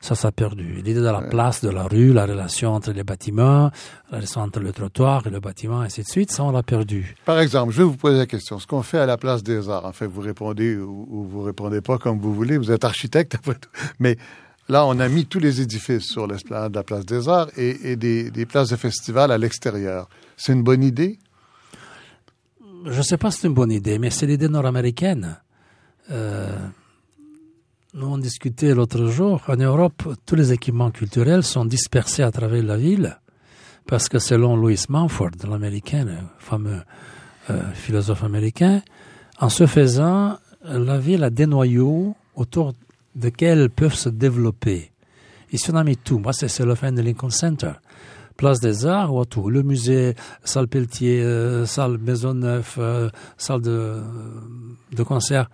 Ça, 0.00 0.14
ça 0.14 0.28
a 0.28 0.32
perdu. 0.32 0.74
L'idée 0.76 0.94
de 0.94 1.00
la 1.00 1.22
place, 1.22 1.62
de 1.62 1.70
la 1.70 1.84
rue, 1.84 2.12
la 2.12 2.26
relation 2.26 2.74
entre 2.74 2.92
les 2.92 3.04
bâtiments, 3.04 3.70
la 4.10 4.18
relation 4.18 4.40
entre 4.42 4.60
le 4.60 4.72
trottoir 4.72 5.26
et 5.26 5.30
le 5.30 5.40
bâtiment, 5.40 5.82
et 5.82 5.86
ainsi 5.86 6.02
de 6.02 6.06
suite, 6.06 6.30
ça, 6.30 6.44
on 6.44 6.52
l'a 6.52 6.62
perdu. 6.62 7.16
Par 7.24 7.40
exemple, 7.40 7.72
je 7.72 7.78
vais 7.78 7.84
vous 7.84 7.96
poser 7.96 8.18
la 8.18 8.26
question. 8.26 8.58
Ce 8.58 8.66
qu'on 8.66 8.82
fait 8.82 8.98
à 8.98 9.06
la 9.06 9.16
place 9.16 9.42
des 9.42 9.68
arts, 9.68 9.84
en 9.84 9.92
fait, 9.92 10.06
vous 10.06 10.20
répondez 10.20 10.76
ou, 10.76 11.06
ou 11.10 11.24
vous 11.24 11.42
répondez 11.42 11.80
pas 11.80 11.98
comme 11.98 12.20
vous 12.20 12.34
voulez. 12.34 12.58
Vous 12.58 12.70
êtes 12.70 12.84
architecte, 12.84 13.34
après 13.36 13.54
tout. 13.54 13.70
Mais 13.98 14.16
Là, 14.68 14.84
on 14.84 14.98
a 14.98 15.08
mis 15.08 15.26
tous 15.26 15.38
les 15.38 15.60
édifices 15.60 16.06
sur 16.06 16.26
l'esplanade 16.26 16.72
de 16.72 16.78
la 16.78 16.82
place 16.82 17.06
des 17.06 17.28
Arts 17.28 17.46
et, 17.56 17.92
et 17.92 17.94
des, 17.94 18.32
des, 18.32 18.46
places 18.46 18.70
de 18.70 18.74
festival 18.74 19.30
à 19.30 19.38
l'extérieur. 19.38 20.08
C'est 20.36 20.52
une 20.52 20.64
bonne 20.64 20.82
idée? 20.82 21.20
je 22.90 22.98
ne 22.98 23.02
sais 23.02 23.16
pas 23.16 23.30
si 23.30 23.40
c'est 23.40 23.48
une 23.48 23.54
bonne 23.54 23.72
idée, 23.72 23.98
mais 23.98 24.10
c'est 24.10 24.26
l'idée 24.26 24.48
nord-américaine. 24.48 25.38
Euh, 26.10 26.56
nous 27.96 28.08
on 28.08 28.18
discutait 28.18 28.74
l'autre 28.74 29.06
jour, 29.06 29.40
en 29.48 29.56
Europe, 29.56 30.02
tous 30.26 30.34
les 30.34 30.52
équipements 30.52 30.90
culturels 30.90 31.42
sont 31.42 31.64
dispersés 31.64 32.22
à 32.22 32.30
travers 32.30 32.62
la 32.62 32.76
ville, 32.76 33.18
parce 33.86 34.10
que 34.10 34.18
selon 34.18 34.54
Louis 34.54 34.78
Mumford, 34.90 35.30
l'américain, 35.48 36.06
fameux 36.38 36.82
euh, 37.48 37.72
philosophe 37.72 38.22
américain, 38.22 38.82
en 39.40 39.48
ce 39.48 39.66
faisant, 39.66 40.36
la 40.62 40.98
ville 40.98 41.24
a 41.24 41.30
des 41.30 41.46
noyaux 41.46 42.14
autour 42.34 42.74
desquels 43.14 43.70
peuvent 43.70 43.94
se 43.94 44.10
développer. 44.10 44.90
Ici, 45.52 45.70
on 45.72 45.76
a 45.76 45.84
mis 45.84 45.96
tout. 45.96 46.18
Moi, 46.18 46.34
c'est 46.34 46.60
le 46.60 46.74
fin 46.74 46.92
de 46.92 47.00
Lincoln 47.00 47.30
Center 47.30 47.72
place 48.36 48.60
des 48.60 48.84
Arts 48.84 49.14
ou 49.14 49.24
tout. 49.24 49.48
Le 49.48 49.62
musée, 49.62 50.14
salle 50.44 50.68
Pelletier, 50.68 51.22
euh, 51.22 51.64
salle 51.64 51.96
Maisonneuve, 51.96 52.74
euh, 52.76 53.08
salle 53.38 53.62
de 53.62 55.02
concert. 55.06 55.48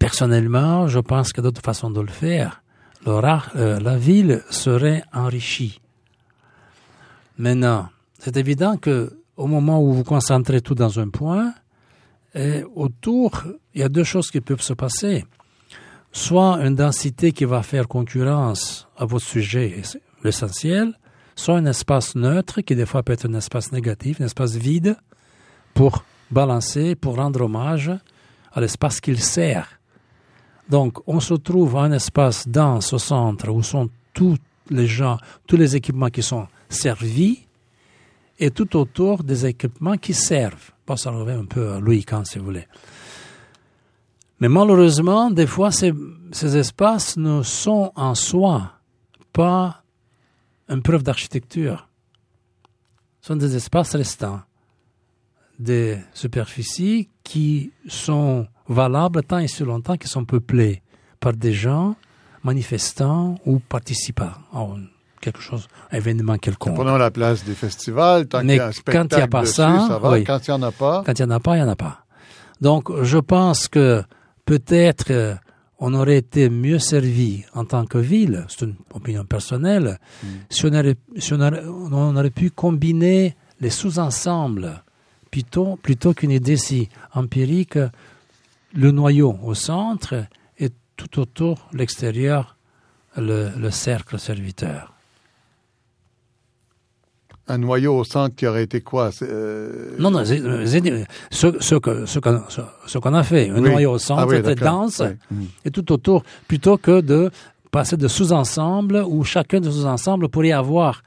Personnellement, 0.00 0.88
je 0.88 0.98
pense 0.98 1.32
qu'il 1.32 1.44
y 1.44 1.46
a 1.46 1.48
d'autres 1.48 1.62
façons 1.62 1.90
de 1.90 2.00
le 2.00 2.08
faire. 2.08 2.62
Euh, 3.06 3.78
la 3.78 3.96
ville 3.96 4.42
serait 4.50 5.04
enrichie. 5.12 5.80
Maintenant, 7.38 7.90
c'est 8.18 8.36
évident 8.36 8.76
que 8.78 9.16
au 9.36 9.46
moment 9.46 9.80
où 9.80 9.92
vous 9.92 10.02
concentrez 10.02 10.62
tout 10.62 10.74
dans 10.74 10.98
un 10.98 11.10
point, 11.10 11.54
autour, 12.74 13.44
il 13.74 13.80
y 13.80 13.84
a 13.84 13.88
deux 13.88 14.04
choses 14.04 14.30
qui 14.30 14.40
peuvent 14.40 14.62
se 14.62 14.74
passer. 14.74 15.24
Soit 16.12 16.64
une 16.64 16.74
densité 16.74 17.32
qui 17.32 17.44
va 17.44 17.62
faire 17.62 17.86
concurrence 17.86 18.88
à 18.96 19.04
votre 19.04 19.24
sujet, 19.24 19.82
l'essentiel, 20.24 20.94
soit 21.36 21.56
un 21.56 21.66
espace 21.66 22.14
neutre, 22.14 22.60
qui 22.60 22.74
des 22.74 22.86
fois 22.86 23.02
peut 23.02 23.12
être 23.12 23.28
un 23.28 23.34
espace 23.34 23.72
négatif, 23.72 24.20
un 24.20 24.26
espace 24.26 24.56
vide, 24.56 24.96
pour 25.74 26.04
balancer, 26.30 26.94
pour 26.94 27.16
rendre 27.16 27.42
hommage 27.42 27.90
à 28.52 28.60
l'espace 28.60 29.00
qu'il 29.00 29.20
sert. 29.20 29.79
Donc, 30.70 30.98
on 31.06 31.20
se 31.20 31.34
trouve 31.34 31.76
à 31.76 31.80
un 31.80 31.92
espace 31.92 32.46
dense 32.46 32.92
au 32.92 32.98
centre 32.98 33.50
où 33.50 33.62
sont 33.62 33.90
tous 34.14 34.36
les 34.70 34.86
gens, 34.86 35.18
tous 35.46 35.56
les 35.56 35.74
équipements 35.74 36.10
qui 36.10 36.22
sont 36.22 36.46
servis, 36.68 37.46
et 38.38 38.50
tout 38.50 38.74
autour 38.76 39.22
des 39.22 39.46
équipements 39.46 39.98
qui 39.98 40.14
servent. 40.14 40.70
Bon, 40.86 40.96
ça 40.96 41.10
revient 41.10 41.38
un 41.38 41.44
peu 41.44 41.72
à 41.72 41.80
Louis 41.80 42.04
Kahn, 42.04 42.24
si 42.24 42.38
vous 42.38 42.46
voulez. 42.46 42.66
Mais 44.40 44.48
malheureusement, 44.48 45.30
des 45.30 45.46
fois, 45.46 45.70
ces, 45.70 45.92
ces 46.32 46.56
espaces 46.56 47.18
ne 47.18 47.42
sont 47.42 47.92
en 47.94 48.14
soi 48.14 48.72
pas 49.32 49.82
une 50.68 50.82
preuve 50.82 51.02
d'architecture. 51.02 51.88
Ce 53.20 53.28
sont 53.28 53.36
des 53.36 53.54
espaces 53.54 53.94
restants, 53.94 54.40
des 55.58 55.98
superficies 56.14 57.10
qui 57.22 57.72
sont 57.86 58.46
valables 58.70 59.22
tant 59.22 59.38
et 59.38 59.48
si 59.48 59.64
longtemps 59.64 59.96
qu'ils 59.96 60.10
sont 60.10 60.24
peuplés 60.24 60.82
par 61.18 61.34
des 61.34 61.52
gens 61.52 61.96
manifestants 62.42 63.36
ou 63.44 63.58
participant 63.58 64.30
à 64.52 64.66
quelque 65.20 65.40
chose, 65.40 65.68
un 65.92 65.96
événement 65.98 66.38
quelconque. 66.38 66.74
Prenons 66.74 66.96
la 66.96 67.10
place 67.10 67.44
des 67.44 67.54
festivals, 67.54 68.26
tant 68.26 68.40
qu'il 68.40 68.54
y 68.54 68.58
a 68.58 68.68
un 68.68 68.72
spectacle 68.72 69.08
quand 69.08 69.16
il 69.16 69.18
n'y 69.18 69.22
a 69.22 69.28
pas 69.28 69.44
ça, 69.44 69.86
ça 69.86 69.98
va. 69.98 70.20
Quand 70.22 70.48
il 70.48 70.50
n'y 70.50 70.56
en 70.56 70.62
a 70.62 70.72
pas. 70.72 71.02
Quand 71.04 71.18
il 71.18 71.26
n'y 71.26 71.32
en 71.32 71.36
a 71.36 71.40
pas, 71.40 71.56
il 71.56 71.62
n'y 71.62 71.68
en 71.68 71.72
a 71.72 71.76
pas. 71.76 72.04
Donc, 72.62 72.90
je 73.02 73.18
pense 73.18 73.68
que 73.68 74.02
peut-être 74.46 75.38
on 75.78 75.94
aurait 75.94 76.18
été 76.18 76.50
mieux 76.50 76.78
servi 76.78 77.44
en 77.54 77.64
tant 77.64 77.86
que 77.86 77.98
ville, 77.98 78.44
c'est 78.48 78.66
une 78.66 78.76
opinion 78.92 79.24
personnelle, 79.24 79.98
mm. 80.22 80.26
si, 80.50 80.66
on, 80.66 82.16
aurait, 82.16 82.30
pu 82.30 82.50
combiner 82.50 83.34
les 83.60 83.70
sous-ensembles 83.70 84.82
plutôt, 85.30 85.78
plutôt 85.82 86.12
qu'une 86.12 86.32
idée 86.32 86.58
si 86.58 86.88
empirique, 87.14 87.78
le 88.72 88.90
noyau 88.90 89.38
au 89.42 89.54
centre 89.54 90.26
et 90.58 90.70
tout 90.96 91.20
autour 91.20 91.68
l'extérieur, 91.72 92.56
le 93.16 93.70
cercle 93.70 94.18
serviteur. 94.18 94.94
Un 97.50 97.58
noyau 97.58 97.96
au 97.96 98.04
centre 98.04 98.36
qui 98.36 98.46
aurait 98.46 98.62
été 98.62 98.80
quoi 98.80 99.10
euh... 99.22 99.96
Non, 99.98 100.12
non, 100.12 100.24
ce, 100.24 100.36
ce, 101.60 101.74
que, 101.74 102.06
ce, 102.06 102.18
qu'on, 102.20 102.44
ce 102.48 103.08
a 103.08 103.22
fait, 103.24 103.50
un 103.50 103.60
noyau 103.60 103.90
au 103.90 103.98
centre 103.98 104.32
ah 104.32 104.40
très 104.40 104.54
dense 104.54 105.02
et 105.64 105.70
tout 105.72 105.90
autour, 105.90 106.22
plutôt 106.46 106.78
que 106.78 107.00
de 107.00 107.32
passer 107.72 107.96
de 107.96 108.06
sous-ensembles 108.06 109.02
où 109.04 109.24
chacun 109.24 109.58
de 109.58 109.68
sous-ensembles 109.68 110.28
pourrait 110.28 110.52
avoir 110.52 111.02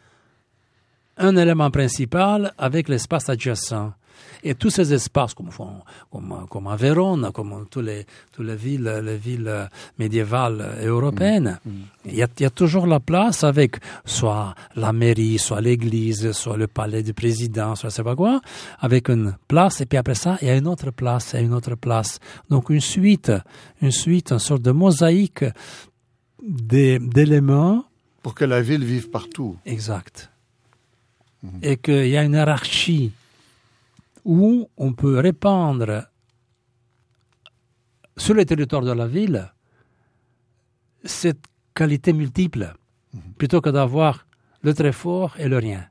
un 1.15 1.37
élément 1.37 1.71
principal 1.71 2.53
avec 2.57 2.89
l'espace 2.89 3.29
adjacent. 3.29 3.93
Et 4.45 4.55
tous 4.55 4.69
ces 4.69 4.93
espaces, 4.93 5.33
comme, 5.33 5.49
comme, 6.11 6.45
comme 6.49 6.67
à 6.67 6.75
Vérone, 6.75 7.31
comme 7.33 7.65
toutes 7.69 7.85
les, 7.85 8.05
toutes 8.31 8.45
les 8.45 8.55
villes, 8.55 9.01
les 9.03 9.15
villes 9.15 9.69
médiévales 9.97 10.79
européennes, 10.83 11.59
mm. 11.65 11.69
Mm. 11.69 11.83
il, 12.05 12.15
y 12.15 12.23
a, 12.23 12.27
il 12.39 12.43
y 12.43 12.45
a 12.45 12.49
toujours 12.49 12.85
la 12.85 12.99
place 12.99 13.45
avec 13.45 13.77
soit 14.03 14.53
la 14.75 14.91
mairie, 14.91 15.39
soit 15.39 15.61
l'église, 15.61 16.33
soit 16.33 16.57
le 16.57 16.67
palais 16.67 17.03
du 17.03 17.13
président, 17.13 17.75
soit 17.75 17.89
je 17.89 17.95
sais 17.95 18.03
pas 18.03 18.15
quoi, 18.15 18.41
avec 18.79 19.09
une 19.09 19.35
place, 19.47 19.79
et 19.79 19.85
puis 19.85 19.97
après 19.97 20.15
ça, 20.15 20.37
il 20.41 20.47
y 20.49 20.51
a 20.51 20.57
une 20.57 20.67
autre 20.67 20.91
place, 20.91 21.33
et 21.33 21.39
une 21.39 21.53
autre 21.53 21.75
place. 21.75 22.19
Donc 22.49 22.69
une 22.69 22.81
suite, 22.81 23.31
une 23.81 23.91
suite, 23.91 24.31
une 24.31 24.39
sorte 24.39 24.61
de 24.61 24.71
mosaïque 24.71 25.45
d'éléments. 26.41 27.85
Pour 28.21 28.35
que 28.35 28.45
la 28.45 28.61
ville 28.61 28.83
vive 28.83 29.09
partout. 29.09 29.57
Exact. 29.65 30.29
Et 31.61 31.77
qu'il 31.77 32.07
y 32.07 32.17
a 32.17 32.23
une 32.23 32.33
hiérarchie 32.33 33.11
où 34.25 34.69
on 34.77 34.93
peut 34.93 35.19
répandre 35.19 36.03
sur 38.17 38.33
le 38.33 38.45
territoire 38.45 38.83
de 38.83 38.91
la 38.91 39.07
ville 39.07 39.51
cette 41.03 41.45
qualité 41.73 42.13
multiple, 42.13 42.73
plutôt 43.37 43.61
que 43.61 43.69
d'avoir 43.69 44.27
le 44.61 44.73
très 44.73 44.91
fort 44.91 45.35
et 45.37 45.47
le 45.47 45.57
rien. 45.57 45.87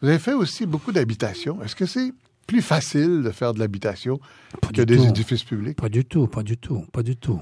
Vous 0.00 0.08
avez 0.08 0.18
fait 0.18 0.32
aussi 0.32 0.66
beaucoup 0.66 0.90
d'habitations. 0.90 1.62
Est-ce 1.62 1.76
que 1.76 1.86
c'est 1.86 2.12
plus 2.46 2.62
facile 2.62 3.22
de 3.22 3.30
faire 3.30 3.54
de 3.54 3.60
l'habitation 3.60 4.18
que 4.74 4.82
des 4.82 5.06
édifices 5.06 5.44
publics? 5.44 5.76
Pas 5.76 5.88
du 5.88 6.04
tout, 6.04 6.26
pas 6.26 6.42
du 6.42 6.56
tout, 6.56 6.84
pas 6.92 7.04
du 7.04 7.16
tout. 7.16 7.40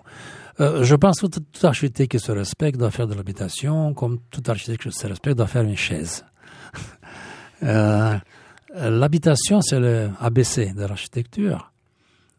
Euh, 0.60 0.84
je 0.84 0.94
pense 0.94 1.20
que 1.20 1.26
tout, 1.26 1.66
architecte 1.66 2.12
qui 2.12 2.18
se 2.18 2.32
respecte 2.32 2.78
doit 2.78 2.90
faire 2.90 3.06
de 3.06 3.14
l'habitation, 3.14 3.94
comme 3.94 4.18
tout 4.30 4.42
architecte 4.46 4.82
qui 4.82 4.92
se 4.92 5.06
respecte 5.06 5.38
doit 5.38 5.46
faire 5.46 5.62
une 5.62 5.76
chaise. 5.76 6.24
euh, 7.62 8.18
l'habitation, 8.74 9.60
c'est 9.60 9.80
le 9.80 10.10
ABC 10.20 10.72
de 10.72 10.84
l'architecture. 10.84 11.70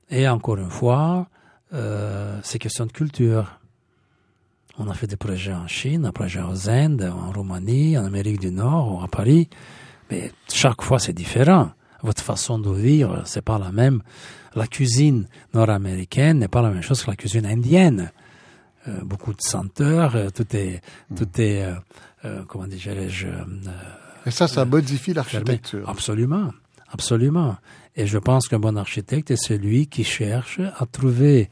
Et 0.09 0.27
encore 0.27 0.57
une 0.57 0.69
fois, 0.69 1.27
euh, 1.73 2.39
c'est 2.43 2.59
question 2.59 2.85
de 2.85 2.91
culture. 2.91 3.59
On 4.77 4.89
a 4.89 4.93
fait 4.93 5.07
des 5.07 5.15
projets 5.15 5.53
en 5.53 5.67
Chine, 5.67 6.03
des 6.03 6.11
projets 6.11 6.41
en 6.41 6.53
Inde, 6.67 7.03
en 7.13 7.31
Roumanie, 7.31 7.97
en 7.97 8.05
Amérique 8.05 8.39
du 8.39 8.51
Nord, 8.51 8.95
ou 8.95 9.03
à 9.03 9.07
Paris. 9.07 9.49
Mais 10.09 10.31
chaque 10.51 10.81
fois, 10.81 10.99
c'est 10.99 11.13
différent. 11.13 11.71
Votre 12.03 12.23
façon 12.23 12.59
de 12.59 12.71
vivre, 12.71 13.21
c'est 13.25 13.43
pas 13.43 13.59
la 13.59 13.71
même. 13.71 14.01
La 14.55 14.67
cuisine 14.67 15.27
nord-américaine 15.53 16.39
n'est 16.39 16.47
pas 16.47 16.61
la 16.61 16.71
même 16.71 16.81
chose 16.81 17.03
que 17.03 17.09
la 17.09 17.15
cuisine 17.15 17.45
indienne. 17.45 18.11
Euh, 18.87 18.99
beaucoup 19.03 19.33
de 19.33 19.41
senteurs, 19.41 20.15
euh, 20.15 20.29
tout 20.29 20.55
est, 20.55 20.81
tout 21.15 21.29
est, 21.39 21.65
comment 22.47 22.67
dirais-je. 22.67 23.27
Et 24.25 24.31
ça, 24.31 24.47
ça 24.47 24.65
modifie 24.65 25.13
l'architecture. 25.13 25.89
Absolument, 25.89 26.51
absolument. 26.91 27.57
Et 27.95 28.07
je 28.07 28.17
pense 28.17 28.47
qu'un 28.47 28.59
bon 28.59 28.77
architecte 28.77 29.31
est 29.31 29.43
celui 29.43 29.87
qui 29.87 30.03
cherche 30.03 30.59
à 30.59 30.85
trouver 30.85 31.49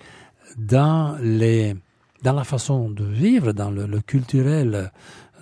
dans 0.57 1.17
les, 1.21 1.75
dans 2.23 2.33
la 2.33 2.43
façon 2.43 2.89
de 2.89 3.05
vivre, 3.05 3.51
dans 3.51 3.71
le, 3.71 3.85
le 3.85 4.01
culturel 4.01 4.91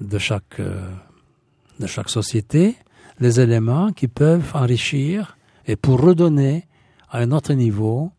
de 0.02 0.18
chaque, 0.18 0.60
de 0.60 1.88
chaque 1.88 2.10
société, 2.10 2.76
les 3.20 3.40
éléments 3.40 3.92
qui 3.92 4.08
peuvent 4.08 4.52
enrichir 4.54 5.38
et 5.66 5.76
pour 5.76 6.02
redonner 6.02 6.68
à 7.10 7.20
un 7.20 7.32
autre 7.32 7.54
niveau 7.54 8.12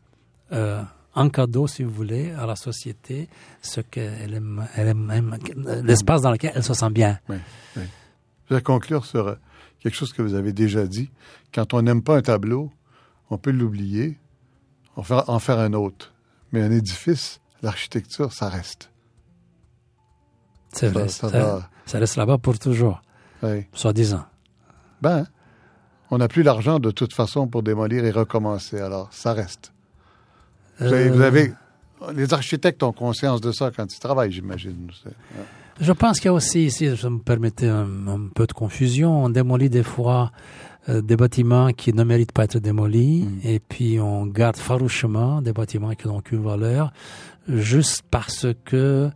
euh, 0.52 0.82
un 1.14 1.30
cadeau, 1.30 1.66
si 1.66 1.82
vous 1.82 1.90
voulez, 1.90 2.30
à 2.32 2.46
la 2.46 2.56
société, 2.56 3.28
ce 3.60 3.80
qu'elle 3.80 4.34
aime, 4.34 4.66
elle 4.76 4.88
aime, 4.88 5.36
l'espace 5.82 6.22
dans 6.22 6.30
lequel 6.30 6.52
elle 6.54 6.62
se 6.62 6.74
sent 6.74 6.90
bien. 6.90 7.18
Oui, 7.28 7.36
oui. 7.76 7.82
Je 8.48 8.54
vais 8.54 8.62
conclure 8.62 9.04
sur 9.04 9.28
euh, 9.28 9.34
quelque 9.80 9.94
chose 9.94 10.12
que 10.12 10.22
vous 10.22 10.34
avez 10.34 10.52
déjà 10.52 10.86
dit. 10.86 11.10
Quand 11.52 11.74
on 11.74 11.82
n'aime 11.82 12.02
pas 12.02 12.16
un 12.16 12.22
tableau, 12.22 12.70
on 13.30 13.38
peut 13.38 13.50
l'oublier, 13.50 14.18
en 14.96 15.02
faire, 15.02 15.28
en 15.28 15.38
faire 15.38 15.58
un 15.58 15.72
autre. 15.74 16.14
Mais 16.52 16.62
un 16.62 16.70
édifice, 16.70 17.40
l'architecture, 17.62 18.32
ça 18.32 18.48
reste. 18.48 18.90
C'est 20.72 20.88
vrai. 20.88 21.08
Ça, 21.08 21.28
ça, 21.28 21.70
ça 21.86 21.98
reste 21.98 22.16
là-bas 22.16 22.38
pour 22.38 22.58
toujours. 22.58 23.02
Oui. 23.42 23.66
Soi-disant. 23.72 24.24
Ben, 25.02 25.26
on 26.10 26.18
n'a 26.18 26.28
plus 26.28 26.42
l'argent 26.42 26.78
de 26.78 26.90
toute 26.90 27.14
façon 27.14 27.46
pour 27.46 27.62
démolir 27.62 28.04
et 28.04 28.10
recommencer. 28.10 28.80
Alors, 28.80 29.08
ça 29.12 29.32
reste. 29.32 29.72
Vous, 30.80 30.86
avez, 30.86 31.08
vous 31.10 31.20
avez, 31.20 31.52
les 32.14 32.32
architectes 32.32 32.82
ont 32.82 32.92
conscience 32.92 33.40
de 33.40 33.52
ça 33.52 33.70
quand 33.74 33.92
ils 33.92 33.98
travaillent, 33.98 34.32
j'imagine. 34.32 34.90
Je 35.80 35.92
pense 35.92 36.18
qu'il 36.18 36.26
y 36.26 36.28
a 36.28 36.32
aussi 36.32 36.66
ici, 36.66 36.94
je 36.94 37.08
me 37.08 37.20
permettais 37.20 37.68
un, 37.68 38.08
un, 38.08 38.28
peu 38.34 38.46
de 38.46 38.52
confusion, 38.52 39.24
on 39.24 39.28
démolit 39.28 39.70
des 39.70 39.82
fois 39.82 40.32
euh, 40.88 41.00
des 41.02 41.16
bâtiments 41.16 41.72
qui 41.72 41.92
ne 41.92 42.02
méritent 42.02 42.32
pas 42.32 42.46
d'être 42.46 42.58
démolis, 42.62 43.24
mm. 43.24 43.40
et 43.44 43.60
puis 43.60 44.00
on 44.00 44.26
garde 44.26 44.56
farouchement 44.56 45.40
des 45.42 45.52
bâtiments 45.52 45.94
qui 45.94 46.08
n'ont 46.08 46.18
aucune 46.18 46.42
valeur, 46.42 46.92
juste 47.48 48.02
parce 48.10 48.46
que 48.64 49.10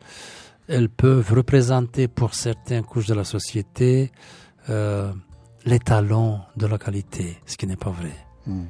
elles 0.68 0.88
peuvent 0.88 1.32
représenter 1.32 2.08
pour 2.08 2.34
certaines 2.34 2.84
couches 2.84 3.06
de 3.06 3.14
la 3.14 3.24
société 3.24 4.12
euh, 4.70 5.12
l'étalon 5.64 6.40
de 6.56 6.66
la 6.66 6.78
qualité, 6.78 7.38
ce 7.46 7.56
qui 7.56 7.66
n'est 7.66 7.76
pas 7.76 7.90
vrai. 7.90 8.14
Mmh. 8.46 8.62